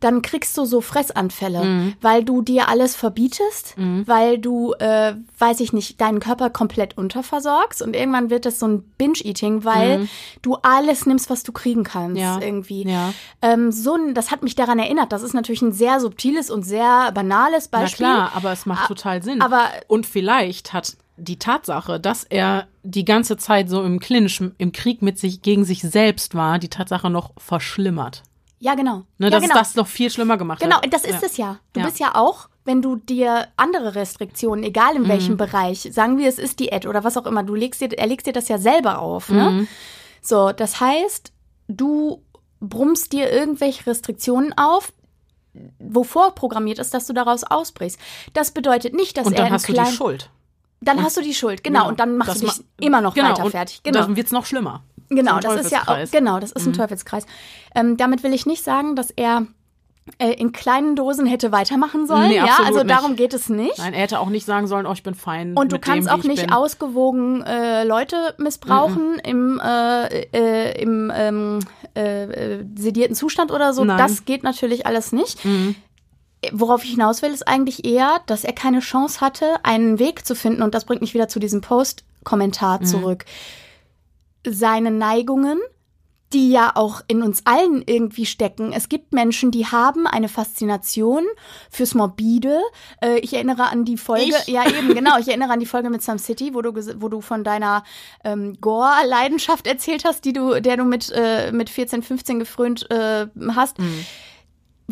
[0.00, 4.06] Dann kriegst du so Fressanfälle, weil du dir alles verbietest, Mhm.
[4.06, 8.66] weil du, äh, weiß ich nicht, deinen Körper komplett unterversorgst und irgendwann wird das so
[8.66, 10.08] ein Binge-Eating, weil
[10.42, 12.20] du alles nimmst, was du kriegen kannst Mhm.
[12.22, 12.40] Ja.
[12.40, 12.88] irgendwie.
[12.88, 13.12] Ja.
[13.42, 15.12] Ähm, so das hat mich daran erinnert.
[15.12, 18.06] Das ist natürlich ein sehr subtiles und sehr banales Na Beispiel.
[18.06, 19.42] klar, aber es macht total Sinn.
[19.42, 24.72] aber- und vielleicht hat die Tatsache, dass er die ganze Zeit so im Clinch, im
[24.72, 28.22] Krieg mit sich gegen sich selbst war, die Tatsache noch verschlimmert.
[28.62, 29.04] Ja, genau.
[29.18, 29.54] Ne, ja, dass genau.
[29.54, 30.92] es das noch viel schlimmer gemacht Genau, hat.
[30.92, 31.26] das ist ja.
[31.26, 31.58] es ja.
[31.72, 31.86] Du Ja.
[31.86, 35.08] bist ja auch, wenn du dir andere Restriktionen, egal in Mhm.
[35.08, 38.06] welchem Bereich, sagen wir, es ist Diät oder was auch immer, du legst dir, er
[38.06, 39.50] legst dir das ja selber auf, ne?
[39.50, 39.68] Mhm.
[40.20, 41.32] So, das heißt,
[41.68, 42.22] du
[42.60, 44.92] brummst dir irgendwelche Restriktionen auf,
[45.78, 47.98] wovor programmiert ist, dass du daraus ausbrichst.
[48.34, 50.30] Das bedeutet nicht, dass Und er dann in hast du die Schuld.
[50.82, 51.88] Dann hast du die Schuld, genau.
[51.88, 53.82] Und dann machst du dich immer noch genau, weiter und fertig.
[53.82, 54.00] Genau.
[54.00, 54.82] Dann wird's noch schlimmer.
[55.10, 57.26] Genau, das ist ja auch, genau, das ist ein Teufelskreis.
[57.74, 59.46] Ähm, damit will ich nicht sagen, dass er
[60.18, 62.28] äh, in kleinen Dosen hätte weitermachen sollen.
[62.28, 62.90] Nee, ja, also nicht.
[62.90, 63.78] darum geht es nicht.
[63.78, 65.54] Nein, er hätte auch nicht sagen sollen, oh, ich bin fein.
[65.56, 66.52] Und du kannst dem, auch ich nicht bin.
[66.52, 71.58] ausgewogen äh, Leute missbrauchen im, äh, äh, im ähm,
[71.96, 72.24] äh,
[72.58, 73.84] äh, sedierten Zustand oder so.
[73.84, 73.98] Nein.
[73.98, 75.44] Das geht natürlich alles nicht.
[75.44, 75.74] Mhm.
[76.52, 80.34] Worauf ich hinaus will, ist eigentlich eher, dass er keine Chance hatte, einen Weg zu
[80.34, 80.62] finden.
[80.62, 81.64] Und das bringt mich wieder zu diesem Mhm.
[81.64, 83.24] Post-Kommentar zurück.
[84.46, 85.60] Seine Neigungen,
[86.32, 88.72] die ja auch in uns allen irgendwie stecken.
[88.72, 91.24] Es gibt Menschen, die haben eine Faszination
[91.70, 92.60] fürs Morbide.
[93.02, 94.46] Äh, ich erinnere an die Folge, Ich?
[94.46, 97.20] ja eben, genau, ich erinnere an die Folge mit Sam City, wo du, wo du
[97.20, 97.82] von deiner
[98.22, 103.26] ähm, Gore-Leidenschaft erzählt hast, die du, der du mit, äh, mit 14, 15 gefrönt äh,
[103.54, 103.78] hast.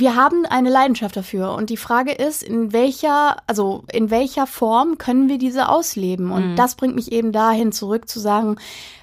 [0.00, 4.96] Wir haben eine Leidenschaft dafür und die Frage ist, in welcher, also in welcher Form
[4.96, 6.30] können wir diese ausleben?
[6.30, 8.58] Und das bringt mich eben dahin zurück zu sagen,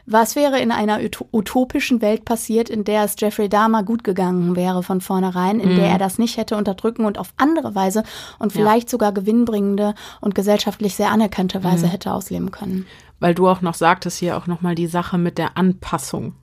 [0.06, 4.56] was wäre in einer ut- utopischen Welt passiert, in der es Jeffrey Dahmer gut gegangen
[4.56, 8.04] wäre von vornherein, in der er das nicht hätte unterdrücken und auf andere Weise
[8.40, 12.86] und vielleicht sogar gewinnbringende und gesellschaftlich sehr anerkannte Weise hätte ausleben können.
[13.20, 16.36] Weil du auch noch sagtest hier auch nochmal die Sache mit der Anpassung.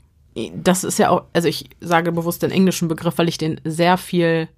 [0.55, 3.99] Das ist ja auch, also ich sage bewusst den englischen Begriff, weil ich den sehr
[3.99, 4.49] viel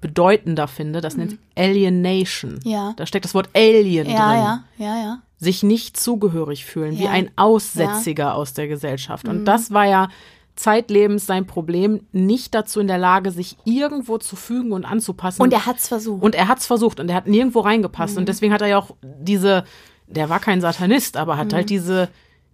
[0.00, 1.00] bedeutender finde.
[1.00, 2.60] Das nennt sich Alienation.
[2.64, 2.70] Mhm.
[2.70, 2.92] Ja.
[2.96, 4.40] Da steckt das Wort Alien Ja, drin.
[4.40, 5.18] ja, ja, ja.
[5.38, 7.10] Sich nicht zugehörig fühlen, wie Ja.
[7.10, 9.26] ein Aussätziger aus der Gesellschaft.
[9.28, 10.08] Und das war ja
[10.56, 15.40] zeitlebens sein Problem, nicht dazu in der Lage, sich irgendwo zu fügen und anzupassen.
[15.42, 16.22] Und er hat's versucht.
[16.22, 18.18] Und er hat's versucht und er hat nirgendwo reingepasst.
[18.18, 19.62] Und deswegen hat er ja auch diese,
[20.08, 22.08] der war kein Satanist, aber hat halt diese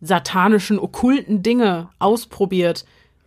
[0.06, 2.84] satanischen, okkulten Dinge ausprobiert,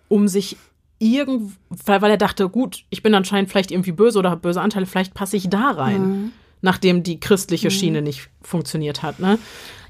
[0.09, 0.57] um sich
[0.99, 1.53] irgend,
[1.85, 5.13] weil, er dachte, gut, ich bin anscheinend vielleicht irgendwie böse oder habe böse Anteile, vielleicht
[5.13, 9.19] passe ich da rein, nachdem die christliche Schiene nicht funktioniert hat.
[9.19, 9.37] Ne?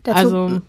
[0.04, 0.62] Dazu- also,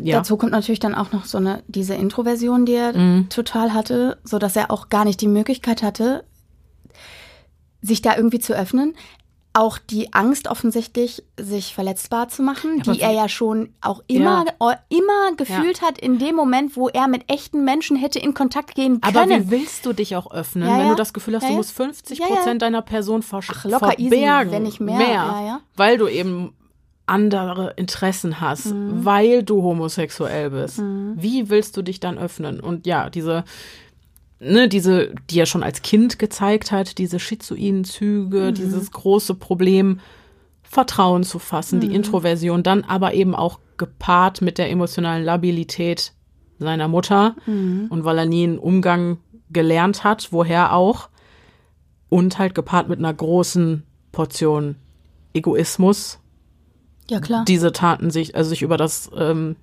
[0.00, 0.16] ja.
[0.18, 3.28] Dazu kommt natürlich dann auch noch so eine, diese Introversion, die er Mhm.
[3.28, 6.24] total hatte, so dass er auch gar nicht die Möglichkeit hatte,
[7.82, 8.94] sich da irgendwie zu öffnen.
[9.52, 14.44] Auch die Angst offensichtlich, sich verletzbar zu machen, aber die er ja schon auch immer,
[14.60, 14.70] Ja.
[14.70, 18.76] äh, immer gefühlt hat in dem Moment, wo er mit echten Menschen hätte in Kontakt
[18.76, 19.16] gehen können.
[19.16, 20.90] Aber wie willst du dich auch öffnen, Ja, wenn ja.
[20.90, 21.58] du das Gefühl hast, Ja, du ja.
[21.58, 22.34] musst 50 Ja, ja.
[22.36, 25.00] Prozent deiner Person versch Ach, locker easy, verbergen, wenn nicht mehr.
[25.00, 25.60] Ja, ja.
[25.76, 26.54] weil du eben
[27.06, 29.04] andere Interessen hast, Mhm.
[29.04, 30.78] weil du homosexuell bist.
[30.80, 32.60] Wie willst du dich dann öffnen?
[32.60, 33.42] Und ja, diese
[34.40, 38.54] ne, diese, die er schon als Kind gezeigt hat, diese schizoiden Züge, Mhm.
[38.54, 40.00] dieses große Problem,
[40.62, 41.80] Vertrauen zu fassen, Mhm.
[41.80, 46.12] die Introversion, dann aber eben auch gepaart mit der emotionalen Labilität
[46.58, 47.86] seiner Mutter Mhm.
[47.90, 49.18] und weil er nie einen Umgang
[49.50, 51.08] gelernt hat, woher auch,
[52.08, 53.82] und halt gepaart mit einer großen
[54.12, 54.76] Portion
[55.34, 56.18] Egoismus,
[57.08, 57.44] ja, klar.
[57.46, 59.56] diese Taten sich, also sich über das ähm,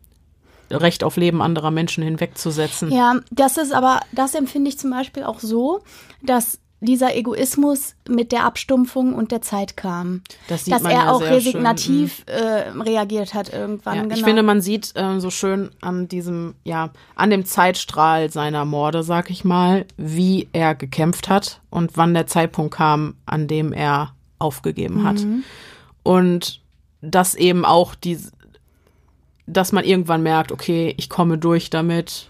[0.69, 2.91] Recht auf Leben anderer Menschen hinwegzusetzen.
[2.91, 5.81] Ja, das ist aber, das empfinde ich zum Beispiel auch so,
[6.21, 10.21] dass dieser Egoismus mit der Abstumpfung und der Zeit kam.
[10.47, 13.95] Das dass er ja auch sehr schön, resignativ äh, reagiert hat irgendwann.
[13.95, 14.15] Ja, genau.
[14.15, 19.01] Ich finde, man sieht ähm, so schön an diesem, ja, an dem Zeitstrahl seiner Morde,
[19.01, 24.13] sag ich mal, wie er gekämpft hat und wann der Zeitpunkt kam, an dem er
[24.37, 25.21] aufgegeben hat.
[25.21, 25.43] Mhm.
[26.03, 26.61] Und
[27.01, 28.19] dass eben auch die,
[29.47, 32.29] dass man irgendwann merkt, okay, ich komme durch damit.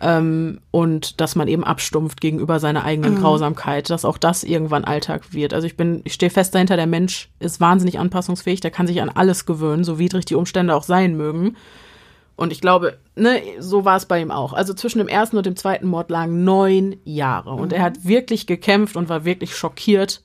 [0.00, 2.86] Ähm, und dass man eben abstumpft gegenüber seiner Mhm.
[2.86, 5.54] eigenen Grausamkeit, dass auch das irgendwann Alltag wird.
[5.54, 9.00] Also ich bin, ich stehe fest dahinter, der Mensch ist wahnsinnig anpassungsfähig, der kann sich
[9.00, 11.56] an alles gewöhnen, so widrig die Umstände auch sein mögen.
[12.34, 14.52] Und ich glaube, ne, so war es bei ihm auch.
[14.54, 17.52] Also zwischen dem ersten und dem zweiten Mord lagen neun Jahre.
[17.52, 20.22] Und er hat wirklich gekämpft und war wirklich schockiert,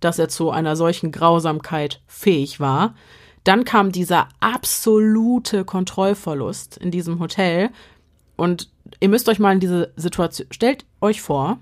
[0.00, 2.94] dass er zu einer solchen Grausamkeit fähig war.
[3.44, 7.70] Dann kam dieser absolute Kontrollverlust in diesem Hotel.
[8.36, 8.70] Und
[9.00, 11.58] ihr müsst euch mal in diese Situation, stellt euch vor,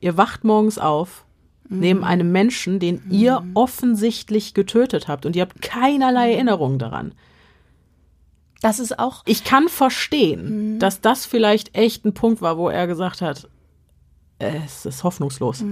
[0.00, 1.24] ihr wacht morgens auf
[1.68, 7.12] neben einem Menschen, den ihr offensichtlich getötet habt und ihr habt keinerlei Erinnerung daran.
[8.60, 12.86] das ist auch, Ich kann verstehen, dass das vielleicht echt ein Punkt war, wo er
[12.86, 13.48] gesagt hat,
[14.38, 15.64] es ist hoffnungslos.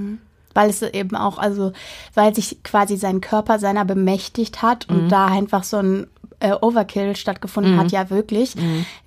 [0.55, 1.73] Weil es eben auch, also,
[2.15, 4.97] weil sich quasi sein Körper seiner bemächtigt hat Mhm.
[4.97, 6.07] und da einfach so ein
[6.41, 8.55] äh, Overkill stattgefunden hat, ja wirklich,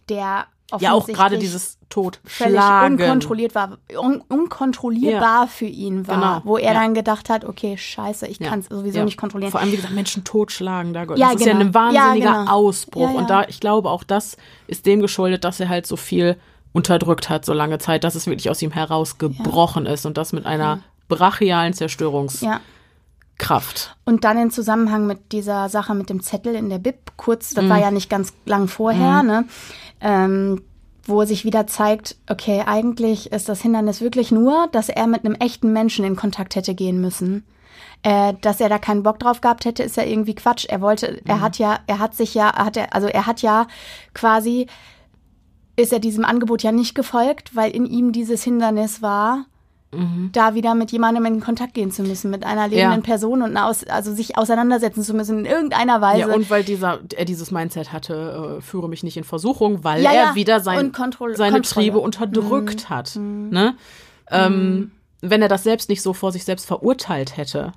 [0.09, 0.79] der Mhm.
[0.79, 2.99] Ja, auch gerade dieses völlig Totschlagen.
[2.99, 6.79] unkontrolliert war, un unkontrollierbar für ihn war, Genau, wo er ja.
[6.81, 9.05] dann gedacht hat, okay, scheiße, ich Ja, kann es sowieso ja.
[9.05, 9.51] nicht kontrollieren.
[9.51, 10.93] Vor allem, wie gesagt, Menschen totschlagen.
[10.93, 11.65] Da, Ja, das ist ja genau.
[11.65, 12.51] ein wahnsinniger Ja, genau.
[12.51, 13.01] Ausbruch.
[13.01, 13.17] Ja, ja.
[13.17, 14.35] Und da, ich glaube, auch das
[14.67, 16.35] ist dem geschuldet, dass er halt so viel
[16.73, 20.45] unterdrückt hat, so lange Zeit, dass es wirklich aus ihm herausgebrochen ist und das mit
[20.45, 22.41] einer brachialen Zerstörungskraft.
[22.41, 23.95] Ja.
[24.05, 27.68] Und dann in Zusammenhang mit dieser Sache mit dem Zettel in der Bib, kurz, das
[27.70, 29.45] war ja nicht ganz lang vorher, ne?
[30.01, 30.62] Ähm,
[31.08, 35.36] wo sich wieder zeigt, okay, eigentlich ist das Hindernis wirklich nur, dass er mit einem
[35.36, 37.45] echten Menschen in Kontakt hätte gehen müssen.
[38.03, 40.66] Äh, dass er da keinen Bock drauf gehabt hätte, ist ja irgendwie Quatsch.
[40.68, 43.68] Er wollte, er hat ja, er hat sich ja, hat er, also er hat ja
[44.14, 44.68] quasi,
[45.76, 49.45] ist er diesem Angebot ja nicht gefolgt, weil in ihm dieses Hindernis war,
[50.33, 53.05] da wieder mit jemandem in Kontakt gehen zu müssen, mit einer lebenden Ja.
[53.05, 56.29] Person und aus, also sich auseinandersetzen zu müssen in irgendeiner Weise.
[56.29, 60.03] Ja, und weil dieser, er dieses Mindset hatte, äh, führe mich nicht in Versuchung, weil
[60.03, 61.35] Ja, er wieder sein, seine Kontrolle.
[61.38, 61.63] Mhm.
[61.63, 63.15] Triebe unterdrückt hat.
[63.15, 63.75] Ne?
[64.29, 67.71] Ähm, wenn er das selbst nicht so vor sich selbst verurteilt hätte.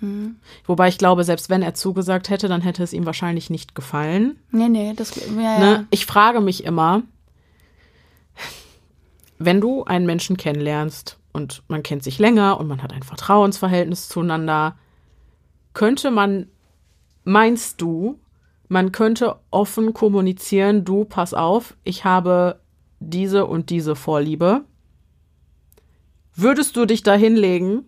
[0.00, 0.36] Mhm.
[0.66, 4.38] Wobei ich glaube, selbst wenn er zugesagt hätte, dann hätte es ihm wahrscheinlich nicht gefallen.
[4.52, 5.72] nee, nee, das, ja, Ne?
[5.72, 5.84] ja.
[5.90, 7.02] Ich frage mich immer,
[9.38, 14.08] wenn du einen Menschen kennenlernst und man kennt sich länger und man hat ein Vertrauensverhältnis
[14.08, 14.76] zueinander,
[15.72, 16.48] könnte man,
[17.24, 18.18] meinst du,
[18.68, 22.60] man könnte offen kommunizieren, du, pass auf, ich habe
[23.00, 24.64] diese und diese Vorliebe.
[26.34, 27.84] Würdest du dich da hinlegen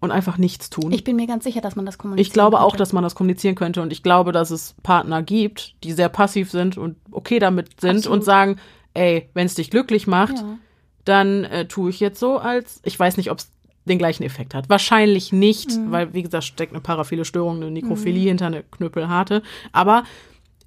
[0.00, 0.92] und einfach nichts tun?
[0.92, 2.26] Ich bin mir ganz sicher, dass man das kommuniziert.
[2.26, 5.74] Ich glaube auch, dass man das kommunizieren könnte und ich glaube, dass es Partner gibt,
[5.84, 8.18] die sehr passiv sind und okay damit sind Absolut.
[8.18, 8.56] und sagen,
[8.94, 10.58] ey, wenn es dich glücklich macht, Ja.
[11.06, 13.50] Dann äh, tue ich jetzt so, als ich weiß nicht, ob es
[13.86, 14.68] den gleichen Effekt hat.
[14.68, 15.92] Wahrscheinlich nicht, Mhm.
[15.92, 19.42] weil wie gesagt steckt eine paraphile Störung, eine Nekrophilie hinter eine Knüppelharte,
[19.72, 20.04] aber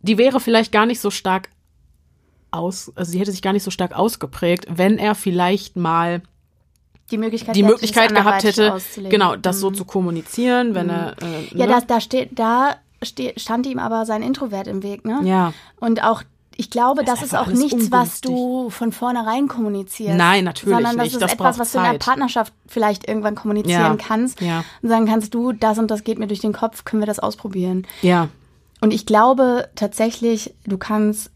[0.01, 1.49] die wäre vielleicht gar nicht so stark
[2.51, 6.21] aus, also sie hätte sich gar nicht so stark ausgeprägt, wenn er vielleicht mal
[7.11, 8.77] die Möglichkeit, die Möglichkeit gehabt hätte,
[9.09, 11.73] genau, das so zu kommunizieren, wenn er äh, Ja, ne?
[11.73, 12.75] das, da steht, da
[13.37, 15.19] stand ihm aber sein Introvert im Weg, ne?
[15.23, 15.53] ja.
[15.79, 16.23] Und auch,
[16.59, 18.31] ich glaube, Das das, ist auch nichts, was ungünstig.
[18.31, 20.17] du von vornherein kommunizierst.
[20.17, 21.13] Nein, natürlich Sondern das nicht.
[21.13, 21.97] ist Das etwas, was du in der.
[21.99, 23.95] Partnerschaft vielleicht irgendwann kommunizieren Ja.
[23.97, 24.41] kannst.
[24.41, 24.63] Ja.
[24.81, 27.19] Und sagen kannst, du, das und das geht mir durch den Kopf, können wir das
[27.19, 27.87] ausprobieren.
[28.01, 28.27] Ja,
[28.81, 31.31] Und ich glaube tatsächlich, du kannst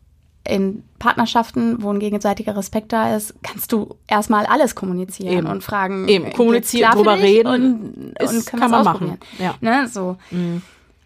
[0.45, 5.47] in Partnerschaften, wo ein gegenseitiger Respekt da ist, kannst du erstmal alles kommunizieren Eben.
[5.47, 6.05] und fragen.
[6.09, 9.17] Eben, geht's kommunizieren, drüber reden, und, und können kann man machen.
[9.39, 9.55] Ja.
[9.61, 10.17] Ne, so.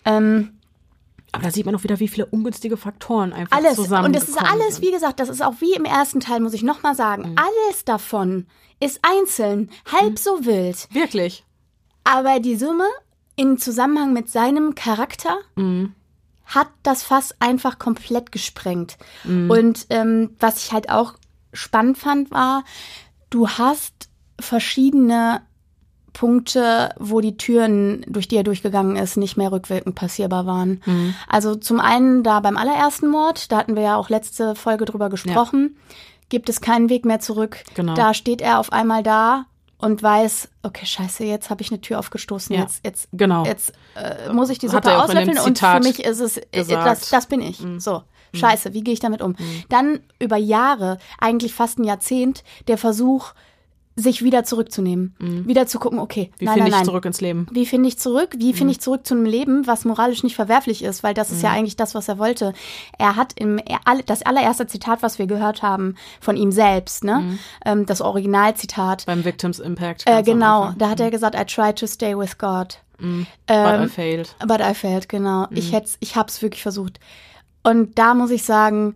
[0.05, 0.49] Ähm,
[1.31, 3.75] Aber da sieht man auch wieder, wie viele ungünstige Faktoren einfach alles.
[3.75, 6.53] zusammen Und es ist alles, wie gesagt, das ist auch wie im ersten Teil, muss
[6.53, 7.35] ich nochmal sagen.
[7.35, 8.47] Alles davon
[8.79, 10.87] ist einzeln, halb so wild.
[10.91, 11.43] Wirklich.
[12.03, 12.85] Aber die Summe
[13.35, 15.37] in Zusammenhang mit seinem Charakter
[16.45, 18.97] hat das Fass einfach komplett gesprengt.
[19.25, 21.15] Und ähm, was ich halt auch
[21.53, 22.63] spannend fand, war,
[23.29, 24.09] du hast
[24.39, 25.41] verschiedene
[26.17, 30.81] Punkte, wo die Türen, durch die er durchgegangen ist, nicht mehr rückwirkend passierbar waren.
[31.27, 35.09] Also zum einen da beim allerersten Mord, da hatten wir ja auch letzte Folge drüber
[35.09, 35.77] gesprochen,
[36.29, 37.63] gibt es keinen Weg mehr zurück.
[37.75, 37.93] Genau.
[37.93, 39.45] Da steht er auf einmal da
[39.77, 43.45] und weiß, okay, scheiße, jetzt habe ich eine Tür aufgestoßen, Ja, jetzt, jetzt, genau.
[43.45, 46.81] jetzt äh, muss ich die Suppe auslöffeln und für mich ist es, äh, gesagt.
[46.81, 46.85] Mhm.
[46.85, 47.63] das, das bin ich.
[47.77, 48.01] So,
[48.33, 49.35] scheiße, wie gehe ich damit um?
[49.69, 53.33] Dann über Jahre, eigentlich fast ein Jahrzehnt, der Versuch,
[53.99, 56.39] sich wieder zurückzunehmen, wieder zu gucken, okay, Mhm.
[56.39, 56.85] Wie finde ich nein.
[56.85, 57.47] zurück ins Leben?
[57.51, 58.35] Wie finde ich zurück?
[58.37, 61.01] Wie finde ich zurück zu einem Leben, was moralisch nicht verwerflich ist?
[61.01, 61.43] Weil das ist Mhm.
[61.45, 62.53] ja eigentlich das, was er wollte.
[62.99, 63.59] Er hat im
[64.05, 67.39] das allererste Zitat, was wir gehört haben von ihm selbst, ne, Mhm.
[67.65, 69.05] ähm, das Originalzitat.
[69.07, 70.03] Beim Victims Impact.
[70.05, 72.79] Äh, genau, da hat er gesagt, I tried to stay with God.
[72.99, 74.35] But Ähm, I failed.
[74.47, 75.47] But I failed, genau.
[75.49, 75.57] Mhm.
[75.57, 76.99] Ich hätte, ich hab's wirklich versucht.
[77.63, 78.95] Und da muss ich sagen,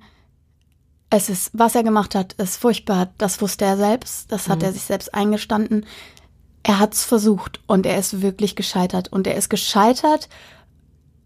[1.13, 3.09] es ist, was er gemacht hat, ist furchtbar.
[3.17, 4.31] Das wusste er selbst.
[4.31, 4.51] Das Mhm.
[4.53, 5.85] hat er sich selbst eingestanden.
[6.63, 9.11] Er hat's versucht und er ist wirklich gescheitert.
[9.11, 10.29] Und er ist gescheitert,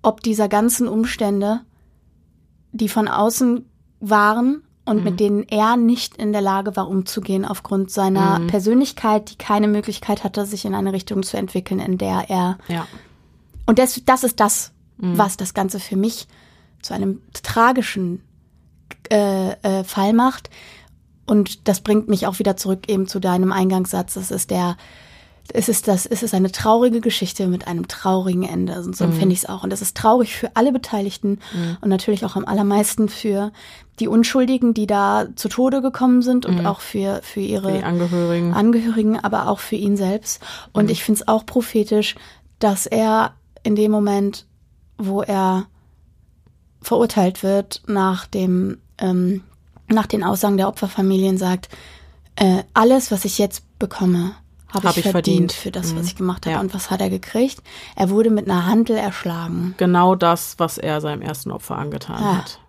[0.01, 1.61] ob dieser ganzen Umstände,
[2.71, 3.65] die von außen
[3.99, 5.03] waren und Mhm.
[5.03, 8.47] mit denen er nicht in der Lage war, umzugehen, aufgrund seiner Mhm.
[8.47, 12.87] Persönlichkeit, die keine Möglichkeit hatte, sich in eine Richtung zu entwickeln, in der er Ja.
[13.67, 15.17] und das, das ist das, Mhm.
[15.17, 16.27] was das Ganze für mich
[16.81, 18.21] zu einem tragischen
[19.09, 20.49] äh, äh, Fall macht.
[21.25, 24.15] Und das bringt mich auch wieder zurück eben zu deinem Eingangssatz.
[24.15, 24.77] Es ist der,
[25.53, 28.79] es ist das, es ist eine traurige Geschichte mit einem traurigen Ende.
[28.81, 29.11] Und so Mhm.
[29.11, 29.63] empfinde ich es auch.
[29.63, 31.39] Und es ist traurig für alle Beteiligten
[31.81, 33.51] und natürlich auch am allermeisten für
[33.99, 37.77] die Unschuldigen, die da zu Tode gekommen sind und auch für, für ihre Mhm.
[37.77, 38.53] Die Angehörigen.
[38.53, 40.43] Angehörigen, aber auch für ihn selbst.
[40.73, 42.15] Und ich finde es auch prophetisch,
[42.59, 43.33] dass er
[43.63, 44.45] in dem Moment,
[44.97, 45.65] wo er
[46.85, 49.43] verurteilt wird, nach dem, ähm,
[49.87, 51.69] nach den Aussagen der Opferfamilien sagt,
[52.37, 54.31] äh, alles, was ich jetzt bekomme,
[54.73, 55.53] habe Hab ich, ich verdient, verdient.
[55.53, 56.07] für das, was Mhm.
[56.07, 56.55] ich gemacht habe.
[56.55, 56.59] Ja.
[56.59, 57.61] Und was hat er gekriegt?
[57.95, 59.73] Er wurde mit einer Handel erschlagen.
[59.77, 62.37] Genau das, was er seinem ersten Opfer angetan Ja.
[62.39, 62.59] hat.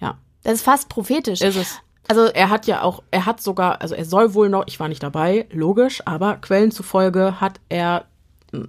[0.00, 0.14] Ja.
[0.42, 1.40] Das ist fast prophetisch.
[1.40, 1.78] Ist es.
[2.08, 4.88] Also Er hat ja auch, er hat sogar, also er soll wohl noch, ich war
[4.88, 8.06] nicht dabei, logisch, aber Quellen zufolge hat er
[8.50, 8.62] mm,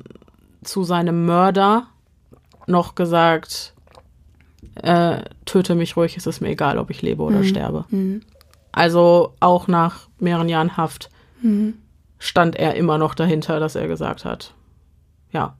[0.64, 1.88] zu seinem Mörder
[2.68, 3.72] noch gesagt,
[4.76, 7.86] äh, töte mich ruhig, es ist mir egal, ob ich lebe oder sterbe.
[8.72, 11.09] Also auch nach mehreren Jahren Haft
[12.20, 14.53] stand er immer noch dahinter, dass er gesagt hat,
[15.32, 15.55] ja,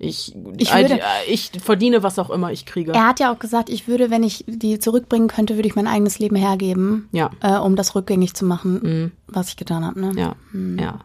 [0.00, 2.92] ich, Ich äh, würde- ich verdiene was auch immer ich kriege.
[2.92, 5.86] er hat ja auch gesagt, ich würde, wenn ich die zurückbringen könnte, würde ich mein
[5.88, 7.30] eigenes Leben hergeben, Ja.
[7.42, 10.00] äh, um das rückgängig zu machen, was ich getan habe.
[10.00, 10.12] Ne?
[10.16, 10.36] Ja,
[10.82, 11.00] ja.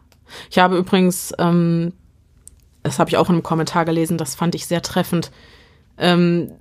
[0.50, 1.94] Ich habe übrigens, ähm,
[2.84, 5.32] das habe ich auch in einem Kommentar gelesen, das fand ich sehr treffend.
[5.98, 6.52] Ähm,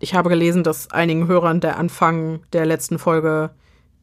[0.00, 3.50] ich habe gelesen, dass einigen Hörern der Anfang der letzten Folge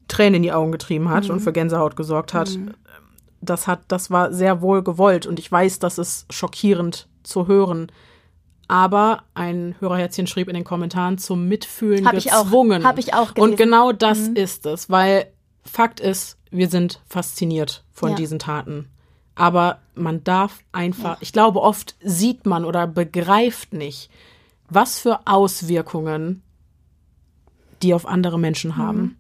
[0.08, 2.58] Tränen in die Augen getrieben hat und für Gänsehaut gesorgt hat.
[3.42, 7.92] Das hat, das war sehr wohl gewollt und ich weiß, das ist schockierend zu hören.
[8.68, 12.84] Aber ein Hörerherzchen schrieb in den Kommentaren zum Mitfühlen Hab ich auch- gezwungen.
[12.86, 13.52] hab ich auch gelesen.
[13.52, 15.28] Und genau das ist es, weil
[15.64, 18.16] Fakt ist, wir sind fasziniert von Ja.
[18.16, 18.88] diesen Taten.
[19.36, 24.10] Aber man darf einfach, ich glaube, oft sieht man oder begreift nicht,
[24.70, 26.44] was für Auswirkungen
[27.82, 29.18] die auf andere Menschen haben.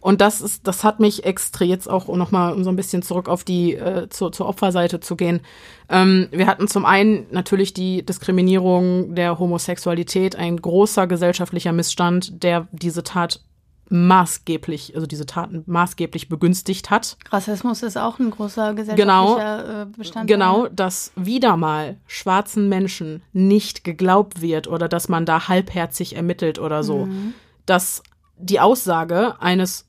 [0.00, 3.02] Und das ist, das hat mich extra jetzt auch um nochmal, um so ein bisschen
[3.02, 5.40] zurück auf die, äh, zur, zur Opferseite zu gehen.
[5.88, 12.68] Ähm, wir hatten zum einen natürlich die Diskriminierung der Homosexualität, ein großer gesellschaftlicher Missstand, der
[12.72, 13.40] diese Tat
[13.90, 17.16] maßgeblich, also diese Taten maßgeblich begünstigt hat.
[17.30, 19.82] Rassismus ist auch ein großer gesellschaftlicher Genau.
[19.82, 20.26] äh, Bestandteil.
[20.26, 26.58] Genau, dass wieder mal schwarzen Menschen nicht geglaubt wird oder dass man da halbherzig ermittelt
[26.58, 27.06] oder so.
[27.06, 27.34] Mhm.
[27.66, 28.02] Dass
[28.36, 29.86] die Aussage eines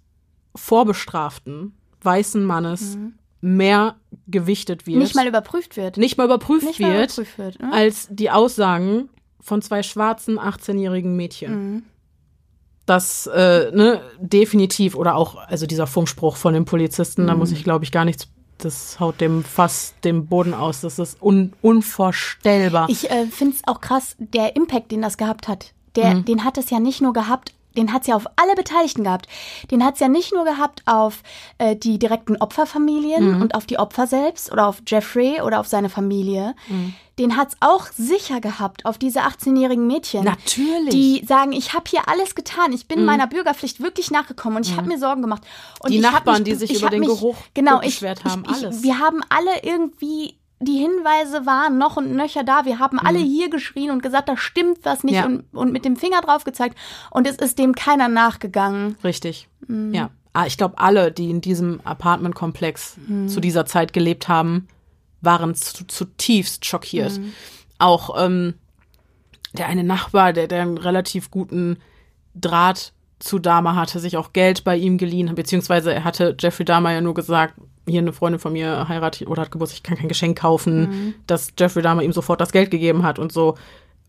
[0.55, 2.97] vorbestraften weißen Mannes
[3.41, 3.95] mehr
[4.27, 4.97] gewichtet wird.
[4.97, 5.03] Mhm.
[5.03, 5.97] Nicht mal überprüft wird.
[5.97, 7.71] nicht mal überprüft Nicht mal wird, überprüft wird, ne?
[7.71, 11.53] als die Aussagen von zwei schwarzen 18-jährigen Mädchen.
[11.73, 11.83] Mhm.
[12.85, 17.39] Das, äh, ne, definitiv, oder auch, also dieser Funkspruch von dem Polizisten, da Mhm.
[17.39, 18.27] muss ich, glaube ich, gar nichts,
[18.59, 20.81] das haut dem fast dem Boden aus.
[20.81, 22.87] Das ist un, unvorstellbar.
[22.89, 26.25] Ich äh, finde es auch krass, der Impact, den das gehabt hat, der, Mhm.
[26.25, 29.27] den hat es ja nicht nur gehabt den hat's ja auf alle Beteiligten gehabt.
[29.71, 31.23] Den hat's ja nicht nur gehabt auf
[31.57, 33.41] äh, die direkten Opferfamilien Mhm.
[33.41, 36.55] und auf die Opfer selbst oder auf Jeffrey oder auf seine Familie.
[36.67, 36.93] Mhm.
[37.17, 40.25] Den hat's auch sicher gehabt auf diese 18-jährigen Mädchen.
[40.25, 40.89] Natürlich.
[40.89, 42.73] Die sagen, ich habe hier alles getan.
[42.73, 45.43] Ich bin meiner Bürgerpflicht wirklich nachgekommen und ich habe mir Sorgen gemacht.
[45.79, 45.93] Und Mhm.
[45.93, 48.57] Die Nachbarn, mich, die sich ich über den mich, Geruch genau, ich, beschwert haben, ich,
[48.57, 48.83] alles.
[48.83, 52.65] Wir haben alle irgendwie die Hinweise waren noch und nöcher da.
[52.65, 55.19] Wir haben alle hier geschrien und gesagt, da stimmt was nicht Mhm.
[55.19, 55.25] Ja.
[55.25, 56.77] und, und mit dem Finger drauf gezeigt.
[57.11, 58.95] Und es ist dem keiner nachgegangen.
[59.03, 59.47] Richtig.
[59.91, 60.09] Ja.
[60.33, 62.97] Ah, ich glaube, alle, die in diesem Apartmentkomplex
[63.27, 64.67] zu dieser Zeit gelebt haben,
[65.21, 67.19] waren zu, zutiefst schockiert.
[67.79, 68.53] Auch ähm,
[69.53, 71.77] der eine Nachbar, der, der einen relativ guten
[72.35, 76.91] Draht zu Dahmer hatte, sich auch Geld bei ihm geliehen, beziehungsweise er hatte Jeffrey Dahmer
[76.91, 77.55] ja nur gesagt,
[77.87, 81.53] hier eine Freundin von mir heiratet oder hat Geburtstag, ich kann kein Geschenk kaufen, dass
[81.57, 83.55] Jeffrey Dahmer ihm sofort das Geld gegeben hat und so.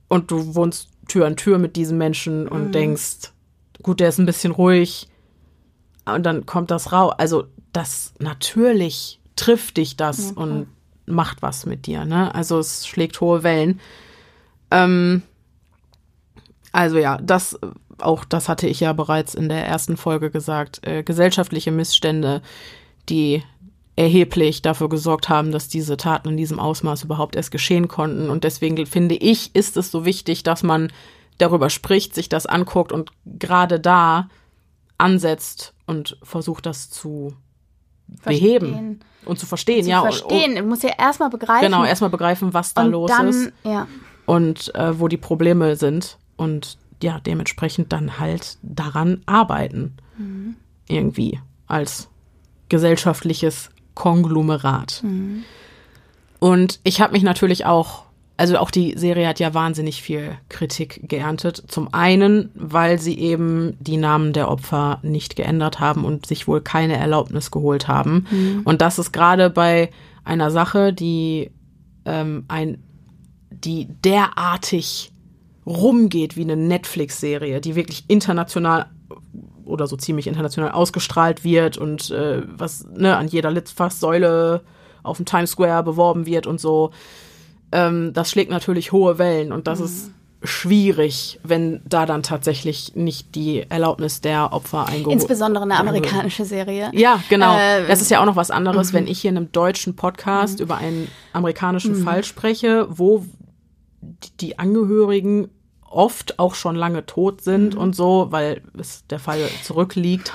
[0.09, 3.33] Und du wohnst Tür an Tür mit diesem Menschen und denkst,
[3.83, 5.09] gut, der ist ein bisschen ruhig.
[6.05, 7.15] Und dann kommt das raus.
[7.19, 10.69] Also, das natürlich trifft dich das und
[11.07, 12.35] macht was mit dir, ne?
[12.35, 13.81] Also, es schlägt hohe Wellen.
[14.71, 15.23] Ähm,
[16.73, 17.59] also ja, das
[17.99, 20.87] auch das hatte ich ja bereits in der ersten Folge gesagt.
[20.87, 22.43] Äh, gesellschaftliche Missstände,
[23.09, 23.43] die
[23.97, 28.29] erheblich dafür gesorgt haben, dass diese Taten in diesem Ausmaß überhaupt erst geschehen konnten.
[28.29, 30.93] Und deswegen finde ich, ist es so wichtig, dass man
[31.39, 34.29] darüber spricht, sich das anguckt und gerade da
[34.99, 37.33] ansetzt und versucht, das zu
[38.25, 39.01] beheben Verstehen.
[39.25, 39.83] und zu verstehen.
[39.85, 40.57] Zu ja, und- verstehen.
[40.57, 41.65] Du musst ja erstmal begreifen.
[41.67, 43.87] genau, erstmal begreifen, was da und los dann, ist Ja.
[44.27, 49.97] und äh, wo die Probleme sind und ja, dementsprechend dann halt daran arbeiten.
[50.89, 52.09] Irgendwie als
[52.71, 55.03] gesellschaftliches Konglomerat.
[56.39, 58.05] Und ich habe mich natürlich auch,
[58.37, 61.65] also auch die Serie hat ja wahnsinnig viel Kritik geerntet.
[61.67, 66.61] Zum einen, weil sie eben die Namen der Opfer nicht geändert haben und sich wohl
[66.61, 68.63] keine Erlaubnis geholt haben.
[68.65, 69.91] Und das ist gerade bei
[70.25, 71.51] einer Sache, die
[72.05, 72.79] ähm, ein,
[73.51, 75.11] die derartig
[75.67, 78.87] rumgeht wie eine Netflix-Serie, die wirklich international
[79.67, 84.63] oder so ziemlich international ausgestrahlt wird und äh, was ne, an jeder Litfaßsäule
[85.03, 86.91] auf dem Times Square beworben wird und so.
[87.73, 90.11] Ähm, das schlägt natürlich hohe Wellen und das ist
[90.43, 96.91] schwierig, wenn da dann tatsächlich nicht die Erlaubnis der Opfer eingeholt Insbesondere eine amerikanische Serie.
[96.93, 97.57] ja, genau.
[97.57, 100.61] Äh, das ist ja auch noch was anderes, wenn ich hier in einem deutschen Podcast
[100.61, 103.25] über einen amerikanischen Fall spreche, wo
[104.41, 105.49] die Angehörigen
[105.91, 110.33] oft auch schon lange tot sind und so, weil es der Fall zurückliegt.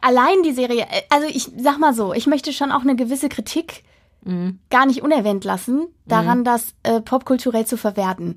[0.00, 3.28] Allein die Serie, äh, also ich sag mal so, ich möchte schon auch eine gewisse
[3.28, 3.84] Kritik
[4.24, 4.60] Mhm.
[4.70, 8.36] gar nicht unerwähnt lassen, daran, das äh, popkulturell zu verwerten.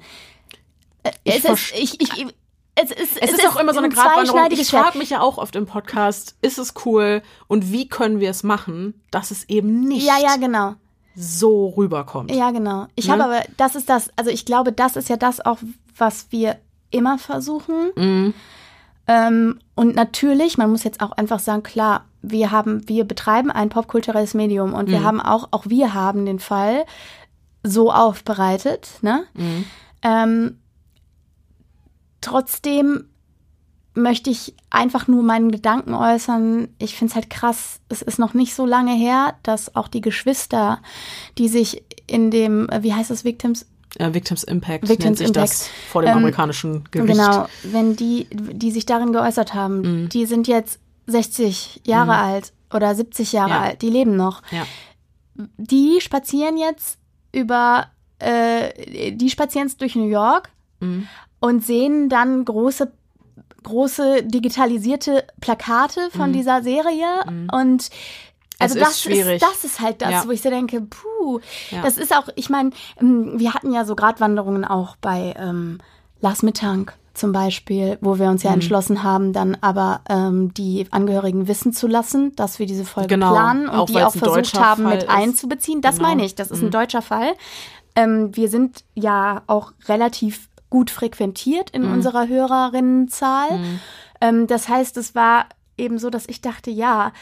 [1.04, 2.26] Äh, Ich es ist, ich, ich,
[2.74, 4.48] es ist, Es, ist auch immer so eine Gratwanderung.
[4.50, 8.32] Ich frage mich ja auch oft im Podcast, ist es cool und wie können wir
[8.32, 10.74] es machen, dass es eben nicht Ja, ja, genau.
[11.16, 12.32] so rüberkommt?
[12.34, 12.88] Ja, genau.
[12.96, 13.12] Ich Ne?
[13.14, 15.60] habe aber, das ist das, also ich glaube, das ist ja das auch,
[15.98, 16.58] was wir
[16.92, 17.92] immer versuchen.
[17.96, 18.34] Mhm.
[19.08, 23.70] Ähm, und natürlich, man muss jetzt auch einfach sagen, klar, wir haben, wir betreiben ein
[23.70, 24.92] popkulturelles Medium und Mhm.
[24.92, 26.86] wir haben auch, auch wir haben den Fall
[27.64, 29.26] so aufbereitet, ne?
[29.34, 29.66] Mhm.
[30.02, 30.58] Ähm,
[32.22, 33.06] trotzdem
[33.94, 36.68] möchte ich einfach nur meinen Gedanken äußern.
[36.80, 40.02] Ich finde es halt krass, es ist noch nicht so lange her, dass auch die
[40.02, 40.80] Geschwister,
[41.38, 43.66] die sich in dem, äh, wie heißt das, Victims?
[43.98, 45.50] Äh, Victims Impact Victims nennt sich Impact.
[45.50, 47.14] das vor dem Ähm, amerikanischen Gericht.
[47.14, 50.10] Genau, wenn die, die sich darin geäußert haben, Mhm.
[50.10, 53.62] die sind jetzt 60 Jahre alt oder 70 Jahre Ja.
[53.62, 54.42] alt, die leben noch.
[54.52, 54.66] Ja.
[55.58, 56.98] Die spazieren jetzt
[57.32, 57.88] über,
[58.20, 61.08] äh, die spazieren jetzt durch New York Mhm.
[61.40, 62.92] und sehen dann große
[63.64, 67.08] große digitalisierte Plakate von dieser Serie
[67.52, 67.90] und
[68.60, 68.82] also Mhm.
[68.82, 69.42] Ist das schwierig.
[69.42, 70.24] ist das ist halt das, Ja.
[70.26, 71.40] wo ich so denke, puh,
[71.72, 71.82] Ja.
[71.82, 75.80] das ist auch, ich meine, ähm, wir hatten ja so Gratwanderungen auch bei ähm,
[76.22, 78.48] Lars Mittank zum Beispiel, wo wir uns Mhm.
[78.50, 83.08] ja entschlossen haben, dann aber ähm, die Angehörigen wissen zu lassen, dass wir diese Folge
[83.10, 85.10] Genau, planen und auch die auch versucht haben, Fall mit ist.
[85.10, 85.82] einzubeziehen.
[85.82, 86.10] Das Genau.
[86.10, 87.34] meine ich, das ist ein deutscher Fall.
[87.96, 91.84] Ähm, wir sind ja auch relativ gut frequentiert Mhm.
[91.86, 93.48] in unserer Hörerinnenzahl.
[94.20, 95.46] Ähm, das heißt, es war
[95.78, 97.14] eben so, dass ich dachte, ja,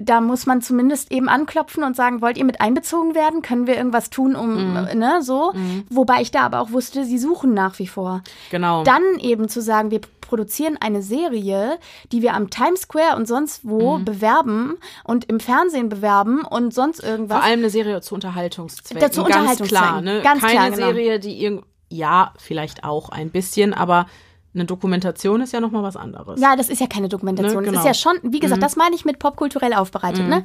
[0.00, 3.42] da muss man zumindest eben anklopfen und sagen, wollt ihr mit einbezogen werden?
[3.42, 5.52] Können wir irgendwas tun, um, äh, ne, so?
[5.90, 8.22] Wobei ich da aber auch wusste, sie suchen nach wie vor.
[8.50, 8.82] Genau.
[8.84, 11.78] Dann eben zu sagen, wir produzieren eine Serie,
[12.12, 14.04] die wir am Times Square und sonst wo Mhm.
[14.04, 14.74] bewerben
[15.04, 17.38] und im Fernsehen bewerben und sonst irgendwas.
[17.38, 19.02] Vor allem eine Serie zu Unterhaltungszwecken.
[19.02, 19.86] Ja, zu Ganz Unterhaltungszwecken.
[19.88, 20.20] klar, ne?
[20.22, 20.86] Ganz Keine klar, genau.
[20.86, 24.06] Serie, die irgend ja, vielleicht auch ein bisschen, aber
[24.54, 26.40] Eine Dokumentation ist ja nochmal was anderes.
[26.40, 27.62] Ja, das ist ja keine Dokumentation.
[27.64, 28.12] Ne, Das ist genau.
[28.12, 28.64] ja schon, wie gesagt, Mhm.
[28.64, 30.44] das meine ich mit popkulturell aufbereitet, ne?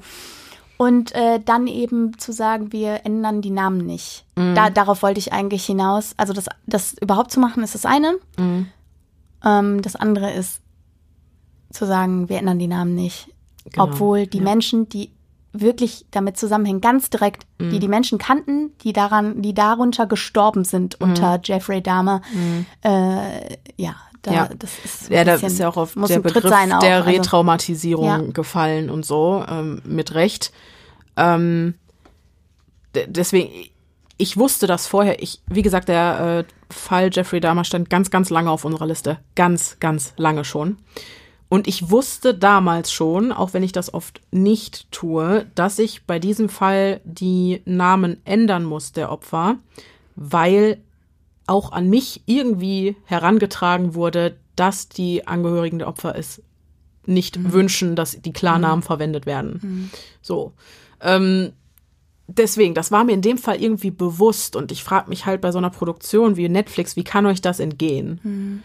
[0.78, 4.26] Und äh, dann eben zu sagen, wir ändern die Namen nicht.
[4.36, 4.56] Mhm.
[4.56, 6.14] Da, darauf wollte ich eigentlich hinaus.
[6.18, 8.16] Also das, das überhaupt zu machen, ist das eine.
[8.38, 8.68] Mhm.
[9.44, 10.60] Ähm, das andere ist
[11.72, 13.30] zu sagen, wir ändern die Namen nicht.
[13.72, 14.44] Genau, Obwohl die ja.
[14.44, 15.12] Menschen, die
[15.62, 17.70] wirklich damit zusammenhängen, ganz direkt, Mhm.
[17.72, 20.66] die die Menschen kannten, die daran, die darunter gestorben Mhm.
[20.66, 22.22] sind unter Jeffrey Dahmer,
[22.84, 24.50] äh, ja, da, Ja.
[24.58, 27.10] das ist Ja, da ist ja auch auf der Begriff sein auch, der also.
[27.10, 28.18] Retraumatisierung Ja.
[28.32, 30.52] gefallen und so, ähm, mit Recht.
[31.18, 31.76] Ähm,
[32.96, 33.50] de- deswegen,
[34.18, 35.22] ich wusste das vorher.
[35.22, 39.20] Ich, wie gesagt, der äh, Fall Jeffrey Dahmer stand ganz, ganz lange auf unserer Liste.
[39.36, 40.78] Ganz, ganz lange schon.
[41.48, 46.20] Und ich wusste damals schon, auch wenn ich das oft nicht tue, dass ich bei
[46.20, 49.58] diesem Fall die Namen ändern muss der Opfer,
[50.16, 50.82] weil
[51.48, 56.42] auch an mich irgendwie herangetragen wurde, dass die Angehörigen der Opfer es
[57.06, 59.92] nicht wünschen, dass die Klarnamen verwendet werden.
[60.22, 60.54] So.
[61.02, 61.52] Ähm,
[62.28, 65.52] deswegen, das war mir in dem Fall irgendwie bewusst und ich frage mich halt bei
[65.52, 68.64] so einer Produktion wie Netflix, wie kann euch das entgehen?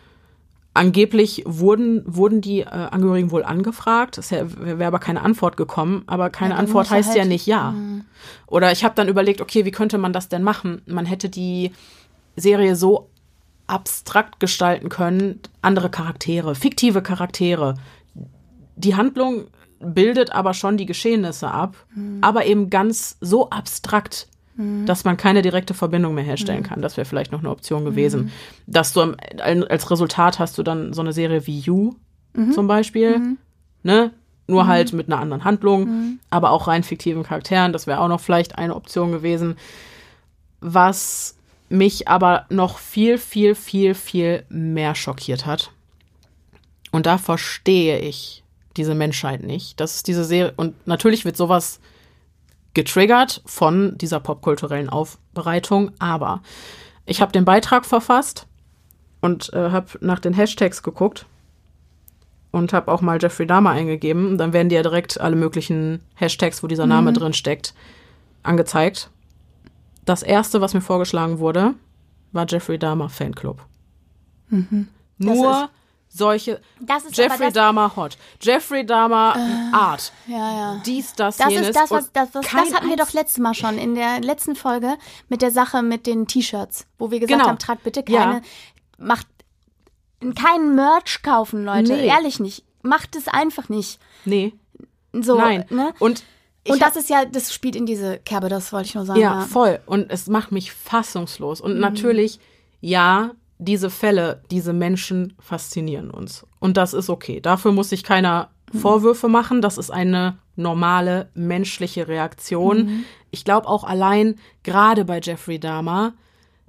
[0.72, 6.04] Angeblich wurden, wurden die äh, Angehörigen wohl angefragt, es wäre wär aber keine Antwort gekommen,
[6.06, 7.74] aber keine Ja, Antwort heißt ja halt- nicht ja.
[8.46, 10.82] Oder ich habe dann überlegt, okay, wie könnte man das denn machen?
[10.86, 11.72] Man hätte die
[12.36, 13.08] Serie so
[13.66, 17.74] abstrakt gestalten können, andere Charaktere, fiktive Charaktere.
[18.76, 19.48] Die Handlung
[19.80, 21.74] bildet aber schon die Geschehnisse ab,
[22.20, 24.28] aber eben ganz so abstrakt,
[24.86, 26.82] dass man keine direkte Verbindung mehr herstellen kann.
[26.82, 28.32] Das wäre vielleicht noch eine Option gewesen.
[28.66, 31.94] Dass du als Resultat hast du dann so eine Serie wie You
[32.52, 33.36] zum Beispiel,
[33.82, 34.12] ne?
[34.46, 37.72] Nur halt mit einer anderen Handlung, aber auch rein fiktiven Charakteren.
[37.72, 39.56] Das wäre auch noch vielleicht eine Option gewesen.
[40.60, 41.36] Was
[41.68, 45.70] mich aber noch viel, viel, viel, viel mehr schockiert hat.
[46.90, 48.42] Und da verstehe ich
[48.76, 49.78] diese Menschheit nicht.
[49.78, 50.52] Das ist diese Serie.
[50.56, 51.80] Und natürlich wird sowas
[52.74, 55.92] getriggert von dieser popkulturellen Aufbereitung.
[55.98, 56.42] Aber
[57.06, 58.46] ich habe den Beitrag verfasst
[59.20, 61.26] und äh, habe nach den Hashtags geguckt
[62.50, 64.38] und habe auch mal Jeffrey Dahmer eingegeben.
[64.38, 67.74] Dann werden dir ja direkt alle möglichen Hashtags, wo dieser Name drin steckt,
[68.42, 69.10] angezeigt.
[70.04, 71.74] Das erste, was mir vorgeschlagen wurde,
[72.32, 73.64] war Jeffrey Dahmer Fanclub.
[75.18, 75.70] Nur
[76.12, 76.60] solche.
[76.80, 78.18] Das ist Jeffrey Dahmer Hot.
[78.42, 79.36] Jeffrey Dahmer
[79.72, 80.12] Art.
[80.26, 80.82] Ja, ja.
[80.84, 81.68] Dies, das, Das jenes.
[81.68, 84.56] ist das, was, das, das, das hatten wir doch letztes Mal schon in der letzten
[84.56, 84.96] Folge
[85.28, 87.48] mit der Sache mit den T-Shirts, wo wir gesagt Genau.
[87.48, 88.24] haben, tragt bitte Ja.
[88.24, 88.42] keine,
[88.98, 89.26] macht
[90.34, 92.06] keinen Merch kaufen, Leute, Nee.
[92.06, 92.64] ehrlich nicht.
[92.82, 93.98] Macht es einfach nicht.
[94.24, 94.52] Nee,
[95.12, 95.64] So, nein.
[95.70, 95.92] Ne?
[95.98, 96.22] Und
[96.64, 99.18] ich Und das ist ja, das spielt in diese Kerbe, das wollte ich nur sagen.
[99.20, 99.80] Ja, voll.
[99.86, 101.60] Und es macht mich fassungslos.
[101.60, 102.38] Und natürlich,
[102.80, 103.30] ja,
[103.60, 106.46] diese Fälle, diese Menschen faszinieren uns.
[106.58, 107.40] Und das ist okay.
[107.40, 109.60] Dafür muss sich keiner Vorwürfe machen.
[109.60, 113.04] Das ist eine normale menschliche Reaktion.
[113.30, 116.14] Ich glaube auch allein, gerade bei Jeffrey Dahmer,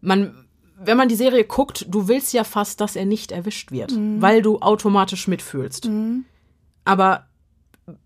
[0.02, 0.46] man,
[0.76, 4.42] wenn man die Serie guckt, du willst ja fast, dass er nicht erwischt wird, weil
[4.42, 5.90] du automatisch mitfühlst.
[6.84, 7.28] Aber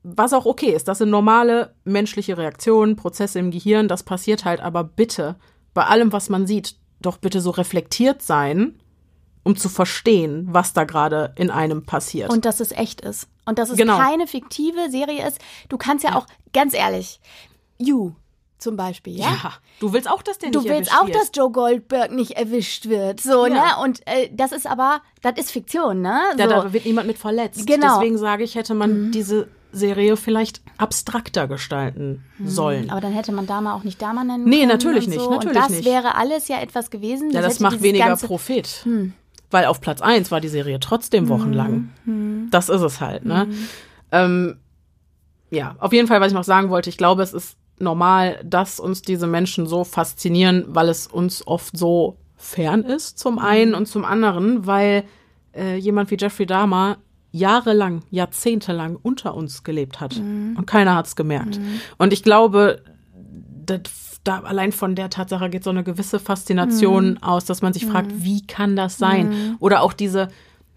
[0.03, 4.60] was auch okay ist, das sind normale menschliche Reaktionen, Prozesse im Gehirn, das passiert halt,
[4.60, 5.36] aber bitte,
[5.74, 6.76] bei allem, was man sieht,
[7.06, 8.80] doch bitte so reflektiert sein,
[9.44, 12.32] um zu verstehen, was da gerade in einem passiert.
[12.32, 13.27] Und dass es echt ist.
[13.45, 13.98] Und dass es Genau.
[13.98, 15.40] keine fiktive Serie ist.
[15.69, 17.19] Du kannst ja, auch, ganz ehrlich,
[17.77, 18.14] You
[18.57, 19.27] zum Beispiel, ja?
[19.44, 21.15] ja, du willst auch, dass der Du nicht willst erwischt auch, wird.
[21.18, 23.19] dass Joe Goldberg nicht erwischt wird.
[23.22, 23.53] So, Ja.
[23.53, 23.84] ne?
[23.84, 26.19] Und äh, das ist aber, das ist Fiktion, ne?
[26.34, 26.40] So.
[26.40, 27.68] Ja, da wird niemand mit verletzt.
[27.68, 27.99] Genau.
[27.99, 32.89] Deswegen sage ich, hätte man diese Serie vielleicht abstrakter gestalten sollen.
[32.89, 34.69] aber dann hätte man Dama auch nicht Dama nennen Nee, können.
[34.69, 35.31] natürlich und nicht, so.
[35.31, 35.85] natürlich und das nicht.
[35.85, 37.31] wäre alles ja etwas gewesen.
[37.31, 38.85] Ja, das macht weniger Profit.
[39.52, 41.89] Weil auf Platz 1 war die Serie trotzdem wochenlang.
[42.52, 43.47] Das ist es halt, ne?
[44.11, 44.57] Ähm,
[45.52, 48.80] ja, auf jeden Fall, was ich noch sagen wollte, ich glaube, es ist normal, dass
[48.80, 53.85] uns diese Menschen so faszinieren, weil es uns oft so fern ist, zum einen und
[53.88, 55.03] zum anderen, weil
[55.56, 56.97] äh, jemand wie Jeffrey Dahmer
[57.36, 61.60] jahrelang, jahrzehntelang unter uns gelebt hat und keiner hat es gemerkt.
[61.98, 62.82] Und ich glaube,
[63.66, 63.82] das,
[64.24, 68.24] da allein von der Tatsache geht so eine gewisse Faszination aus, dass man sich fragt,
[68.24, 69.57] wie kann das sein?
[69.60, 70.30] Oder auch diese,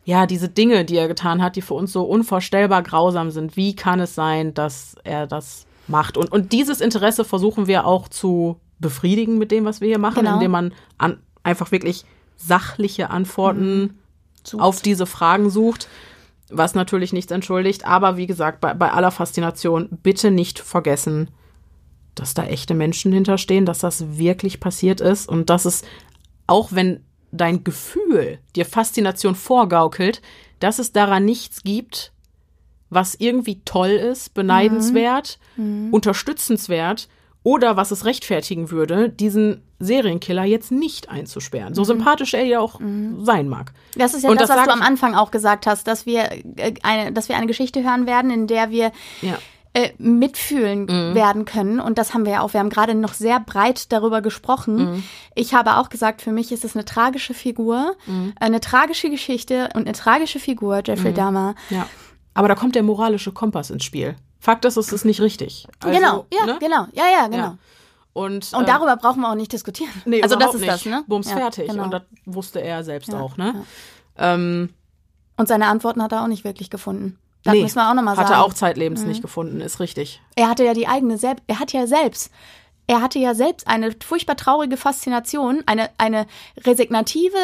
[0.04, 3.56] ja, diese Dinge, die er getan hat, die für uns so unvorstellbar grausam sind.
[3.56, 6.16] Wie kann es sein, dass er das macht?
[6.16, 10.20] Und, und dieses Interesse versuchen wir auch zu befriedigen mit dem, was wir hier machen,
[10.24, 10.34] Genau.
[10.34, 12.04] indem man an, einfach wirklich
[12.36, 13.98] sachliche Antworten
[14.56, 15.88] auf diese Fragen sucht.
[16.50, 21.30] Was natürlich nichts entschuldigt, aber wie gesagt, bei, bei aller Faszination bitte nicht vergessen,
[22.14, 25.82] dass da echte Menschen hinterstehen, dass das wirklich passiert ist und dass es,
[26.46, 30.22] auch wenn dein Gefühl dir Faszination vorgaukelt,
[30.60, 32.12] dass es daran nichts gibt,
[32.90, 35.38] was irgendwie toll ist, beneidenswert,
[35.92, 37.08] unterstützenswert
[37.42, 41.72] oder was es rechtfertigen würde, diesen Serienkiller jetzt nicht einzusperren.
[41.74, 42.80] So sympathisch er ja auch
[43.20, 43.72] sein mag.
[43.96, 46.30] Das ist ja Und das, das was du am Anfang auch gesagt hast, dass wir,
[46.56, 48.90] äh, eine, dass wir eine Geschichte hören werden, in der wir
[49.22, 49.38] Ja.
[49.74, 51.14] äh, mitfühlen Mhm.
[51.14, 51.78] werden können.
[51.78, 52.52] Und das haben wir ja auch.
[52.54, 54.76] Wir haben gerade noch sehr breit darüber gesprochen.
[54.76, 55.02] Mhm.
[55.34, 58.32] Ich habe auch gesagt, für mich ist es eine tragische Figur, Mhm.
[58.40, 61.54] eine tragische Geschichte und eine tragische Figur, Jeffrey Dahmer.
[61.70, 61.86] Ja.
[62.34, 64.16] Aber da kommt der moralische Kompass ins Spiel.
[64.40, 65.66] Fakt ist, es ist nicht richtig.
[65.80, 66.56] Also, genau, ja, ne?
[66.60, 67.36] genau, ja, ja, genau.
[67.38, 67.58] Ja.
[68.12, 69.92] Und, Und äh, darüber brauchen wir auch nicht diskutieren.
[70.04, 70.72] Nee, also das ist nicht.
[70.72, 71.04] das, ne?
[71.06, 71.68] Bums Ja, fertig.
[71.68, 71.84] Genau.
[71.84, 73.64] Und das wusste er selbst Ja, auch, ne?
[74.16, 74.74] Ähm,
[75.36, 77.18] Und seine Antworten hat er auch nicht wirklich gefunden.
[77.44, 78.28] Das nee, müssen wir auch nochmal sagen.
[78.28, 78.32] Mhm.
[78.34, 80.20] Hat er auch zeitlebens nicht gefunden, ist richtig.
[80.34, 82.32] Er hatte ja die eigene selbst, er hat ja selbst,
[82.88, 86.26] er hatte ja selbst eine furchtbar traurige Faszination, eine, eine
[86.64, 87.36] resignative,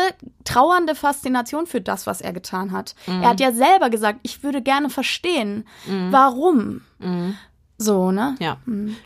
[0.43, 2.95] trauernde Faszination für das, was er getan hat.
[3.07, 3.23] Mhm.
[3.23, 5.67] Er hat ja selber gesagt, ich würde gerne verstehen,
[6.11, 6.81] warum.
[7.77, 8.37] So, ne?
[8.41, 8.57] Ja.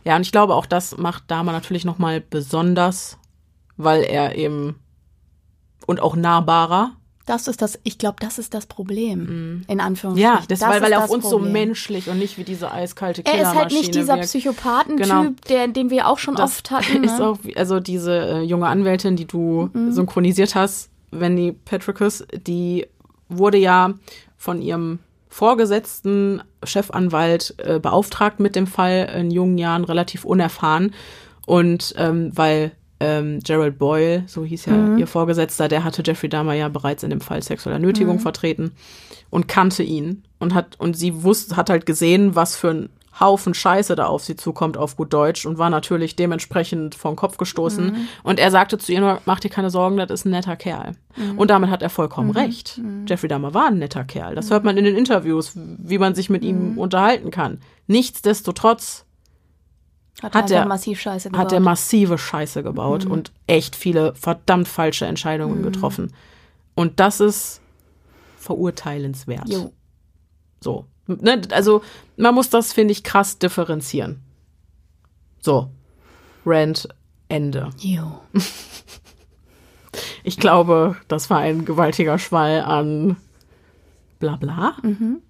[0.05, 3.19] Ja, und ich glaube, auch das macht Dahmer natürlich nochmal besonders,
[3.77, 4.77] weil er eben
[5.87, 6.93] und auch nahbarer.
[7.29, 10.35] Das ist das, ich glaube, das ist das Problem, in Anführungsstrichen.
[10.35, 11.47] Ja, das, weil, ist weil er das auf uns Problem.
[11.47, 14.17] so menschlich und nicht wie diese eiskalte Er ist Killermaschine halt nicht dieser.
[14.19, 15.25] Psychopathentyp, Genau.
[15.49, 17.05] der, den wir auch schon Das oft hatten.
[17.05, 17.27] ist Ne?
[17.27, 19.93] auch, also diese äh, junge Anwältin, die du Mhm.
[19.93, 22.87] synchronisiert hast, Wendy Patricus, die
[23.29, 23.93] wurde ja
[24.37, 24.99] von ihrem
[25.29, 30.95] Vorgesetzten Chefanwalt äh, beauftragt mit dem Fall in jungen Jahren, relativ unerfahren.
[31.47, 34.99] Und ähm, weil ähm, Gerald Boyle, so hieß ja Mhm.
[34.99, 38.21] ihr Vorgesetzter, der hatte Jeffrey Dahmer ja bereits in dem Fall sexueller Nötigung Mhm.
[38.21, 38.73] vertreten
[39.31, 42.89] und kannte ihn und hat und sie wusste, hat halt gesehen, was für ein
[43.21, 47.37] Haufen Scheiße da auf sie zukommt auf gut Deutsch und war natürlich dementsprechend vom Kopf
[47.37, 47.87] gestoßen.
[47.87, 47.97] Mhm.
[48.23, 50.93] Und er sagte zu ihr nur, mach dir keine Sorgen, das ist ein netter Kerl.
[51.17, 51.37] Mhm.
[51.37, 52.81] Und damit hat er vollkommen recht.
[53.09, 54.37] Jeffrey Dahmer war ein netter Kerl.
[54.37, 56.79] Das hört man in den Interviews, wie man sich mit ihm Mhm.
[56.79, 57.59] unterhalten kann.
[57.89, 59.05] Nichtsdestotrotz
[60.23, 61.41] Hat, hat einfach der- massiv Scheiße gebaut.
[61.41, 63.11] hat er massive Scheiße gebaut Mhm.
[63.13, 66.13] und echt viele verdammt falsche Entscheidungen getroffen.
[66.75, 67.61] Und das ist
[68.39, 69.49] verurteilenswert.
[69.49, 69.73] Jo.
[70.61, 70.87] So.
[71.07, 71.41] Ne?
[71.53, 71.83] Also,
[72.17, 74.21] man muss das, finde ich, krass differenzieren.
[75.41, 75.71] So.
[76.45, 76.89] Rand,
[77.29, 77.71] Ende.
[77.79, 78.21] Jo.
[80.23, 83.17] Ich glaube, das war ein gewaltiger Schwall an
[84.19, 84.77] Blabla.
[84.83, 85.23] Mhm.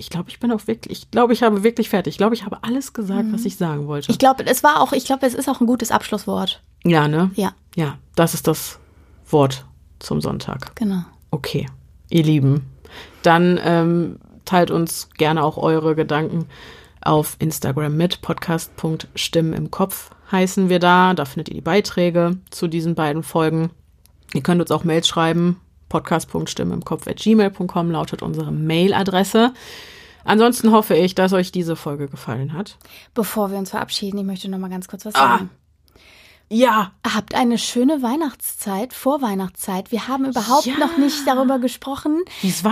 [0.00, 2.14] Ich, glaube, ich bin auch wirklich, ich glaube, ich habe wirklich fertig.
[2.14, 4.10] Ich glaube, ich habe alles gesagt, was ich sagen wollte.
[4.10, 4.12] Mhm.
[4.12, 6.62] Ich glaube, es war auch, ich glaube, es ist auch ein gutes Abschlusswort.
[6.84, 7.30] ja, ne?
[7.34, 8.78] Ja, Ja, das ist das
[9.28, 9.66] Wort
[9.98, 10.74] zum Sonntag.
[10.74, 11.02] genau.
[11.30, 11.66] Okay,
[12.08, 12.64] ihr Lieben,
[13.22, 16.46] dann ähm, teilt uns gerne auch eure Gedanken
[17.02, 18.20] auf Instagram mit.
[18.22, 21.14] Podcast.stimmen im Kopf heißen wir da.
[21.14, 23.70] Da findet ihr die Beiträge zu diesen beiden Folgen.
[24.34, 25.60] Ihr könnt uns auch Mails schreiben.
[25.90, 29.52] Podcast.stimmen im Kopf at gmail.com lautet unsere Mailadresse.
[30.24, 32.78] Ansonsten hoffe ich, dass euch diese Folge gefallen hat.
[33.14, 35.28] Bevor wir uns verabschieden, ich möchte noch mal ganz kurz was Ah.
[35.36, 35.50] sagen.
[36.52, 39.92] Ja, Habt eine schöne Weihnachtszeit, Vorweihnachtszeit.
[39.92, 40.78] Wir haben überhaupt Ja.
[40.78, 42.22] noch nicht darüber gesprochen,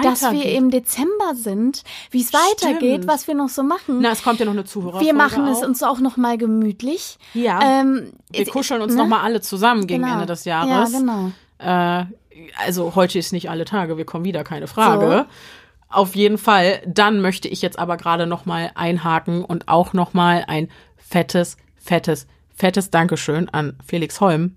[0.03, 4.01] dass wir im Dezember sind, wie es weitergeht, was wir noch so machen.
[4.01, 5.01] na, es kommt ja noch eine Zuhörer.
[5.01, 7.19] wir machen es uns auch noch mal gemütlich.
[7.35, 7.61] Ja.
[7.63, 8.99] Ähm, Wir kuscheln uns ne?
[9.03, 10.15] noch mal alle zusammen gegen Genau.
[10.15, 10.93] Ende des Jahres.
[10.93, 11.31] Ja, genau.
[11.61, 12.07] Äh,
[12.57, 15.27] also heute ist nicht alle Tage, wir kommen wieder, keine Frage.
[15.89, 16.83] Auf jeden Fall.
[16.87, 21.57] Dann möchte ich jetzt aber gerade noch mal einhaken und auch noch mal ein fettes,
[21.77, 24.57] fettes, fettes Dankeschön an Felix Holm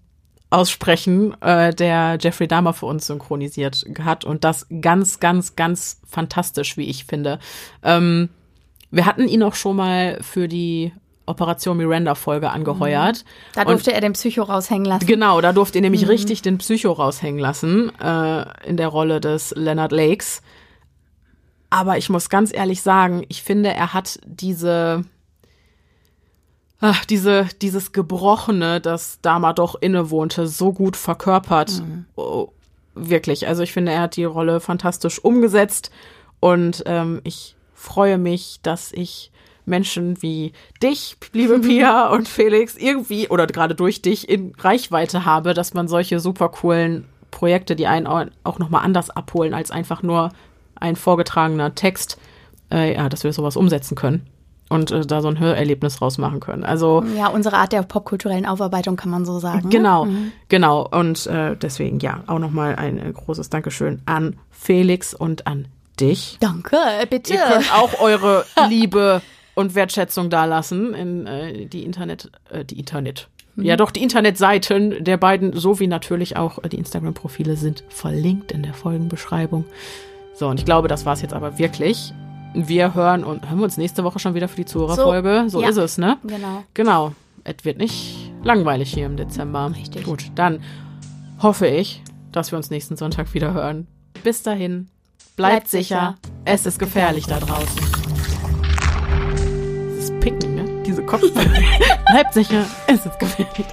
[0.50, 6.76] aussprechen, äh, der Jeffrey Dahmer für uns synchronisiert hat und das ganz, ganz, ganz fantastisch,
[6.76, 7.40] wie ich finde.
[7.82, 8.30] Ähm,
[8.92, 10.92] wir hatten ihn auch schon mal für die
[11.32, 13.26] Operation Miranda Folge angeheuert.
[13.56, 15.08] Da Und- durfte er den Psycho raushängen lassen.
[15.08, 19.52] Genau, da durfte ihr nämlich richtig den Psycho raushängen lassen, äh, in der Rolle des
[19.56, 20.42] Leonard Lakes.
[21.70, 25.06] Aber ich muss ganz ehrlich sagen, ich finde, er hat diese,
[26.80, 31.82] ach, diese, dieses Gebrochene, das Dama doch innewohnte, so gut verkörpert.
[32.16, 32.50] Oh,
[32.94, 33.48] wirklich.
[33.48, 35.92] Also ich finde, er hat die Rolle fantastisch umgesetzt
[36.40, 39.31] und ähm, ich freue mich, dass ich
[39.66, 45.54] Menschen wie dich, liebe Pia und Felix, irgendwie oder gerade durch dich in Reichweite habe,
[45.54, 50.04] dass man solche super coolen Projekte, die einen au- auch nochmal anders abholen als einfach
[50.04, 50.32] nur
[50.76, 52.18] ein vorgetragener Text,
[52.72, 54.26] äh, ja, dass wir sowas umsetzen können
[54.70, 56.64] und äh, da so ein Hörerlebnis rausmachen können.
[56.64, 59.64] Also Ja, unsere Art der popkulturellen Aufarbeitung kann man so sagen.
[59.66, 59.70] ne?
[59.70, 60.08] Genau,
[60.50, 60.88] genau.
[60.92, 65.68] Und äh, deswegen ja, auch nochmal ein äh, großes Dankeschön an Felix und an
[66.00, 66.38] dich.
[66.40, 66.78] Danke,
[67.10, 67.34] bitte.
[67.34, 69.22] Ihr könnt auch eure Liebe
[69.62, 75.18] und Wertschätzung dalassen in äh, die Internet, äh, die Internet, ja doch, die Internetseiten der
[75.18, 79.66] beiden sowie natürlich auch die Instagram-Profile sind verlinkt in der Folgenbeschreibung.
[80.34, 82.14] So, und ich glaube, das war es jetzt aber wirklich.
[82.54, 85.44] Wir hören und hören wir uns nächste Woche schon wieder für die Zuhörerfolge.
[85.48, 85.70] So, so ja.
[85.70, 86.18] ist es, ne?
[86.24, 86.64] Genau.
[86.74, 87.12] Genau.
[87.44, 89.72] Es wird nicht langweilig hier im Dezember.
[89.76, 90.04] Richtig.
[90.04, 90.62] Gut, dann
[91.42, 92.02] hoffe ich,
[92.32, 93.88] dass wir uns nächsten Sonntag wieder hören.
[94.24, 94.90] Bis dahin,
[95.36, 96.18] bleibt, Bleibt sicher.
[96.24, 96.34] sicher.
[96.46, 97.81] Es ist gefährlich da draußen.
[101.12, 101.24] Kopf.
[102.12, 102.66] bleibt sicher.
[102.88, 103.66] Es ist gefährlich.